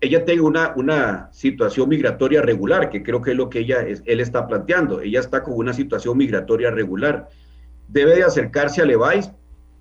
ella 0.00 0.24
tenga 0.24 0.42
una, 0.42 0.72
una 0.74 1.28
situación 1.32 1.88
migratoria 1.90 2.42
regular, 2.42 2.90
que 2.90 3.04
creo 3.04 3.22
que 3.22 3.30
es 3.30 3.36
lo 3.36 3.48
que 3.48 3.60
ella 3.60 3.82
es- 3.82 4.02
él 4.04 4.18
está 4.18 4.48
planteando. 4.48 5.00
Ella 5.00 5.20
está 5.20 5.44
con 5.44 5.54
una 5.54 5.72
situación 5.72 6.18
migratoria 6.18 6.72
regular. 6.72 7.28
Debe 7.86 8.16
de 8.16 8.24
acercarse 8.24 8.82
al 8.82 8.90
EVAIS 8.90 9.30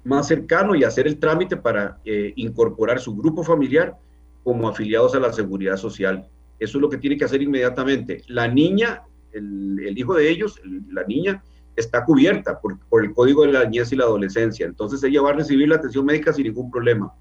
más 0.03 0.27
cercano 0.27 0.75
y 0.75 0.83
hacer 0.83 1.07
el 1.07 1.17
trámite 1.17 1.57
para 1.57 1.97
eh, 2.05 2.33
incorporar 2.35 2.99
su 2.99 3.15
grupo 3.15 3.43
familiar 3.43 3.97
como 4.43 4.69
afiliados 4.69 5.15
a 5.15 5.19
la 5.19 5.33
seguridad 5.33 5.77
social. 5.77 6.27
Eso 6.59 6.77
es 6.77 6.81
lo 6.83 6.89
que 6.89 6.99
tiene 6.99 7.17
que 7.17 7.25
hacer 7.25 7.41
inmediatamente. 7.41 8.21
La 8.27 8.47
niña, 8.47 9.01
el, 9.33 9.97
hijo 9.97 10.15
de 10.15 10.29
ellos, 10.29 10.59
el- 10.63 10.83
la 10.93 11.03
niña, 11.03 11.43
está 11.75 12.05
cubierta 12.05 12.59
por, 12.59 13.03
el 13.03 13.13
Código 13.13 13.45
de 13.45 13.51
la 13.51 13.63
Niñez 13.65 13.91
y 13.91 13.95
la 13.95 14.03
Adolescencia. 14.03 14.65
Entonces 14.65 15.03
ella 15.03 15.21
va 15.21 15.31
a 15.31 15.33
recibir 15.33 15.67
la 15.67 15.75
atención 15.75 16.05
médica 16.05 16.31
sin 16.31 16.45
ningún 16.45 16.69
problema. 16.69 17.13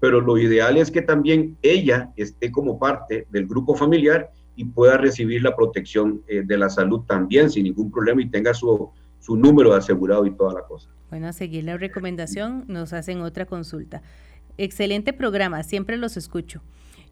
Pero 0.00 0.20
lo 0.20 0.38
ideal 0.38 0.76
es 0.76 0.90
que 0.90 1.02
también 1.02 1.56
ella 1.62 2.10
esté 2.16 2.50
como 2.50 2.78
parte 2.78 3.26
del 3.30 3.46
grupo 3.46 3.74
familiar 3.74 4.30
y 4.56 4.64
pueda 4.64 4.96
recibir 4.96 5.42
la 5.42 5.54
protección 5.54 6.22
eh, 6.26 6.42
de 6.44 6.56
la 6.56 6.70
salud 6.70 7.00
también 7.06 7.50
sin 7.50 7.64
ningún 7.64 7.90
problema 7.90 8.22
y 8.22 8.28
tenga 8.28 8.54
su, 8.54 8.90
su 9.20 9.36
número 9.36 9.74
asegurado 9.74 10.24
y 10.24 10.34
toda 10.34 10.54
la 10.54 10.62
cosa. 10.62 10.88
Bueno, 11.10 11.28
a 11.28 11.32
seguir 11.32 11.64
la 11.64 11.76
recomendación, 11.76 12.64
nos 12.68 12.92
hacen 12.92 13.20
otra 13.20 13.46
consulta. 13.46 14.02
Excelente 14.56 15.12
programa, 15.12 15.62
siempre 15.62 15.96
los 15.96 16.16
escucho. 16.16 16.62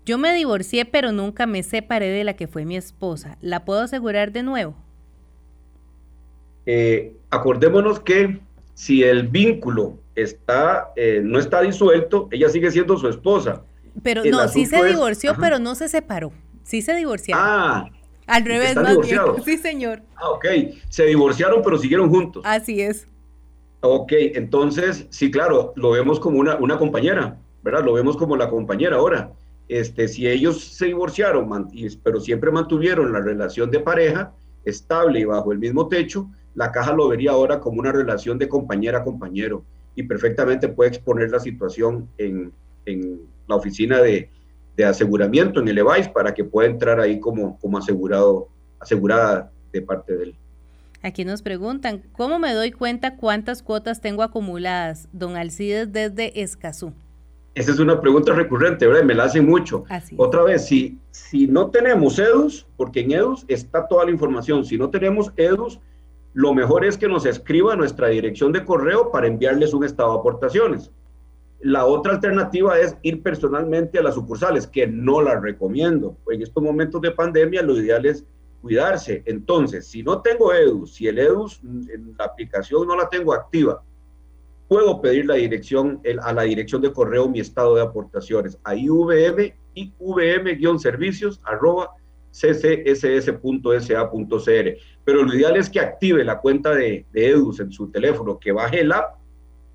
Yo 0.07 0.18
me 0.18 0.32
divorcié, 0.32 0.84
pero 0.84 1.11
nunca 1.11 1.46
me 1.46 1.64
separé 1.64 2.09
de 2.11 2.22
la 2.22 2.36
que 2.36 2.46
fue 2.46 2.64
mi 2.64 2.76
esposa. 2.76 3.36
¿La 3.40 3.64
puedo 3.64 3.80
asegurar 3.80 4.30
de 4.30 4.44
nuevo? 4.44 4.76
Eh, 6.64 7.16
acordémonos 7.30 7.98
que 7.98 8.38
si 8.74 9.02
el 9.02 9.26
vínculo 9.26 9.98
está, 10.14 10.92
eh, 10.94 11.20
no 11.24 11.40
está 11.40 11.61
disuelto, 11.61 12.28
ella 12.30 12.48
sigue 12.48 12.70
siendo 12.70 12.96
su 12.96 13.09
esposa. 13.09 13.64
Pero 14.04 14.22
El 14.22 14.30
no, 14.30 14.46
sí 14.46 14.64
se 14.66 14.80
divorció, 14.84 15.34
pero 15.40 15.59
no 15.59 15.74
se 15.74 15.88
separó. 15.88 16.32
Sí 16.62 16.82
se 16.82 16.94
divorciaron. 16.94 17.44
Ah, 17.44 17.90
Al 18.28 18.44
revés, 18.44 18.70
están 18.70 18.84
más 18.84 18.98
bien. 19.00 19.20
Sí, 19.44 19.57
señor. 19.59 20.02
ah, 20.14 20.30
ok. 20.30 20.46
Se 20.88 21.04
divorciaron, 21.07 21.62
pero 21.64 21.78
siguieron 21.78 22.11
juntos. 22.11 22.44
Así 22.46 22.80
es. 22.80 23.09
Ok, 23.80 24.12
entonces, 24.34 25.07
sí, 25.11 25.32
claro, 25.32 25.72
lo 25.74 25.90
vemos 25.90 26.20
como 26.20 26.38
una, 26.38 26.57
una 26.57 26.78
compañera, 26.78 27.38
¿verdad? 27.62 27.84
Lo 27.84 27.92
vemos 27.92 28.16
como 28.16 28.36
la 28.36 28.48
compañera 28.48 28.96
ahora. 28.96 29.32
Este, 29.68 30.06
si 30.08 30.28
ellos 30.28 30.62
se 30.62 30.86
divorciaron, 30.86 31.68
pero 32.02 32.20
siempre 32.20 32.50
mantuvieron 32.50 33.12
la 33.12 33.20
relación 33.20 33.70
de 33.70 33.80
pareja 33.80 34.32
estable 34.64 35.20
y 35.20 35.24
bajo 35.24 35.52
el 35.52 35.58
mismo 35.58 35.88
techo, 35.88 36.28
la 36.54 36.72
caja 36.72 36.92
lo 36.92 37.08
vería 37.08 37.32
ahora 37.32 37.60
como 37.60 37.80
una 37.80 37.92
relación 37.92 38.38
de 38.38 38.48
compañera 38.48 38.98
a 38.98 39.04
compañero 39.04 39.64
y 39.94 40.02
perfectamente 40.04 40.68
puede 40.68 40.90
exponer 40.90 41.30
la 41.30 41.40
situación 41.40 42.08
en, 42.18 42.52
en 42.84 43.20
la 43.48 43.56
oficina 43.56 44.00
de, 44.00 44.30
de 44.76 44.84
aseguramiento, 44.84 45.60
en 45.60 45.68
el 45.68 45.78
EVAIS, 45.78 46.08
para 46.08 46.34
que 46.34 46.44
pueda 46.44 46.68
entrar 46.68 47.00
ahí 47.00 47.18
como, 47.18 47.58
como 47.58 47.78
asegurado, 47.78 48.48
asegurada 48.78 49.50
de 49.72 49.82
parte 49.82 50.16
de 50.16 50.24
él. 50.24 50.36
Aquí 51.02 51.24
nos 51.24 51.42
preguntan, 51.42 52.02
¿cómo 52.12 52.38
me 52.38 52.52
doy 52.52 52.72
cuenta 52.72 53.16
cuántas 53.16 53.62
cuotas 53.62 54.00
tengo 54.00 54.22
acumuladas? 54.22 55.08
Don 55.12 55.36
Alcides 55.36 55.92
desde 55.92 56.42
Escazú. 56.42 56.92
Esa 57.57 57.72
es 57.72 57.78
una 57.78 57.98
pregunta 58.02 58.34
recurrente, 58.34 58.86
¿verdad? 58.86 59.04
Me 59.04 59.14
la 59.14 59.24
hacen 59.24 59.46
mucho. 59.46 59.84
Así. 59.88 60.14
Otra 60.18 60.42
vez, 60.42 60.66
si, 60.66 60.98
si 61.11 61.46
no 61.46 61.70
tenemos 61.70 62.18
EDUS, 62.18 62.66
porque 62.76 63.00
en 63.00 63.12
EDUS 63.12 63.46
está 63.48 63.88
toda 63.88 64.04
la 64.04 64.11
información, 64.11 64.62
si 64.66 64.76
no 64.76 64.90
tenemos 64.90 65.32
EDUS, 65.38 65.80
lo 66.34 66.52
mejor 66.52 66.84
es 66.84 66.98
que 66.98 67.09
nos 67.09 67.24
escriba 67.24 67.72
a 67.72 67.76
nuestra 67.76 68.09
dirección 68.09 68.52
de 68.52 68.62
correo 68.62 69.11
para 69.11 69.26
enviarles 69.26 69.72
un 69.72 69.84
estado 69.84 70.12
de 70.12 70.18
aportaciones. 70.18 70.90
La 71.61 71.86
otra 71.86 72.12
alternativa 72.12 72.78
es 72.78 72.94
ir 73.00 73.22
personalmente 73.22 73.98
a 73.98 74.02
las 74.02 74.16
sucursales, 74.16 74.66
que 74.66 74.86
no 74.86 75.22
la 75.22 75.40
recomiendo. 75.40 76.14
En 76.30 76.42
estos 76.42 76.62
momentos 76.62 77.00
de 77.00 77.12
pandemia, 77.12 77.62
lo 77.62 77.74
ideal 77.78 78.04
es 78.04 78.26
cuidarse. 78.61 79.22
Entonces, 79.24 79.86
si 79.86 80.02
no 80.02 80.20
tengo 80.20 80.52
EDUS, 80.52 80.92
si 80.92 81.09
el 81.09 81.18
EDUS, 81.18 81.61
mm, 81.62 81.88
en 81.88 82.14
la 82.18 82.26
aplicación 82.26 82.86
no 82.86 82.96
la 82.96 83.09
tengo 83.09 83.32
activa, 83.32 83.82
puedo 84.68 85.00
pedir 85.00 85.26
la 85.26 85.34
dirección, 85.34 86.00
el- 86.04 86.20
a 86.20 86.32
la 86.32 86.42
dirección 86.42 86.82
de 86.82 86.92
correo 86.92 87.28
mi 87.28 87.40
estado 87.40 87.74
de 87.76 87.82
aportaciones, 87.82 88.58
a 88.64 88.74
IVM 88.74 89.54
y 89.74 89.92
VM-servicios 89.98 91.40
arroba 91.44 91.90
ccss.sa.cr. 93.56 94.76
Pero 95.04 95.22
lo 95.24 95.34
ideal 95.34 95.56
es 95.56 95.70
que 95.70 95.80
active 95.80 96.24
la 96.24 96.38
cuenta 96.40 96.74
de, 96.74 97.06
de 97.12 97.28
EDUS 97.28 97.60
en 97.60 97.72
su 97.72 97.88
teléfono, 97.90 98.38
que 98.38 98.52
baje 98.52 98.80
el 98.80 98.92
app 98.92 99.16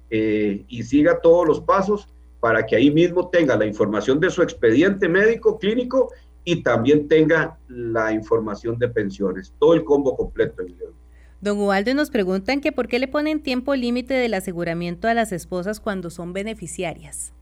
eh, 0.10 0.64
y 0.68 0.84
siga 0.84 1.20
todos 1.22 1.48
los 1.48 1.62
pasos 1.62 2.08
para 2.40 2.66
que 2.66 2.76
ahí 2.76 2.92
mismo 2.92 3.30
tenga 3.30 3.56
la 3.56 3.66
información 3.66 4.20
de 4.20 4.30
su 4.30 4.42
expediente 4.42 5.08
médico 5.08 5.58
clínico 5.60 6.12
y 6.44 6.64
también 6.64 7.08
tenga 7.08 7.58
la 7.68 8.12
información 8.12 8.78
de 8.80 8.90
pensiones, 8.90 9.54
todo 9.60 9.74
el 9.74 9.84
combo 9.84 10.16
completo 10.18 10.62
en 10.64 10.70
el 10.70 10.74
EDUS. 10.82 10.96
Don 11.42 11.58
Ubaldo 11.58 11.94
nos 11.96 12.12
preguntan 12.12 12.62
que 12.62 12.72
por 12.72 12.88
qué 12.88 13.00
le 13.00 13.08
ponen 13.08 13.42
tiempo 13.42 13.76
límite 13.76 14.14
del 14.14 14.36
aseguramiento 14.36 15.08
a 15.08 15.16
las 15.16 15.32
esposas 15.32 15.80
cuando 15.80 16.12
son 16.12 16.34
beneficiarias. 16.34 17.34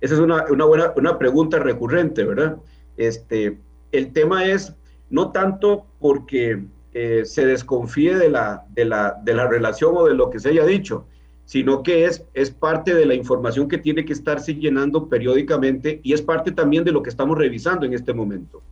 Esa 0.00 0.14
es 0.14 0.20
una, 0.20 0.44
buena 0.44 0.92
una 0.96 1.18
pregunta 1.18 1.58
recurrente, 1.58 2.22
¿verdad? 2.24 2.58
Este, 2.96 3.58
el 3.90 4.12
tema 4.12 4.44
es 4.44 4.72
no 5.10 5.32
tanto 5.32 5.86
porque 5.98 6.64
eh, 6.94 7.24
se 7.24 7.44
desconfíe 7.44 8.16
de 8.16 8.30
la, 8.30 8.64
de, 8.70 8.84
la, 8.84 9.20
de 9.22 9.34
la 9.34 9.48
relación 9.48 9.96
o 9.96 10.06
de 10.06 10.14
lo 10.14 10.30
que 10.30 10.38
se 10.38 10.50
haya 10.50 10.64
dicho, 10.64 11.06
sino 11.44 11.82
que 11.82 12.04
es, 12.04 12.24
es 12.34 12.50
parte 12.50 12.94
de 12.94 13.06
la 13.06 13.14
información 13.14 13.68
que 13.68 13.78
tiene 13.78 14.04
que 14.04 14.12
estarse 14.12 14.54
llenando 14.54 15.08
periódicamente 15.08 16.00
y 16.04 16.12
es 16.12 16.22
parte 16.22 16.52
también 16.52 16.84
de 16.84 16.92
lo 16.92 17.02
que 17.02 17.10
estamos 17.10 17.36
revisando 17.36 17.84
en 17.84 17.94
este 17.94 18.14
momento. 18.14 18.62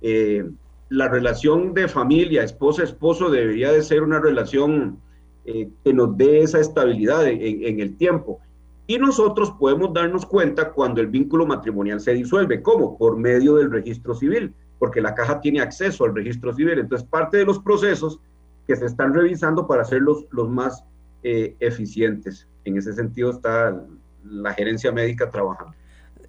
Eh, 0.00 0.44
la 0.92 1.08
relación 1.08 1.72
de 1.72 1.88
familia, 1.88 2.44
esposa-esposo, 2.44 3.30
debería 3.30 3.72
de 3.72 3.82
ser 3.82 4.02
una 4.02 4.20
relación 4.20 4.98
eh, 5.46 5.70
que 5.82 5.94
nos 5.94 6.16
dé 6.18 6.42
esa 6.42 6.60
estabilidad 6.60 7.26
en, 7.26 7.80
el 7.80 7.96
tiempo. 7.96 8.40
Y 8.86 8.98
nosotros 8.98 9.52
podemos 9.58 9.94
darnos 9.94 10.26
cuenta 10.26 10.70
cuando 10.70 11.00
el 11.00 11.06
vínculo 11.06 11.46
matrimonial 11.46 11.98
se 11.98 12.12
disuelve. 12.12 12.60
¿Cómo? 12.60 12.98
Por 12.98 13.16
medio 13.16 13.54
del 13.56 13.70
registro 13.70 14.14
civil, 14.14 14.52
porque 14.78 15.00
la 15.00 15.14
caja 15.14 15.40
tiene 15.40 15.62
acceso 15.62 16.04
al 16.04 16.14
registro 16.14 16.52
civil. 16.52 16.78
Entonces, 16.78 17.08
parte 17.08 17.38
de 17.38 17.46
los 17.46 17.58
procesos 17.60 18.20
que 18.66 18.76
se 18.76 18.84
están 18.84 19.14
revisando 19.14 19.66
para 19.66 19.82
hacerlos 19.82 20.26
los 20.30 20.50
más 20.50 20.84
eh, 21.22 21.56
eficientes. 21.60 22.46
En 22.66 22.76
ese 22.76 22.92
sentido 22.92 23.30
está 23.30 23.82
la 24.24 24.52
gerencia 24.52 24.92
médica 24.92 25.30
trabajando. 25.30 25.74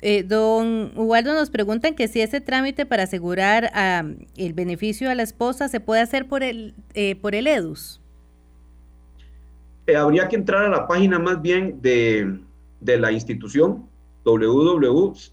Eh, 0.06 0.24
don 0.24 0.92
Ubaldo 0.98 1.34
nos 1.34 1.50
preguntan 1.50 1.96
que 1.96 2.10
si 2.10 2.20
ese 2.20 2.42
trámite 2.42 2.86
para 2.86 3.04
asegurar 3.04 3.72
el 4.36 4.52
beneficio 4.52 5.10
a 5.10 5.16
la 5.16 5.24
esposa 5.24 5.70
se 5.70 5.80
puede 5.80 6.02
hacer 6.02 6.28
por 6.28 6.44
el, 6.44 6.74
eh, 6.94 7.16
por 7.16 7.36
el 7.36 7.48
EDUS. 7.48 8.02
Eh, 9.88 9.96
habría 9.96 10.28
que 10.28 10.36
entrar 10.36 10.66
a 10.66 10.68
la 10.68 10.88
página 10.90 11.20
más 11.20 11.42
bien 11.42 11.82
de, 11.82 12.38
de 12.82 13.00
la 13.00 13.14
institución, 13.14 13.88
www.ccss.sa.cr, 14.26 15.24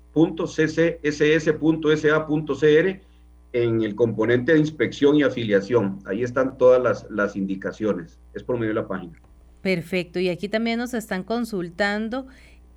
en 3.53 3.83
el 3.83 3.97
componente 3.97 4.53
de 4.53 4.59
inspección 4.61 5.17
y 5.17 5.25
afiliación. 5.25 5.99
Ahí 6.07 6.23
están 6.23 6.57
todas 6.57 6.81
las, 6.81 7.11
las 7.11 7.35
indicaciones. 7.35 8.21
Es 8.35 8.45
por 8.45 8.57
medio 8.57 8.69
de 8.69 8.83
la 8.83 8.87
página. 8.87 9.21
Perfecto. 9.63 10.21
Y 10.21 10.29
aquí 10.29 10.49
también 10.49 10.79
nos 10.79 10.95
están 10.95 11.23
consultando. 11.23 12.27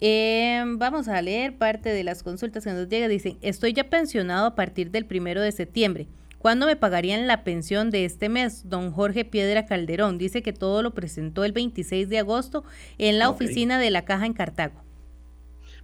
Eh, 0.02 0.62
vamos 0.78 1.08
a 1.08 1.22
leer 1.22 1.58
parte 1.58 1.90
de 1.90 2.04
las 2.04 2.24
consultas 2.24 2.64
que 2.64 2.72
nos 2.74 2.90
llegan. 2.90 3.10
Dicen, 3.10 3.38
estoy 3.42 3.74
ya 3.74 3.90
pensionado 3.90 4.48
a 4.48 4.56
partir 4.56 4.92
del 4.92 5.06
primero 5.06 5.42
de 5.42 5.52
septiembre. 5.52 6.08
¿Cuándo 6.40 6.66
me 6.66 6.76
pagarían 6.76 7.26
la 7.26 7.44
pensión 7.46 7.90
de 7.90 8.04
este 8.04 8.28
mes? 8.28 8.68
Don 8.70 8.92
Jorge 8.92 9.24
Piedra 9.24 9.66
Calderón 9.66 10.18
dice 10.18 10.42
que 10.42 10.52
todo 10.52 10.82
lo 10.82 10.94
presentó 10.94 11.46
el 11.46 11.54
26 11.54 12.10
de 12.10 12.20
agosto 12.20 12.66
en 12.98 13.18
la 13.18 13.30
oficina 13.30 13.80
de 13.80 13.92
la 13.92 14.04
Caja 14.04 14.26
en 14.26 14.34
Cartago. 14.34 14.84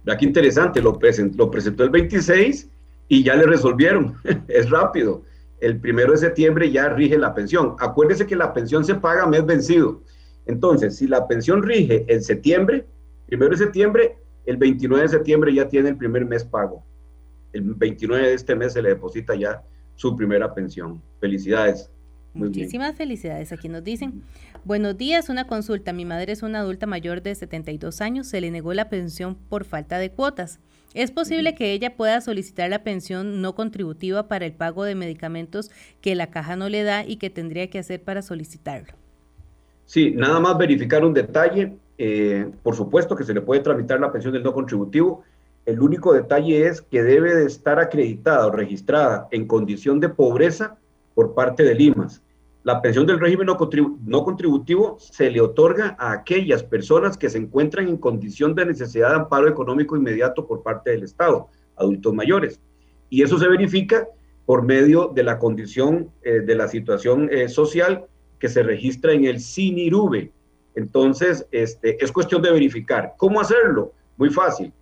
Vea 0.04 0.16
qué 0.18 0.26
interesante, 0.26 0.82
lo, 0.82 0.98
present- 0.98 1.34
lo 1.36 1.50
presentó 1.50 1.84
el 1.84 1.90
26 1.90 2.68
y 3.08 3.22
ya 3.24 3.36
le 3.36 3.44
resolvieron. 3.46 4.16
es 4.48 4.68
rápido. 4.68 5.22
El 5.60 5.78
primero 5.80 6.12
de 6.12 6.18
septiembre 6.18 6.70
ya 6.70 6.90
rige 6.90 7.18
la 7.18 7.34
pensión. 7.34 7.76
Acuérdese 7.78 8.26
que 8.26 8.36
la 8.36 8.52
pensión 8.52 8.84
se 8.84 8.94
paga 8.94 9.26
mes 9.26 9.44
vencido. 9.46 10.02
Entonces, 10.46 10.96
si 10.96 11.06
la 11.06 11.26
pensión 11.26 11.62
rige 11.62 12.04
en 12.08 12.22
septiembre, 12.22 12.86
primero 13.30 13.52
de 13.52 13.58
septiembre, 13.58 14.16
el 14.44 14.56
29 14.56 15.04
de 15.04 15.08
septiembre 15.08 15.54
ya 15.54 15.68
tiene 15.68 15.90
el 15.90 15.96
primer 15.96 16.26
mes 16.26 16.44
pago. 16.44 16.84
El 17.52 17.74
29 17.74 18.28
de 18.28 18.34
este 18.34 18.56
mes 18.56 18.72
se 18.72 18.82
le 18.82 18.90
deposita 18.90 19.36
ya 19.36 19.62
su 19.94 20.16
primera 20.16 20.52
pensión. 20.52 21.00
Felicidades. 21.20 21.90
Muchísimas 22.34 22.96
felicidades. 22.96 23.52
Aquí 23.52 23.68
nos 23.68 23.84
dicen, 23.84 24.22
buenos 24.64 24.96
días, 24.96 25.28
una 25.28 25.46
consulta. 25.46 25.92
Mi 25.92 26.04
madre 26.04 26.32
es 26.32 26.42
una 26.42 26.60
adulta 26.60 26.86
mayor 26.86 27.22
de 27.22 27.34
72 27.34 28.00
años, 28.00 28.26
se 28.26 28.40
le 28.40 28.50
negó 28.50 28.74
la 28.74 28.88
pensión 28.88 29.36
por 29.36 29.64
falta 29.64 29.98
de 29.98 30.10
cuotas. 30.10 30.58
¿Es 30.92 31.12
posible 31.12 31.54
que 31.54 31.72
ella 31.72 31.96
pueda 31.96 32.20
solicitar 32.20 32.68
la 32.68 32.82
pensión 32.82 33.40
no 33.40 33.54
contributiva 33.54 34.26
para 34.26 34.44
el 34.44 34.52
pago 34.52 34.82
de 34.82 34.96
medicamentos 34.96 35.70
que 36.00 36.16
la 36.16 36.30
caja 36.30 36.56
no 36.56 36.68
le 36.68 36.82
da 36.82 37.04
y 37.06 37.16
que 37.16 37.30
tendría 37.30 37.70
que 37.70 37.78
hacer 37.78 38.02
para 38.02 38.22
solicitarlo? 38.22 38.92
Sí, 39.84 40.12
nada 40.12 40.40
más 40.40 40.58
verificar 40.58 41.04
un 41.04 41.14
detalle. 41.14 41.76
Eh, 42.02 42.50
por 42.62 42.74
supuesto 42.74 43.14
que 43.14 43.24
se 43.24 43.34
le 43.34 43.42
puede 43.42 43.60
tramitar 43.60 44.00
la 44.00 44.10
pensión 44.10 44.32
del 44.32 44.42
no 44.42 44.54
contributivo. 44.54 45.22
El 45.66 45.82
único 45.82 46.14
detalle 46.14 46.66
es 46.66 46.80
que 46.80 47.02
debe 47.02 47.34
de 47.34 47.44
estar 47.44 47.78
acreditada 47.78 48.46
o 48.46 48.50
registrada 48.50 49.28
en 49.30 49.46
condición 49.46 50.00
de 50.00 50.08
pobreza 50.08 50.78
por 51.14 51.34
parte 51.34 51.62
del 51.62 51.78
IMAS. 51.78 52.22
La 52.62 52.80
pensión 52.80 53.04
del 53.04 53.20
régimen 53.20 53.48
no, 53.48 54.24
contributivo 54.24 54.96
se 54.98 55.30
le 55.30 55.42
otorga 55.42 55.94
a 55.98 56.12
aquellas 56.12 56.62
personas 56.62 57.18
que 57.18 57.28
se 57.28 57.36
encuentran 57.36 57.86
en 57.86 57.98
condición 57.98 58.54
de 58.54 58.64
necesidad 58.64 59.10
de 59.10 59.16
amparo 59.16 59.46
económico 59.46 59.94
inmediato 59.94 60.46
por 60.46 60.62
parte 60.62 60.92
del 60.92 61.02
Estado, 61.02 61.48
adultos 61.76 62.14
mayores. 62.14 62.62
Y 63.10 63.22
eso 63.22 63.38
se 63.38 63.46
verifica 63.46 64.08
por 64.46 64.62
medio 64.62 65.12
de 65.14 65.22
la 65.22 65.38
condición 65.38 66.08
eh, 66.22 66.40
de 66.40 66.54
la 66.54 66.66
situación 66.66 67.28
eh, 67.30 67.50
social 67.50 68.06
que 68.38 68.48
se 68.48 68.62
registra 68.62 69.12
en 69.12 69.26
el 69.26 69.38
CINIRUBE. 69.38 70.32
Entonces, 70.74 71.46
este, 71.50 72.02
es 72.02 72.10
cuestión 72.12 72.40
de 72.42 72.52
verificar. 72.52 73.14
¿Cómo 73.16 73.40
hacerlo? 73.40 73.92
Muy 74.16 74.30
fácil. 74.30 74.72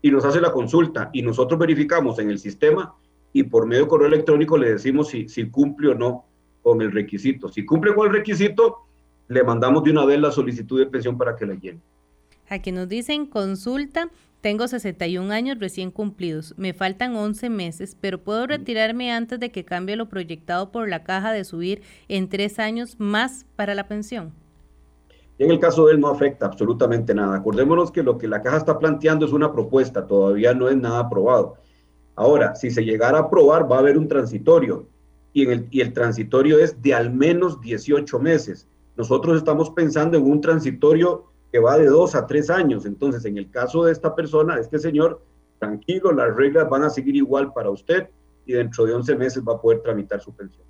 y 0.03 0.11
nos 0.11 0.25
hace 0.25 0.41
la 0.41 0.51
consulta 0.53 1.11
y 1.13 1.23
nosotros 1.23 1.59
verificamos 1.59 2.19
en 2.19 2.31
el 2.31 2.39
sistema 2.39 2.95
y 3.33 3.45
por 3.45 3.67
medio 3.67 3.85
de 3.85 3.89
correo 3.89 4.09
electrónico 4.09 4.59
le 4.59 4.73
decimos 4.73 5.09
si, 5.09 5.29
si 5.29 5.49
cumple 5.51 5.89
o 5.89 5.95
no 5.95 6.25
con 6.65 6.83
el 6.83 6.91
requisito. 6.91 7.49
Si 7.49 7.65
cumple 7.65 7.95
con 7.95 8.09
el 8.09 8.15
requisito, 8.15 8.87
le 9.29 9.45
mandamos 9.45 9.85
de 9.85 9.93
una 9.93 10.05
vez 10.05 10.19
la 10.19 10.33
solicitud 10.33 10.81
de 10.81 10.87
pensión 10.87 11.17
para 11.17 11.37
que 11.37 11.47
la 11.47 11.55
llene. 11.55 11.79
Aquí 12.49 12.73
nos 12.73 12.89
dicen 12.89 13.27
consulta 13.27 14.11
tengo 14.45 14.69
61 14.69 15.33
años 15.33 15.59
recién 15.59 15.91
cumplidos. 15.91 16.53
Me 16.59 16.75
faltan 16.75 17.17
11 17.17 17.49
meses, 17.49 17.97
pero 17.99 18.19
puedo 18.19 18.47
retirarme 18.47 19.11
antes 19.11 19.41
de 19.41 19.51
que 19.51 19.65
cambie 19.65 19.97
lo 19.97 20.11
proyectado 20.11 20.71
por 20.71 20.87
la 20.87 21.03
caja 21.03 21.33
de 21.33 21.45
subir 21.45 21.81
en 22.09 22.29
tres 22.29 22.59
años 22.59 22.97
más 22.99 23.47
para 23.57 23.75
la 23.75 23.89
pensión. 23.89 24.35
en 25.39 25.51
el 25.51 25.59
caso 25.59 25.87
de 25.87 25.95
él 25.95 26.01
no 26.01 26.09
afecta 26.09 26.45
absolutamente 26.45 27.15
nada. 27.15 27.37
Acordémonos 27.37 27.91
que 27.91 28.03
lo 28.03 28.19
que 28.19 28.29
la 28.29 28.43
caja 28.43 28.59
está 28.59 28.79
planteando 28.79 29.25
es 29.25 29.33
una 29.33 29.51
propuesta, 29.51 30.07
todavía 30.07 30.53
no 30.53 30.69
es 30.69 30.77
nada 30.77 30.99
aprobado. 31.01 31.55
Ahora, 32.15 32.55
si 32.55 32.71
se 32.71 32.85
llegara 32.85 33.17
a 33.17 33.23
aprobar, 33.23 33.71
va 33.71 33.77
a 33.77 33.79
haber 33.79 33.97
un 33.97 34.09
transitorio 34.09 34.89
y, 35.35 35.47
el, 35.47 35.67
y 35.71 35.83
el 35.83 35.93
transitorio 35.93 36.59
es 36.59 36.81
de 36.81 36.95
al 36.95 37.13
menos 37.13 37.61
18 37.61 38.19
meses. 38.21 38.67
Nosotros 38.97 39.37
estamos 39.37 39.69
pensando 39.71 40.17
en 40.17 40.25
un 40.25 40.41
transitorio 40.41 41.27
que 41.53 41.59
va 41.59 41.77
de 41.77 41.87
dos 41.87 42.15
a 42.15 42.27
tres 42.27 42.49
años. 42.49 42.87
Entonces, 42.87 43.25
en 43.25 43.37
el 43.37 43.51
caso 43.51 43.85
de 43.85 43.93
esta 43.93 44.15
persona, 44.15 44.55
de 44.55 44.63
este 44.63 44.79
señor, 44.79 45.21
tranquilo, 45.59 46.13
las 46.13 46.35
reglas 46.35 46.71
van 46.71 46.85
a 46.85 46.91
seguir 46.91 47.17
igual 47.17 47.53
para 47.53 47.69
usted 47.71 48.09
y 48.47 48.53
dentro 48.53 48.87
de 48.87 48.95
11 48.95 49.17
meses 49.17 49.43
va 49.47 49.55
a 49.55 49.61
poder 49.61 49.83
tramitar 49.83 50.21
su 50.21 50.33
pensión. 50.33 50.65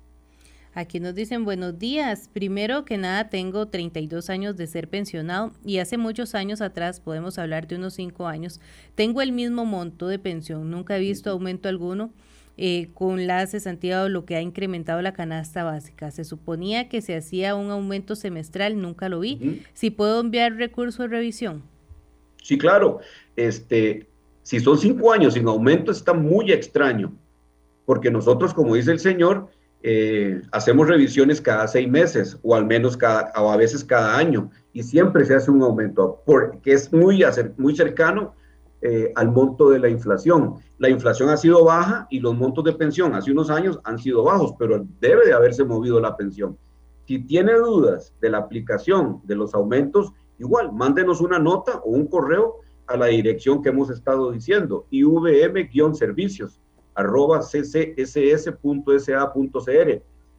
Aquí 0.73 0.99
nos 0.99 1.15
dicen 1.15 1.45
buenos 1.45 1.79
días. 1.79 2.29
Primero 2.33 2.83
que 2.83 2.97
nada, 2.97 3.29
tengo 3.29 3.67
32 3.67 4.29
años 4.29 4.57
de 4.57 4.67
ser 4.67 4.89
pensionado 4.89 5.51
y 5.63 5.77
hace 5.77 5.97
muchos 5.97 6.35
años 6.35 6.59
atrás, 6.59 6.99
podemos 6.99 7.37
hablar 7.37 7.67
de 7.67 7.77
unos 7.77 7.93
5 7.93 8.27
años, 8.27 8.59
tengo 8.95 9.21
el 9.21 9.31
mismo 9.31 9.63
monto 9.63 10.07
de 10.07 10.19
pensión. 10.19 10.69
Nunca 10.69 10.97
he 10.97 10.99
visto 10.99 11.29
aumento 11.29 11.69
alguno 11.69 12.11
eh, 12.57 12.89
con 12.93 13.27
la 13.27 13.45
cesantía 13.47 14.03
o 14.03 14.09
lo 14.09 14.25
que 14.25 14.35
ha 14.35 14.41
incrementado 14.41 15.01
la 15.01 15.13
canasta 15.13 15.63
básica. 15.63 16.11
Se 16.11 16.23
suponía 16.23 16.87
que 16.87 17.01
se 17.01 17.15
hacía 17.15 17.55
un 17.55 17.69
aumento 17.69 18.15
semestral, 18.15 18.81
nunca 18.81 19.09
lo 19.09 19.19
vi. 19.19 19.63
Si 19.73 19.89
puedo 19.89 20.21
enviar 20.21 20.53
recurso 20.55 21.03
de 21.03 21.09
revisión. 21.09 21.63
Sí, 22.41 22.57
claro. 22.57 22.99
Este, 23.35 24.07
si 24.43 24.59
son 24.59 24.77
cinco 24.77 25.11
años 25.11 25.33
sin 25.33 25.47
aumento, 25.47 25.91
está 25.91 26.13
muy 26.13 26.51
extraño, 26.51 27.11
porque 27.85 28.11
nosotros, 28.11 28.53
como 28.53 28.75
dice 28.75 28.91
el 28.91 28.99
señor, 28.99 29.49
eh, 29.81 30.41
hacemos 30.51 30.87
revisiones 30.87 31.41
cada 31.41 31.67
seis 31.67 31.89
meses 31.89 32.37
o 32.41 32.55
al 32.55 32.65
menos 32.65 32.95
cada, 32.95 33.33
o 33.35 33.51
a 33.51 33.57
veces 33.57 33.83
cada 33.83 34.17
año, 34.17 34.49
y 34.71 34.83
siempre 34.83 35.25
se 35.25 35.35
hace 35.35 35.51
un 35.51 35.61
aumento, 35.63 36.21
porque 36.25 36.73
es 36.73 36.93
muy, 36.93 37.23
muy 37.57 37.75
cercano 37.75 38.35
eh, 38.81 39.11
al 39.15 39.31
monto 39.31 39.69
de 39.69 39.79
la 39.79 39.89
inflación. 39.89 40.55
La 40.77 40.89
inflación 40.89 41.29
ha 41.29 41.37
sido 41.37 41.63
baja 41.63 42.07
y 42.09 42.19
los 42.19 42.35
montos 42.35 42.63
de 42.63 42.73
pensión 42.73 43.15
hace 43.15 43.31
unos 43.31 43.49
años 43.49 43.79
han 43.83 43.97
sido 43.97 44.23
bajos, 44.23 44.53
pero 44.59 44.85
debe 44.99 45.25
de 45.25 45.33
haberse 45.33 45.63
movido 45.63 45.99
la 45.99 46.15
pensión. 46.15 46.57
Si 47.07 47.19
tiene 47.19 47.53
dudas 47.53 48.13
de 48.21 48.29
la 48.29 48.39
aplicación 48.39 49.21
de 49.23 49.35
los 49.35 49.53
aumentos, 49.53 50.11
igual, 50.39 50.71
mándenos 50.73 51.21
una 51.21 51.39
nota 51.39 51.77
o 51.83 51.89
un 51.91 52.07
correo 52.07 52.57
a 52.87 52.97
la 52.97 53.07
dirección 53.07 53.61
que 53.61 53.69
hemos 53.69 53.89
estado 53.89 54.31
diciendo, 54.31 54.85
ivm-servicios 54.91 56.59
arroba 56.95 57.41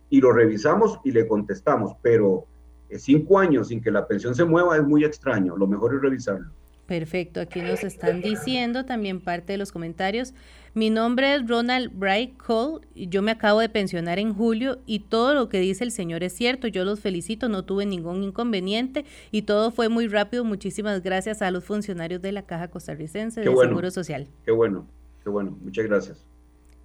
y 0.09 0.21
lo 0.21 0.33
revisamos 0.33 1.01
y 1.05 1.11
le 1.11 1.27
contestamos, 1.27 1.93
pero 2.01 2.45
eh, 2.89 2.99
cinco 2.99 3.39
años 3.39 3.69
sin 3.69 3.81
que 3.81 3.91
la 3.91 4.07
pensión 4.07 4.35
se 4.35 4.45
mueva 4.45 4.77
es 4.77 4.85
muy 4.85 5.05
extraño, 5.05 5.57
lo 5.57 5.67
mejor 5.67 5.95
es 5.95 6.01
revisarlo. 6.01 6.51
Perfecto, 6.87 7.41
aquí 7.41 7.61
nos 7.63 7.83
están 7.83 8.23
diciendo 8.23 8.85
también 8.85 9.21
parte 9.21 9.53
de 9.53 9.59
los 9.59 9.73
comentarios. 9.73 10.35
Mi 10.73 10.89
nombre 10.89 11.35
es 11.35 11.49
Ronald 11.49 11.91
Bright 11.99 12.37
Cole 12.37 12.87
y 12.95 13.09
yo 13.09 13.23
me 13.23 13.33
acabo 13.33 13.59
de 13.61 13.69
pensionar 13.69 14.21
en 14.21 14.33
julio 14.33 14.79
y 14.87 15.01
todo 15.01 15.35
lo 15.35 15.49
que 15.49 15.59
dice 15.59 15.83
el 15.83 15.91
señor 15.91 16.23
es 16.23 16.35
cierto. 16.35 16.69
Yo 16.69 16.85
los 16.85 17.01
felicito, 17.01 17.49
no 17.49 17.65
tuve 17.65 17.87
ningún 17.87 18.23
inconveniente 18.23 19.05
y 19.33 19.43
todo 19.43 19.73
fue 19.73 19.89
muy 19.89 20.07
rápido. 20.07 20.45
Muchísimas 20.45 21.03
gracias 21.03 21.43
a 21.43 21.51
los 21.51 21.65
funcionarios 21.65 22.23
de 22.23 22.31
la 22.31 22.43
Caja 22.43 22.69
Costarricense 22.69 23.41
de 23.41 23.47
Seguro 23.47 23.91
Social. 23.91 24.29
Qué 24.45 24.53
bueno, 24.53 24.87
qué 25.25 25.31
bueno. 25.31 25.59
Muchas 25.63 25.87
gracias. 25.87 26.25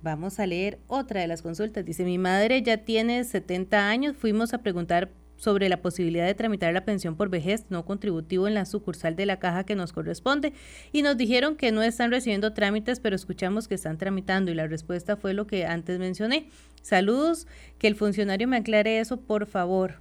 Vamos 0.02 0.40
a 0.40 0.48
leer 0.48 0.80
otra 0.88 1.22
de 1.22 1.28
las 1.28 1.44
consultas. 1.44 1.86
Dice, 1.86 2.06
mi 2.06 2.18
madre 2.18 2.64
ya 2.64 2.78
tiene 2.78 3.24
70 3.24 3.88
años, 3.88 4.18
fuimos 4.18 4.54
a 4.56 4.60
preguntar 4.60 5.12
sobre 5.42 5.70
la 5.70 5.82
posibilidad 5.82 6.28
de 6.28 6.36
tramitar 6.36 6.72
la 6.72 6.86
pensión 6.86 7.16
por 7.16 7.30
vejez 7.30 7.66
no 7.70 7.84
contributivo 7.84 8.48
en 8.48 8.54
la 8.54 8.66
sucursal 8.66 9.16
de 9.16 9.26
la 9.26 9.40
caja 9.40 9.64
que 9.64 9.76
nos 9.76 9.92
corresponde 9.92 10.54
y 10.92 11.02
nos 11.02 11.18
dijeron 11.18 11.56
que 11.56 11.72
no 11.72 11.82
están 11.82 12.12
recibiendo 12.12 12.54
trámites, 12.54 13.00
pero 13.00 13.16
escuchamos 13.16 13.68
que 13.68 13.74
están 13.74 13.98
tramitando 13.98 14.52
y 14.52 14.54
la 14.54 14.68
respuesta 14.68 15.18
fue 15.18 15.34
lo 15.34 15.48
que 15.48 15.66
antes 15.66 15.98
mencioné. 15.98 16.48
Saludos, 16.84 17.48
que 17.80 17.88
el 17.88 17.96
funcionario 17.96 18.48
me 18.48 18.58
aclare 18.58 19.00
eso, 19.00 19.18
por 19.18 19.48
favor. 19.48 19.96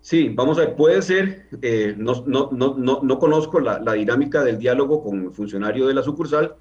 Sí, 0.00 0.30
vamos 0.30 0.56
a 0.56 0.62
ver, 0.62 0.76
puede 0.76 1.02
ser, 1.02 1.48
eh, 1.60 1.94
no, 1.98 2.24
no, 2.26 2.48
no, 2.52 3.02
no, 3.02 3.18
conozco 3.18 3.60
la, 3.60 3.92
dinámica 3.92 4.42
del 4.42 4.58
diálogo 4.58 5.04
con 5.04 5.24
el 5.24 5.30
funcionario 5.32 5.86
de 5.88 5.92
la 5.92 6.02
sucursal, 6.02 6.54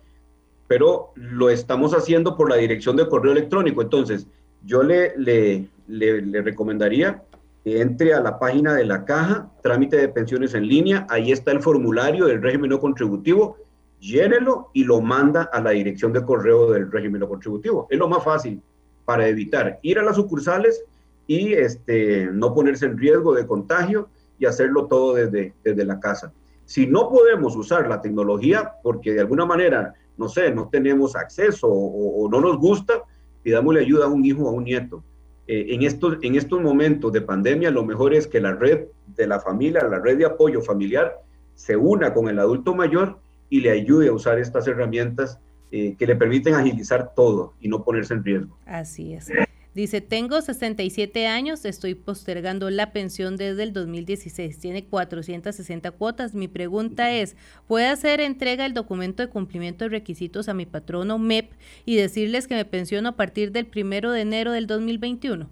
pero 0.68 1.14
lo 1.16 1.50
estamos 1.50 1.94
haciendo 1.94 2.36
por 2.36 2.50
la 2.50 2.58
dirección 2.58 2.98
de 2.98 3.08
correo 3.08 3.32
electrónico. 3.32 3.82
Entonces, 3.82 4.28
yo 4.66 4.84
le, 4.84 5.14
le, 5.18 5.70
le 5.88 6.42
recomendaría 6.42 7.24
entre 7.66 8.14
a 8.14 8.22
la 8.22 8.38
página 8.38 8.76
de 8.76 8.86
la 8.86 9.06
caja, 9.06 9.52
trámite 9.64 9.98
de 9.98 10.08
pensiones 10.08 10.54
en 10.54 10.68
línea, 10.68 11.08
ahí 11.10 11.32
está 11.32 11.52
el 11.52 11.62
formulario 11.62 12.28
del 12.28 12.42
régimen 12.42 12.70
no 12.70 12.80
contributivo, 12.80 13.58
llénelo 14.00 14.70
y 14.74 14.84
lo 14.84 15.02
manda 15.02 15.50
a 15.52 15.60
la 15.62 15.72
dirección 15.72 16.14
de 16.14 16.24
correo 16.24 16.72
del 16.72 16.92
régimen 16.92 17.22
no 17.22 17.28
contributivo. 17.28 17.88
Es 17.90 17.98
lo 17.98 18.08
más 18.08 18.24
fácil 18.24 18.62
para 19.04 19.28
evitar 19.28 19.80
ir 19.82 19.98
a 19.98 20.04
las 20.04 20.16
sucursales 20.16 20.84
y 21.26 21.54
este, 21.54 22.28
no 22.32 22.54
ponerse 22.54 22.86
en 22.86 23.00
riesgo 23.00 23.34
de 23.34 23.48
contagio 23.48 24.10
y 24.38 24.46
hacerlo 24.46 24.86
todo 24.86 25.16
desde, 25.16 25.54
desde 25.64 25.86
la 25.86 26.00
casa. 26.00 26.32
Si 26.66 26.86
no 26.86 27.10
podemos 27.10 27.56
usar 27.56 27.88
la 27.88 28.00
tecnología 28.00 28.74
porque 28.84 29.14
de 29.14 29.22
alguna 29.22 29.46
manera, 29.46 29.96
no 30.18 30.30
sé, 30.30 30.52
no 30.52 30.70
tenemos 30.70 31.16
acceso 31.16 31.68
o, 31.68 32.26
o 32.26 32.30
no 32.30 32.42
nos 32.42 32.60
gusta, 32.60 33.02
pidámosle 33.42 33.80
ayuda 33.80 34.06
a 34.06 34.10
un 34.10 34.24
hijo 34.24 34.44
o 34.44 34.50
a 34.50 34.52
un 34.52 34.66
nieto 34.66 35.04
eh, 35.48 35.68
en, 35.70 35.84
estos, 35.84 36.18
en 36.22 36.36
estos 36.36 36.62
momentos 36.62 37.12
de 37.14 37.22
pandemia, 37.22 37.70
lo 37.70 37.84
mejor 37.84 38.14
es 38.14 38.28
que 38.28 38.40
la 38.40 38.54
red 38.54 38.86
de 39.08 39.28
la 39.28 39.40
familia, 39.40 39.84
la 39.84 40.00
red 40.00 40.18
de 40.18 40.26
apoyo 40.26 40.62
familiar, 40.62 41.22
se 41.54 41.76
una 41.76 42.14
con 42.14 42.28
el 42.30 42.40
adulto 42.40 42.74
mayor 42.74 43.20
y 43.50 43.62
le 43.62 43.72
ayude 43.72 44.08
a 44.08 44.14
usar 44.14 44.40
estas 44.40 44.68
herramientas 44.68 45.40
eh, 45.72 45.96
que 45.98 46.08
le 46.08 46.16
permiten 46.16 46.56
agilizar 46.56 47.14
todo 47.16 47.54
y 47.60 47.70
no 47.70 47.84
ponerse 47.84 48.14
en 48.14 48.24
riesgo. 48.24 48.58
Así 48.66 49.14
es. 49.14 49.30
Dice, 49.76 50.00
tengo 50.00 50.40
67 50.40 51.28
años, 51.28 51.66
estoy 51.66 51.96
postergando 51.96 52.70
la 52.70 52.94
pensión 52.94 53.36
desde 53.36 53.64
el 53.64 53.74
2016, 53.74 54.58
tiene 54.58 54.86
460 54.86 55.92
cuotas. 55.92 56.34
Mi 56.34 56.48
pregunta 56.48 57.12
es, 57.12 57.36
¿puede 57.68 57.88
hacer 57.88 58.22
entrega 58.22 58.64
del 58.64 58.74
documento 58.74 59.22
de 59.22 59.28
cumplimiento 59.28 59.84
de 59.84 59.90
requisitos 59.90 60.48
a 60.48 60.54
mi 60.54 60.66
patrono 60.66 61.20
MEP 61.20 61.52
y 61.84 61.98
decirles 61.98 62.48
que 62.48 62.56
me 62.56 62.64
pensiono 62.64 63.10
a 63.10 63.16
partir 63.18 63.52
del 63.52 63.66
primero 63.66 64.12
de 64.12 64.22
enero 64.22 64.54
del 64.54 64.66
2021? 64.66 65.50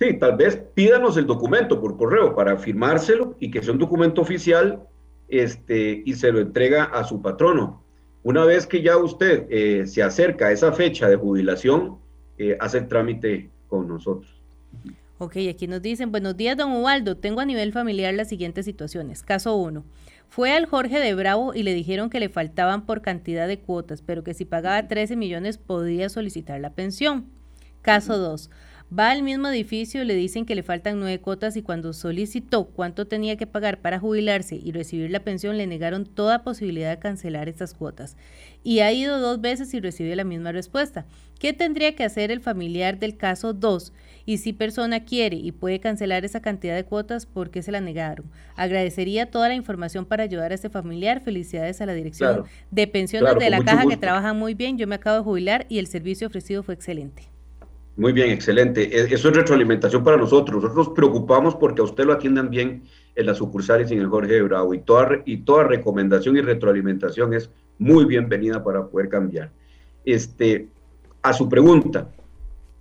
Sí, 0.00 0.18
tal 0.18 0.36
vez 0.36 0.62
pídanos 0.74 1.16
el 1.16 1.24
documento 1.24 1.80
por 1.80 1.96
correo 1.96 2.34
para 2.36 2.58
firmárselo 2.58 3.36
y 3.40 3.50
que 3.50 3.62
sea 3.62 3.72
un 3.72 3.78
documento 3.78 4.20
oficial 4.20 4.82
este, 5.28 6.02
y 6.04 6.12
se 6.12 6.30
lo 6.30 6.40
entrega 6.40 6.84
a 6.84 7.04
su 7.04 7.22
patrono. 7.22 7.82
Una 8.22 8.44
vez 8.44 8.66
que 8.66 8.82
ya 8.82 8.98
usted 8.98 9.46
eh, 9.48 9.86
se 9.86 10.02
acerca 10.02 10.48
a 10.48 10.52
esa 10.52 10.72
fecha 10.72 11.08
de 11.08 11.16
jubilación, 11.16 12.03
eh, 12.38 12.56
hace 12.60 12.78
el 12.78 12.88
trámite 12.88 13.50
con 13.68 13.88
nosotros. 13.88 14.30
Ok, 15.18 15.36
aquí 15.48 15.68
nos 15.68 15.80
dicen, 15.80 16.10
buenos 16.10 16.36
días, 16.36 16.56
don 16.56 16.72
Ubaldo, 16.72 17.16
tengo 17.16 17.40
a 17.40 17.44
nivel 17.44 17.72
familiar 17.72 18.12
las 18.14 18.28
siguientes 18.28 18.64
situaciones. 18.64 19.22
Caso 19.22 19.56
1. 19.56 19.84
Fue 20.28 20.52
al 20.52 20.66
Jorge 20.66 20.98
de 20.98 21.14
Bravo 21.14 21.54
y 21.54 21.62
le 21.62 21.72
dijeron 21.72 22.10
que 22.10 22.18
le 22.18 22.28
faltaban 22.28 22.86
por 22.86 23.00
cantidad 23.02 23.46
de 23.46 23.60
cuotas, 23.60 24.02
pero 24.02 24.24
que 24.24 24.34
si 24.34 24.44
pagaba 24.44 24.88
13 24.88 25.14
millones 25.14 25.58
podía 25.58 26.08
solicitar 26.08 26.60
la 26.60 26.70
pensión. 26.70 27.26
Caso 27.82 28.18
2. 28.18 28.50
Va 28.96 29.10
al 29.10 29.24
mismo 29.24 29.48
edificio, 29.48 30.04
le 30.04 30.14
dicen 30.14 30.46
que 30.46 30.54
le 30.54 30.62
faltan 30.62 31.00
nueve 31.00 31.18
cuotas 31.20 31.56
y 31.56 31.62
cuando 31.62 31.92
solicitó 31.92 32.66
cuánto 32.66 33.06
tenía 33.06 33.36
que 33.36 33.46
pagar 33.46 33.80
para 33.80 33.98
jubilarse 33.98 34.60
y 34.62 34.70
recibir 34.70 35.10
la 35.10 35.18
pensión, 35.24 35.58
le 35.58 35.66
negaron 35.66 36.06
toda 36.06 36.44
posibilidad 36.44 36.90
de 36.90 37.00
cancelar 37.00 37.48
estas 37.48 37.74
cuotas. 37.74 38.16
Y 38.62 38.80
ha 38.80 38.92
ido 38.92 39.18
dos 39.18 39.40
veces 39.40 39.74
y 39.74 39.80
recibe 39.80 40.14
la 40.14 40.22
misma 40.22 40.52
respuesta. 40.52 41.06
¿Qué 41.40 41.52
tendría 41.52 41.96
que 41.96 42.04
hacer 42.04 42.30
el 42.30 42.40
familiar 42.40 43.00
del 43.00 43.16
caso 43.16 43.52
2? 43.52 43.92
Y 44.26 44.38
si 44.38 44.52
persona 44.52 45.04
quiere 45.04 45.38
y 45.38 45.50
puede 45.50 45.80
cancelar 45.80 46.24
esa 46.24 46.40
cantidad 46.40 46.76
de 46.76 46.84
cuotas, 46.84 47.26
¿por 47.26 47.50
qué 47.50 47.62
se 47.62 47.72
la 47.72 47.80
negaron? 47.80 48.30
Agradecería 48.54 49.28
toda 49.28 49.48
la 49.48 49.54
información 49.54 50.04
para 50.06 50.22
ayudar 50.22 50.52
a 50.52 50.54
este 50.54 50.70
familiar. 50.70 51.20
Felicidades 51.20 51.80
a 51.80 51.86
la 51.86 51.94
dirección 51.94 52.44
de 52.70 52.86
pensiones 52.86 53.34
de 53.40 53.50
la 53.50 53.64
caja 53.64 53.88
que 53.88 53.96
trabaja 53.96 54.34
muy 54.34 54.54
bien. 54.54 54.78
Yo 54.78 54.86
me 54.86 54.94
acabo 54.94 55.16
de 55.16 55.24
jubilar 55.24 55.66
y 55.68 55.80
el 55.80 55.88
servicio 55.88 56.28
ofrecido 56.28 56.62
fue 56.62 56.74
excelente. 56.74 57.33
Muy 57.96 58.12
bien, 58.12 58.30
excelente. 58.30 58.82
E, 58.82 59.14
eso 59.14 59.28
es 59.28 59.36
retroalimentación 59.36 60.02
para 60.02 60.16
nosotros. 60.16 60.62
Nosotros 60.62 60.88
nos 60.88 60.94
preocupamos 60.94 61.54
porque 61.54 61.80
a 61.80 61.84
usted 61.84 62.04
lo 62.04 62.12
atiendan 62.12 62.50
bien 62.50 62.82
en 63.14 63.26
las 63.26 63.38
sucursales 63.38 63.90
y 63.90 63.94
en 63.94 64.00
el 64.00 64.08
Jorge 64.08 64.42
Bravo. 64.42 64.74
Y 64.74 64.80
toda, 64.80 65.22
y 65.24 65.38
toda 65.38 65.64
recomendación 65.64 66.36
y 66.36 66.40
retroalimentación 66.40 67.34
es 67.34 67.50
muy 67.78 68.04
bienvenida 68.04 68.62
para 68.64 68.86
poder 68.86 69.08
cambiar. 69.08 69.50
Este, 70.04 70.68
a 71.22 71.32
su 71.32 71.48
pregunta, 71.48 72.08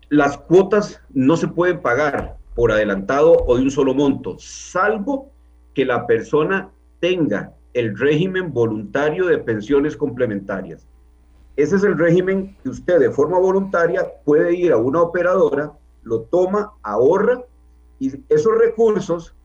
las 0.10 0.38
cuotas 0.38 1.02
no 1.14 1.38
se 1.38 1.48
pueden 1.48 1.82
pagar 1.82 2.38
por 2.56 2.72
adelantado 2.72 3.46
o 3.48 3.56
de 3.58 3.64
un 3.64 3.72
solo 3.72 3.94
monto, 3.94 4.38
salvo 4.40 5.32
que 5.74 5.86
la 5.86 6.06
persona 6.06 6.70
tenga 7.00 7.54
el 7.74 7.98
régimen 7.98 8.54
voluntario 8.54 9.26
de 9.26 9.40
pensiones 9.40 9.98
complementarias. 9.98 10.88
Ese 11.56 11.76
es 11.76 11.84
el 11.84 11.98
régimen 11.98 12.56
que 12.64 12.70
usted 12.70 13.00
de 13.00 13.12
forma 13.12 13.38
voluntaria 13.38 14.08
puede 14.26 14.56
ir 14.56 14.72
a 14.72 14.78
una 14.78 15.02
operadora, 15.02 15.72
lo 16.04 16.22
toma, 16.22 16.74
ahorra 16.82 17.44
y 18.00 18.12
esos 18.30 18.58
recursos 18.58 19.36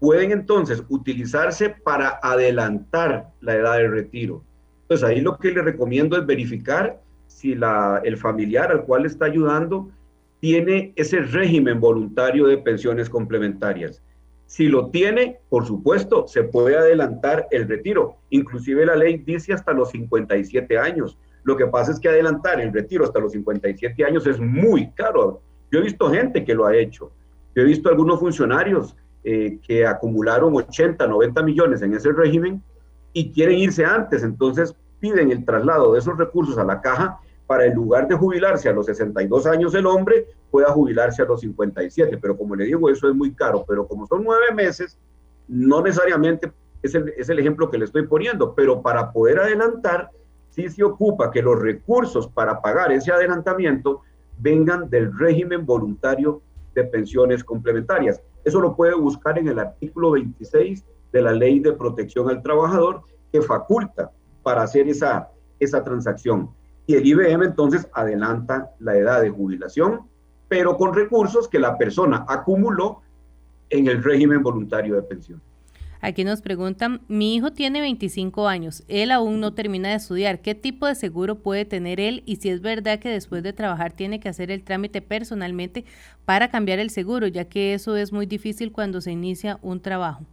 pueden 0.00 0.32
entonces 0.32 0.82
utilizarse 0.88 1.70
para 1.70 2.18
adelantar 2.22 3.30
la 3.40 3.54
edad 3.54 3.76
del 3.78 3.92
retiro. 3.92 4.42
Entonces 4.82 5.06
ahí 5.06 5.20
lo 5.20 5.36
que 5.36 5.50
le 5.50 5.62
recomiendo 5.62 6.16
es 6.16 6.24
verificar 6.24 7.00
si 7.26 7.54
la, 7.54 8.00
el 8.04 8.16
familiar 8.16 8.72
al 8.72 8.84
cual 8.84 9.04
está 9.04 9.26
ayudando 9.26 9.90
tiene 10.40 10.92
ese 10.96 11.20
régimen 11.20 11.80
voluntario 11.80 12.46
de 12.46 12.58
pensiones 12.58 13.10
complementarias. 13.10 14.02
Si 14.46 14.68
lo 14.68 14.88
tiene, 14.88 15.40
por 15.50 15.66
supuesto, 15.66 16.26
se 16.26 16.44
puede 16.44 16.78
adelantar 16.78 17.48
el 17.50 17.68
retiro. 17.68 18.16
Inclusive 18.30 18.86
la 18.86 18.96
ley 18.96 19.18
dice 19.18 19.52
hasta 19.52 19.72
los 19.72 19.90
57 19.90 20.78
años. 20.78 21.18
Lo 21.44 21.56
que 21.56 21.66
pasa 21.66 21.92
es 21.92 22.00
que 22.00 22.08
adelantar 22.08 22.60
el 22.60 22.72
retiro 22.72 23.04
hasta 23.04 23.20
los 23.20 23.32
57 23.32 24.04
años 24.04 24.26
es 24.26 24.38
muy 24.40 24.90
caro. 24.92 25.40
Yo 25.70 25.80
he 25.80 25.82
visto 25.82 26.10
gente 26.10 26.44
que 26.44 26.54
lo 26.54 26.66
ha 26.66 26.76
hecho. 26.76 27.10
Yo 27.54 27.62
he 27.62 27.64
visto 27.64 27.88
algunos 27.88 28.20
funcionarios 28.20 28.96
eh, 29.24 29.58
que 29.66 29.86
acumularon 29.86 30.54
80, 30.54 31.06
90 31.06 31.42
millones 31.42 31.82
en 31.82 31.94
ese 31.94 32.12
régimen 32.12 32.62
y 33.12 33.32
quieren 33.32 33.58
irse 33.58 33.84
antes. 33.84 34.22
Entonces 34.22 34.74
piden 35.00 35.30
el 35.30 35.44
traslado 35.44 35.92
de 35.92 35.98
esos 35.98 36.16
recursos 36.16 36.58
a 36.58 36.64
la 36.64 36.80
caja 36.80 37.18
para 37.46 37.64
en 37.64 37.74
lugar 37.74 38.06
de 38.06 38.14
jubilarse 38.14 38.68
a 38.68 38.72
los 38.72 38.86
62 38.86 39.46
años 39.46 39.74
el 39.74 39.86
hombre, 39.86 40.26
pueda 40.50 40.70
jubilarse 40.70 41.22
a 41.22 41.24
los 41.24 41.40
57. 41.40 42.18
Pero 42.18 42.36
como 42.36 42.54
le 42.54 42.64
digo, 42.64 42.90
eso 42.90 43.08
es 43.08 43.14
muy 43.14 43.34
caro. 43.34 43.64
Pero 43.66 43.86
como 43.86 44.06
son 44.06 44.22
nueve 44.22 44.52
meses, 44.54 44.98
no 45.48 45.82
necesariamente 45.82 46.52
es 46.82 46.94
el, 46.94 47.12
es 47.16 47.28
el 47.28 47.38
ejemplo 47.38 47.70
que 47.70 47.78
le 47.78 47.86
estoy 47.86 48.06
poniendo. 48.06 48.54
Pero 48.54 48.82
para 48.82 49.12
poder 49.12 49.40
adelantar, 49.40 50.10
sí 50.58 50.68
se 50.68 50.82
ocupa 50.82 51.30
que 51.30 51.40
los 51.40 51.60
recursos 51.60 52.26
para 52.26 52.60
pagar 52.60 52.90
ese 52.90 53.12
adelantamiento 53.12 54.02
vengan 54.38 54.90
del 54.90 55.16
régimen 55.16 55.64
voluntario 55.64 56.42
de 56.74 56.82
pensiones 56.82 57.44
complementarias. 57.44 58.20
Eso 58.44 58.60
lo 58.60 58.74
puede 58.74 58.94
buscar 58.94 59.38
en 59.38 59.46
el 59.46 59.60
artículo 59.60 60.12
26 60.12 60.84
de 61.12 61.22
la 61.22 61.32
Ley 61.32 61.60
de 61.60 61.74
Protección 61.74 62.28
al 62.28 62.42
Trabajador 62.42 63.02
que 63.30 63.40
faculta 63.40 64.10
para 64.42 64.62
hacer 64.62 64.88
esa, 64.88 65.30
esa 65.60 65.84
transacción. 65.84 66.50
Y 66.86 66.96
el 66.96 67.06
IBM 67.06 67.44
entonces 67.44 67.88
adelanta 67.92 68.72
la 68.80 68.96
edad 68.96 69.22
de 69.22 69.30
jubilación, 69.30 70.08
pero 70.48 70.76
con 70.76 70.92
recursos 70.92 71.46
que 71.46 71.60
la 71.60 71.78
persona 71.78 72.24
acumuló 72.28 73.02
en 73.70 73.86
el 73.86 74.02
régimen 74.02 74.42
voluntario 74.42 74.96
de 74.96 75.02
pensión. 75.02 75.40
Aquí 76.00 76.22
nos 76.22 76.42
preguntan, 76.42 77.00
mi 77.08 77.34
hijo 77.34 77.52
tiene 77.52 77.80
25 77.80 78.46
años, 78.46 78.84
él 78.86 79.10
aún 79.10 79.40
no 79.40 79.54
termina 79.54 79.88
de 79.88 79.96
estudiar, 79.96 80.40
¿qué 80.40 80.54
tipo 80.54 80.86
de 80.86 80.94
seguro 80.94 81.40
puede 81.40 81.64
tener 81.64 81.98
él? 81.98 82.22
Y 82.24 82.36
si 82.36 82.50
es 82.50 82.60
verdad 82.60 83.00
que 83.00 83.08
después 83.08 83.42
de 83.42 83.52
trabajar 83.52 83.92
tiene 83.92 84.20
que 84.20 84.28
hacer 84.28 84.52
el 84.52 84.62
trámite 84.62 85.02
personalmente 85.02 85.84
para 86.24 86.50
cambiar 86.50 86.78
el 86.78 86.90
seguro, 86.90 87.26
ya 87.26 87.46
que 87.46 87.74
eso 87.74 87.96
es 87.96 88.12
muy 88.12 88.26
difícil 88.26 88.70
cuando 88.70 89.00
se 89.00 89.10
inicia 89.10 89.58
un 89.60 89.80
trabajo. 89.80 90.24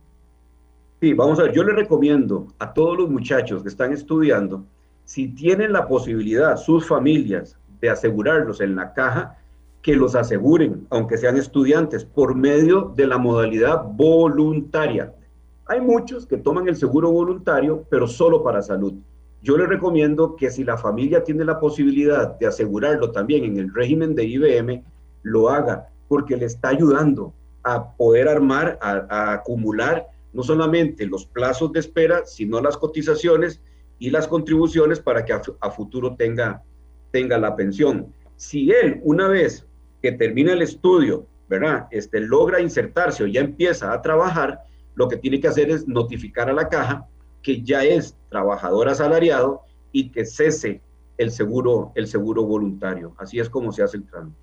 Sí, 1.02 1.14
vamos 1.14 1.40
a 1.40 1.44
ver, 1.44 1.54
yo 1.54 1.64
le 1.64 1.74
recomiendo 1.74 2.48
a 2.60 2.72
todos 2.74 2.98
los 2.98 3.10
muchachos 3.10 3.64
que 3.64 3.70
están 3.70 3.92
estudiando, 3.92 4.66
si 5.04 5.30
tienen 5.30 5.74
la 5.74 5.88
posibilidad, 5.88 6.58
sus 6.58 6.88
familias, 6.88 7.58
de 7.82 7.90
asegurarlos 7.90 8.62
en 8.62 8.76
la 8.76 8.94
caja, 8.94 9.38
que 9.82 9.96
los 9.96 10.16
aseguren, 10.16 10.88
aunque 10.90 11.18
sean 11.18 11.38
estudiantes, 11.38 12.06
por 12.06 12.36
medio 12.36 12.94
de 12.96 13.08
la 13.08 13.18
modalidad 13.18 13.84
voluntaria. 13.84 15.14
Hay 15.68 15.82
muchos 15.82 16.28
que 16.28 16.38
toman 16.38 16.68
el 16.68 16.76
seguro 16.76 17.12
voluntario, 17.12 17.86
pero 17.90 18.08
solo 18.08 18.44
para 18.44 18.62
salud. 18.62 18.94
Yo 19.42 19.58
les 19.58 19.68
recomiendo 19.68 20.36
que 20.36 20.52
si 20.52 20.64
la 20.64 20.78
familia 20.78 21.24
tiene 21.24 21.44
la 21.44 21.60
posibilidad 21.60 22.38
de 22.38 22.48
asegurarlo 22.48 23.12
también 23.12 23.44
en 23.46 23.58
el 23.58 23.74
régimen 23.74 24.16
de 24.16 24.26
IBM, 24.26 24.84
lo 25.24 25.50
haga, 25.50 25.90
porque 26.08 26.38
le 26.38 26.46
está 26.46 26.70
ayudando 26.70 27.34
a 27.64 27.96
poder 27.96 28.28
armar, 28.28 28.78
a, 28.82 29.34
acumular 29.34 30.08
no 30.34 30.44
solamente 30.44 31.08
los 31.08 31.26
plazos 31.26 31.72
de 31.72 31.80
espera, 31.80 32.26
sino 32.26 32.62
las 32.62 32.78
cotizaciones 32.78 33.62
y 33.98 34.12
las 34.12 34.28
contribuciones 34.28 35.00
para 35.00 35.26
que 35.26 35.34
a, 35.34 35.72
futuro 35.72 36.16
tenga, 36.16 36.62
tenga 37.12 37.40
la 37.40 37.56
pensión. 37.56 38.14
Si 38.36 38.72
él, 38.72 39.00
una 39.04 39.28
vez 39.30 39.66
que 40.02 40.12
termina 40.12 40.54
el 40.54 40.62
estudio, 40.62 41.26
¿verdad? 41.50 41.88
Este, 41.90 42.20
logra 42.20 42.62
insertarse 42.62 43.24
o 43.24 43.28
ya 43.28 43.42
empieza 43.42 43.94
a 43.94 44.02
trabajar, 44.02 44.62
lo 44.96 45.08
que 45.08 45.18
tiene 45.18 45.40
que 45.40 45.48
hacer 45.48 45.70
es 45.70 45.88
notificar 45.88 46.50
a 46.50 46.54
la 46.54 46.68
caja 46.68 47.08
que 47.42 47.62
ya 47.62 47.84
es 47.84 48.18
trabajador 48.30 48.90
asalariado 48.90 49.62
y 49.92 50.10
que 50.10 50.26
cese 50.26 50.82
el 51.18 51.32
seguro, 51.32 51.92
el 51.96 52.08
seguro 52.08 52.44
voluntario. 52.44 53.14
Así 53.18 53.40
es 53.40 53.50
como 53.50 53.72
se 53.72 53.84
hace 53.84 53.98
el 53.98 54.06
trámite. 54.06 54.38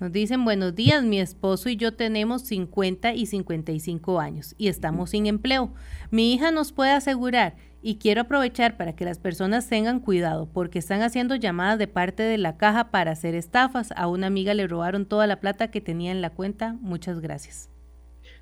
Nos 0.00 0.12
dicen, 0.12 0.44
buenos 0.44 0.74
días, 0.76 1.02
mi 1.02 1.20
esposo 1.20 1.68
y 1.68 1.76
yo 1.76 1.94
tenemos 1.94 2.42
50 2.42 3.14
y 3.14 3.26
55 3.26 4.20
años 4.20 4.54
y 4.56 4.68
estamos 4.68 5.10
sin 5.10 5.26
empleo. 5.26 5.72
Mi 6.10 6.32
hija 6.32 6.52
nos 6.52 6.72
puede 6.72 6.92
asegurar 6.92 7.56
y 7.82 7.96
quiero 7.96 8.22
aprovechar 8.22 8.76
para 8.76 8.94
que 8.94 9.04
las 9.04 9.18
personas 9.18 9.68
tengan 9.68 9.98
cuidado 9.98 10.48
porque 10.52 10.78
están 10.78 11.02
haciendo 11.02 11.34
llamadas 11.34 11.78
de 11.78 11.88
parte 11.88 12.22
de 12.22 12.38
la 12.38 12.56
caja 12.56 12.90
para 12.90 13.10
hacer 13.10 13.34
estafas. 13.34 13.92
A 13.96 14.06
una 14.06 14.28
amiga 14.28 14.54
le 14.54 14.68
robaron 14.68 15.04
toda 15.04 15.26
la 15.26 15.40
plata 15.40 15.70
que 15.70 15.80
tenía 15.80 16.12
en 16.12 16.22
la 16.22 16.30
cuenta. 16.30 16.76
Muchas 16.80 17.20
gracias. 17.20 17.68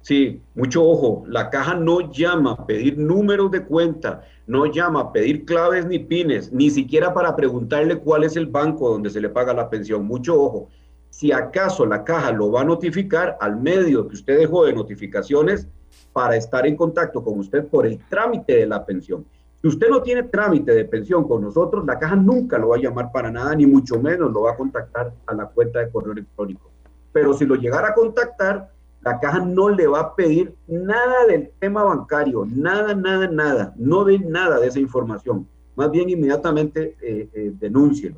Sí, 0.07 0.41
mucho 0.55 0.85
ojo, 0.89 1.25
la 1.27 1.51
caja 1.51 1.75
no 1.75 2.13
llama 2.13 2.53
a 2.53 2.65
pedir 2.65 2.97
números 2.97 3.51
de 3.51 3.65
cuenta, 3.65 4.23
no 4.47 4.67
llama 4.67 5.01
a 5.01 5.13
pedir 5.13 5.45
claves 5.45 5.85
ni 5.85 5.99
pines, 5.99 6.53
ni 6.53 6.71
siquiera 6.71 7.13
para 7.13 7.35
preguntarle 7.35 7.99
cuál 7.99 8.23
es 8.23 8.37
el 8.37 8.47
banco 8.47 8.89
donde 8.89 9.11
se 9.11 9.21
le 9.21 9.31
paga 9.31 9.53
la 9.53 9.69
pensión. 9.69 10.07
Mucho 10.07 10.41
ojo. 10.41 10.69
Si 11.11 11.33
acaso 11.33 11.85
la 11.87 12.05
caja 12.05 12.31
lo 12.31 12.53
va 12.53 12.61
a 12.61 12.65
notificar 12.65 13.37
al 13.41 13.57
medio 13.57 14.07
que 14.07 14.15
usted 14.15 14.39
dejó 14.39 14.65
de 14.67 14.75
notificaciones 14.75 15.67
para 16.13 16.37
estar 16.37 16.69
en 16.69 16.77
contacto 16.77 17.25
con 17.25 17.41
usted 17.41 17.67
por 17.67 17.85
el 17.85 17.99
trámite 18.09 18.59
de 18.59 18.67
la 18.67 18.87
pensión. 18.87 19.27
Si 19.61 19.67
usted 19.67 19.89
no 19.89 20.03
tiene 20.03 20.23
trámite 20.23 20.73
de 20.73 20.85
pensión 20.85 21.27
con 21.27 21.43
nosotros, 21.43 21.85
la 21.85 21.99
caja 21.99 22.15
nunca 22.15 22.59
lo 22.59 22.69
va 22.69 22.77
a 22.77 22.81
llamar 22.81 23.11
para 23.11 23.29
nada, 23.33 23.57
ni 23.57 23.67
mucho 23.67 24.01
menos 24.01 24.33
lo 24.33 24.43
va 24.43 24.53
a 24.53 24.57
contactar 24.57 25.13
a 25.27 25.35
la 25.35 25.47
cuenta 25.47 25.81
de 25.81 25.91
correo 25.91 26.13
electrónico. 26.13 26.71
pero 27.13 27.33
si 27.33 27.45
lo 27.45 27.57
llegara 27.57 27.89
a 27.89 27.95
contactar, 27.95 28.76
la 29.07 29.21
caja 29.21 29.39
no 29.39 29.69
le 29.69 29.87
va 29.87 30.01
a 30.01 30.15
pedir 30.17 30.57
nada 30.67 31.27
del 31.27 31.53
tema 31.61 31.85
bancario, 31.85 32.45
nada, 32.45 32.93
nada, 32.93 33.29
nada, 33.29 33.73
no 33.77 34.05
de 34.05 34.19
nada 34.19 34.59
de 34.59 34.67
esa 34.67 34.81
información. 34.81 35.47
Más 35.77 35.93
bien 35.93 36.11
inmediatamente 36.11 36.97
eh, 37.01 37.29
eh, 37.33 37.53
denúncielo. 37.57 38.17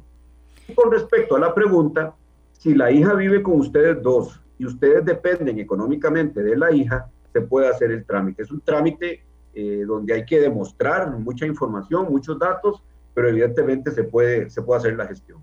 Y 0.67 0.73
con 0.73 0.91
respecto 0.91 1.37
a 1.37 1.41
la 1.41 1.55
pregunta, 1.55 2.15
si 2.53 2.75
la 2.75 2.91
hija 2.91 3.13
vive 3.13 3.43
con 3.43 3.61
ustedes 3.61 4.03
dos 4.03 4.41
y 4.59 4.65
ustedes 4.65 5.05
dependen 5.05 5.59
económicamente 5.59 6.43
de 6.43 6.57
la 6.57 6.73
hija, 6.73 7.11
se 7.35 7.43
puede 7.43 7.69
hacer 7.69 7.91
el 7.91 8.07
trámite. 8.07 8.45
Es 8.45 8.51
un 8.51 8.63
trámite 8.63 9.23
eh, 9.53 9.85
donde 9.87 10.15
hay 10.15 10.25
que 10.25 10.41
demostrar 10.41 11.11
mucha 11.19 11.45
información, 11.45 12.07
muchos 12.09 12.39
datos, 12.39 12.83
pero 13.13 13.29
evidentemente 13.29 13.91
se 13.91 14.05
puede, 14.05 14.49
se 14.49 14.63
puede 14.63 14.79
hacer 14.79 14.97
la 14.97 15.07
gestión. 15.07 15.39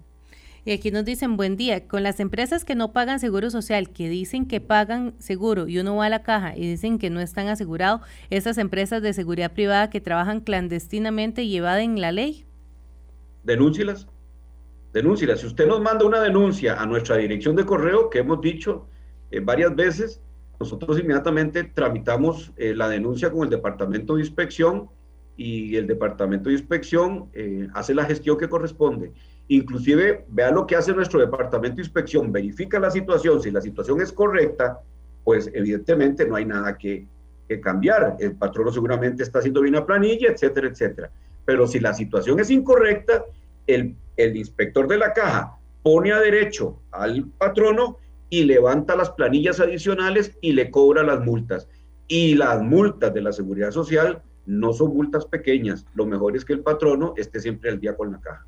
Y 0.68 0.72
aquí 0.72 0.90
nos 0.90 1.06
dicen, 1.06 1.38
buen 1.38 1.58
día, 1.58 1.88
con 1.88 2.02
las 2.02 2.20
empresas 2.20 2.66
que 2.66 2.74
no 2.74 2.92
pagan 2.92 3.20
seguro 3.20 3.52
social, 3.52 3.92
que 3.92 4.10
dicen 4.10 4.48
que 4.48 4.60
pagan 4.60 5.14
seguro 5.20 5.68
y 5.68 5.78
uno 5.78 5.96
va 5.96 6.08
a 6.08 6.10
la 6.10 6.24
caja 6.24 6.58
y 6.58 6.68
dicen 6.68 6.98
que 6.98 7.12
no 7.12 7.20
están 7.20 7.50
asegurados, 7.50 8.02
esas 8.32 8.58
empresas 8.58 9.04
de 9.04 9.14
seguridad 9.14 9.54
privada 9.54 9.92
que 9.92 10.02
trabajan 10.02 10.40
clandestinamente 10.40 11.44
y 11.44 11.56
evaden 11.56 12.02
la 12.02 12.12
ley. 12.12 12.48
Denúncilas, 13.44 14.08
denúncilas. 14.92 15.42
Si 15.42 15.46
usted 15.46 15.68
nos 15.68 15.82
manda 15.82 16.04
una 16.04 16.20
denuncia 16.20 16.82
a 16.82 16.88
nuestra 16.88 17.18
dirección 17.18 17.56
de 17.56 17.64
correo, 17.64 18.10
que 18.10 18.18
hemos 18.18 18.42
dicho 18.42 18.88
eh, 19.30 19.42
varias 19.42 19.76
veces, 19.76 20.20
nosotros 20.60 21.00
inmediatamente 21.00 21.64
tramitamos 21.64 22.54
eh, 22.58 22.74
la 22.74 22.90
denuncia 22.90 23.30
con 23.30 23.44
el 23.44 23.52
Departamento 23.52 24.16
de 24.16 24.22
Inspección 24.22 24.90
y 25.38 25.76
el 25.76 25.86
Departamento 25.86 26.50
de 26.50 26.56
Inspección 26.56 27.30
eh, 27.34 27.68
hace 27.76 27.94
la 27.94 28.06
gestión 28.06 28.40
que 28.40 28.50
corresponde. 28.50 29.12
Inclusive, 29.48 30.26
vea 30.30 30.52
lo 30.52 30.66
que 30.66 30.76
hace 30.76 30.94
nuestro 30.94 31.20
Departamento 31.20 31.76
de 31.76 31.84
Inspección, 31.84 32.32
verifica 32.32 32.80
la 32.80 32.90
situación, 32.90 33.42
si 33.42 33.52
la 33.52 33.62
situación 33.62 34.02
es 34.02 34.12
correcta, 34.12 34.80
pues 35.24 35.50
evidentemente 35.54 36.26
no 36.26 36.36
hay 36.36 36.46
nada 36.46 36.78
que, 36.78 37.08
cambiar. 37.62 38.18
El 38.20 38.36
patrono 38.36 38.72
seguramente 38.72 39.22
está 39.22 39.38
haciendo 39.38 39.62
bien 39.62 39.76
la 39.76 39.86
planilla, 39.86 40.32
etcétera, 40.32 40.68
etcétera. 40.68 41.12
Pero 41.46 41.68
si 41.68 41.80
la 41.80 41.94
situación 41.94 42.40
es 42.40 42.50
incorrecta, 42.50 43.24
el, 43.68 43.96
el 44.18 44.36
inspector 44.36 44.88
de 44.88 44.98
la 44.98 45.14
caja 45.14 45.56
pone 45.84 46.12
a 46.12 46.20
derecho 46.20 46.80
al 46.92 47.26
patrono 47.38 48.00
y 48.32 48.46
levanta 48.46 48.96
las 48.96 49.12
planillas 49.12 49.60
adicionales 49.60 50.36
y 50.42 50.54
le 50.54 50.72
cobra 50.72 51.04
las 51.04 51.24
multas. 51.24 51.68
Y 52.08 52.34
las 52.34 52.64
multas 52.64 53.14
de 53.14 53.22
la 53.22 53.32
seguridad 53.32 53.70
social 53.70 54.24
no 54.48 54.74
son 54.74 54.96
multas 54.96 55.26
pequeñas. 55.26 55.86
Lo 55.94 56.08
mejor 56.08 56.36
es 56.36 56.46
que 56.46 56.54
el 56.54 56.62
patrono 56.62 57.14
esté 57.16 57.40
siempre 57.40 57.70
al 57.70 57.80
día 57.80 57.96
con 57.96 58.12
la 58.12 58.20
caja. 58.20 58.46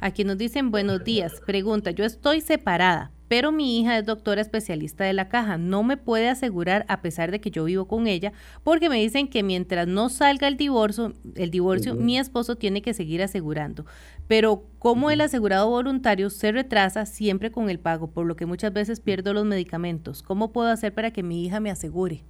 Aquí 0.00 0.24
nos 0.24 0.38
dicen 0.38 0.70
buenos 0.70 1.04
días. 1.04 1.42
Pregunta, 1.44 1.90
yo 1.90 2.06
estoy 2.06 2.40
separada, 2.40 3.12
pero 3.28 3.52
mi 3.52 3.78
hija 3.78 3.98
es 3.98 4.06
doctora 4.06 4.40
especialista 4.40 5.04
de 5.04 5.12
la 5.12 5.28
caja. 5.28 5.58
No 5.58 5.82
me 5.82 5.98
puede 5.98 6.30
asegurar 6.30 6.86
a 6.88 7.02
pesar 7.02 7.30
de 7.30 7.38
que 7.38 7.50
yo 7.50 7.64
vivo 7.64 7.86
con 7.86 8.06
ella, 8.06 8.32
porque 8.64 8.88
me 8.88 8.98
dicen 8.98 9.28
que 9.28 9.42
mientras 9.42 9.86
no 9.86 10.08
salga 10.08 10.48
el 10.48 10.56
divorcio, 10.56 11.12
el 11.34 11.50
divorcio, 11.50 11.94
mi 11.94 12.18
esposo 12.18 12.56
tiene 12.56 12.80
que 12.80 12.94
seguir 12.94 13.22
asegurando. 13.22 13.84
Pero 14.26 14.64
como 14.78 15.10
el 15.10 15.20
asegurado 15.20 15.68
voluntario 15.68 16.30
se 16.30 16.50
retrasa 16.50 17.04
siempre 17.04 17.50
con 17.50 17.68
el 17.68 17.78
pago, 17.78 18.10
por 18.10 18.24
lo 18.24 18.36
que 18.36 18.46
muchas 18.46 18.72
veces 18.72 19.00
pierdo 19.00 19.34
los 19.34 19.44
medicamentos. 19.44 20.22
¿Cómo 20.22 20.50
puedo 20.50 20.70
hacer 20.70 20.94
para 20.94 21.10
que 21.10 21.22
mi 21.22 21.44
hija 21.44 21.60
me 21.60 21.70
asegure? 21.70 22.24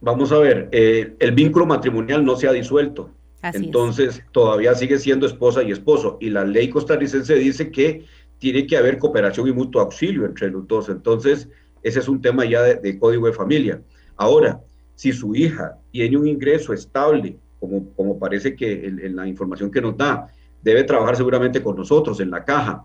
Vamos 0.00 0.30
a 0.30 0.38
ver, 0.38 0.68
eh, 0.70 1.16
el 1.18 1.32
vínculo 1.32 1.66
matrimonial 1.66 2.24
no 2.24 2.36
se 2.36 2.46
ha 2.46 2.52
disuelto. 2.52 3.10
Entonces, 3.54 4.22
todavía 4.32 4.74
sigue 4.74 4.98
siendo 4.98 5.26
esposa 5.26 5.62
y 5.62 5.72
esposo. 5.72 6.18
Y 6.20 6.30
la 6.30 6.44
ley 6.44 6.68
costarricense 6.68 7.34
dice 7.34 7.70
que 7.70 8.04
tiene 8.38 8.66
que 8.66 8.76
haber 8.76 8.98
cooperación 8.98 9.48
y 9.48 9.52
mutuo 9.52 9.80
auxilio 9.80 10.26
entre 10.26 10.50
los 10.50 10.66
dos. 10.66 10.88
Entonces, 10.88 11.48
ese 11.82 12.00
es 12.00 12.08
un 12.08 12.20
tema 12.20 12.44
ya 12.44 12.62
de, 12.62 12.98
código 12.98 13.26
de 13.26 13.32
familia. 13.32 13.82
Ahora, 14.16 14.60
si 14.94 15.12
su 15.12 15.34
hija 15.34 15.78
tiene 15.90 16.16
un 16.16 16.26
ingreso 16.26 16.72
estable, 16.72 17.38
como, 17.60 17.90
como 17.94 18.18
parece 18.18 18.54
que 18.54 18.86
en, 18.86 19.16
la 19.16 19.26
información 19.26 19.70
que 19.70 19.80
nos 19.80 19.96
da, 19.96 20.28
debe 20.62 20.84
trabajar 20.84 21.16
seguramente 21.16 21.62
con 21.62 21.76
nosotros 21.76 22.20
en 22.20 22.30
la 22.30 22.44
caja. 22.44 22.84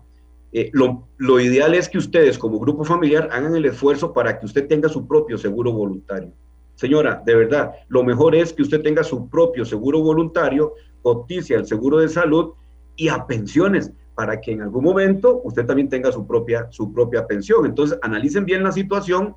Eh, 0.52 0.70
lo, 0.72 1.08
lo 1.16 1.40
ideal 1.40 1.74
es 1.74 1.88
que 1.88 1.98
ustedes 1.98 2.38
como 2.38 2.58
grupo 2.58 2.84
familiar 2.84 3.28
hagan 3.32 3.56
el 3.56 3.64
esfuerzo 3.64 4.12
para 4.12 4.38
que 4.38 4.46
usted 4.46 4.68
tenga 4.68 4.88
su 4.88 5.06
propio 5.06 5.38
seguro 5.38 5.72
voluntario. 5.72 6.32
Señora, 6.82 7.22
de 7.24 7.36
verdad, 7.36 7.76
lo 7.86 8.02
mejor 8.02 8.34
es 8.34 8.52
que 8.52 8.62
usted 8.62 8.82
tenga 8.82 9.04
su 9.04 9.28
propio 9.28 9.64
seguro 9.64 10.00
voluntario, 10.00 10.72
cotice 11.00 11.54
al 11.54 11.64
seguro 11.64 11.98
de 11.98 12.08
salud 12.08 12.54
y 12.96 13.06
a 13.06 13.24
pensiones 13.24 13.92
para 14.16 14.40
que 14.40 14.50
en 14.50 14.62
algún 14.62 14.82
momento 14.82 15.42
usted 15.44 15.64
también 15.64 15.88
tenga 15.88 16.10
su 16.10 16.26
propia, 16.26 16.66
su 16.72 16.92
propia 16.92 17.24
pensión. 17.24 17.66
Entonces, 17.66 17.96
analicen 18.02 18.44
bien 18.44 18.64
la 18.64 18.72
situación 18.72 19.36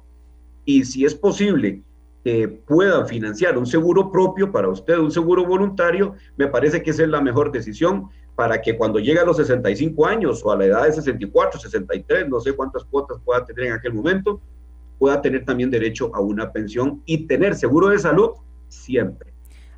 y 0.66 0.86
si 0.86 1.06
es 1.06 1.14
posible 1.14 1.84
que 2.24 2.48
puedan 2.48 3.08
financiar 3.08 3.60
un 3.60 3.68
seguro 3.68 4.12
propio 4.12 4.52
para 4.52 4.68
usted, 4.68 4.98
un 4.98 5.12
seguro 5.12 5.46
voluntario, 5.46 6.16
me 6.38 6.48
parece 6.48 6.82
que 6.82 6.90
esa 6.90 7.04
es 7.04 7.10
la 7.10 7.22
mejor 7.22 7.52
decisión 7.52 8.10
para 8.34 8.60
que 8.60 8.76
cuando 8.76 8.98
llegue 8.98 9.20
a 9.20 9.24
los 9.24 9.38
65 9.38 10.04
años 10.08 10.42
o 10.44 10.52
a 10.52 10.58
la 10.58 10.66
edad 10.66 10.86
de 10.86 10.94
64, 10.94 11.60
63, 11.60 12.28
no 12.28 12.40
sé 12.40 12.54
cuántas 12.54 12.86
cuotas 12.86 13.20
pueda 13.24 13.46
tener 13.46 13.66
en 13.66 13.74
aquel 13.74 13.94
momento, 13.94 14.42
pueda 14.98 15.22
tener 15.22 15.46
también 15.46 15.70
derecho 15.70 16.14
a 16.16 16.20
una 16.20 16.52
pensión 16.52 17.02
y 17.06 17.28
tener 17.28 17.56
seguro 17.56 17.90
de 17.90 18.00
salud 18.00 18.32
siempre. 18.68 19.35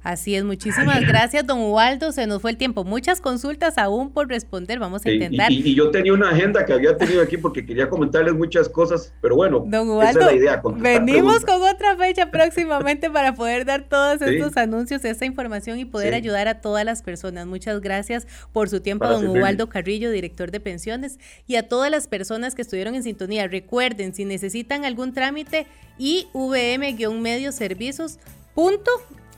Así 0.08 0.36
es, 0.36 0.46
muchísimas 0.46 1.02
gracias, 1.06 1.46
don 1.46 1.60
Ubaldo. 1.60 2.14
Se 2.14 2.28
nos 2.28 2.42
fue 2.42 2.52
el 2.52 2.56
tiempo. 2.56 2.86
Muchas 2.86 3.20
consultas 3.20 3.78
aún 3.78 4.10
por 4.14 4.30
responder. 4.30 4.80
Vamos 4.80 5.06
a 5.06 5.12
intentar. 5.12 5.52
Y, 5.52 5.76
yo 5.76 5.92
tenía 5.92 6.14
una 6.14 6.30
agenda 6.30 6.66
que 6.66 6.72
había 6.72 6.96
tenido 6.96 7.22
aquí 7.22 7.36
porque 7.36 7.66
quería 7.66 7.90
comentarles 7.90 8.34
muchas 8.34 8.70
cosas, 8.70 9.14
pero 9.20 9.36
bueno, 9.36 9.66
don 9.68 10.02
esa 10.02 10.12
es 10.12 10.16
la 10.16 10.34
idea. 10.34 10.62
Venimos 10.64 11.44
con 11.44 11.62
otra 11.62 11.98
fecha 11.98 12.32
próximamente 12.32 13.10
para 13.10 13.36
poder 13.36 13.66
dar 13.66 13.90
todos 13.90 14.22
estos 14.22 14.56
anuncios, 14.56 15.04
esta 15.04 15.26
información 15.26 15.78
y 15.78 15.84
poder 15.84 16.14
ayudar 16.14 16.48
a 16.48 16.62
todas 16.62 16.86
las 16.86 17.02
personas. 17.02 17.46
Muchas 17.46 17.82
gracias 17.82 18.28
por 18.54 18.70
su 18.70 18.80
tiempo, 18.80 19.10
don 19.10 19.28
Ubaldo 19.28 19.68
Carrillo, 19.68 20.10
director 20.10 20.52
de 20.52 20.62
pensiones, 20.62 21.20
y 21.48 21.58
a 21.58 21.68
todas 21.68 21.92
las 21.92 22.08
personas 22.08 22.56
que 22.56 22.62
estuvieron 22.62 22.96
en 22.96 23.04
sintonía. 23.04 23.46
Recuerden, 23.50 24.16
si 24.16 24.24
necesitan 24.24 24.86
algún 24.86 25.12
trámite, 25.12 25.68
IVM-Medio 26.00 27.52
Servicios. 27.52 28.20
Punto 28.56 28.90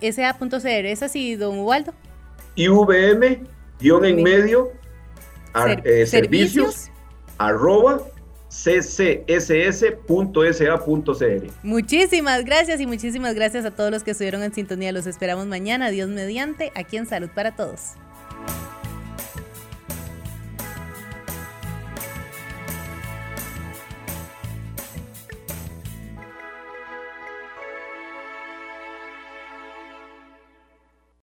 SA.cr. 0.02 0.86
¿Es 0.86 1.04
así, 1.04 1.36
don 1.36 1.60
Ubaldo? 1.60 1.94
IVM, 2.56 3.44
guion 3.80 4.06
en 4.06 4.24
medio, 4.24 4.72
eh, 5.84 6.06
servicios, 6.06 6.90
arroba 7.38 8.02
ccss.sa.cr. 8.50 10.08
Muchísimas 11.64 12.44
gracias 12.44 12.82
y 12.82 12.88
muchísimas 12.88 13.36
gracias 13.36 13.66
a 13.66 13.72
todos 13.72 13.92
los 13.92 14.04
que 14.04 14.12
estuvieron 14.12 14.44
en 14.44 14.54
sintonía. 14.54 14.92
Los 14.92 15.08
esperamos 15.08 15.46
mañana, 15.46 15.90
Dios 15.92 16.10
mediante, 16.10 16.72
aquí 16.76 16.98
en 16.98 17.06
Salud 17.06 17.30
para 17.34 17.56
Todos. 17.56 17.94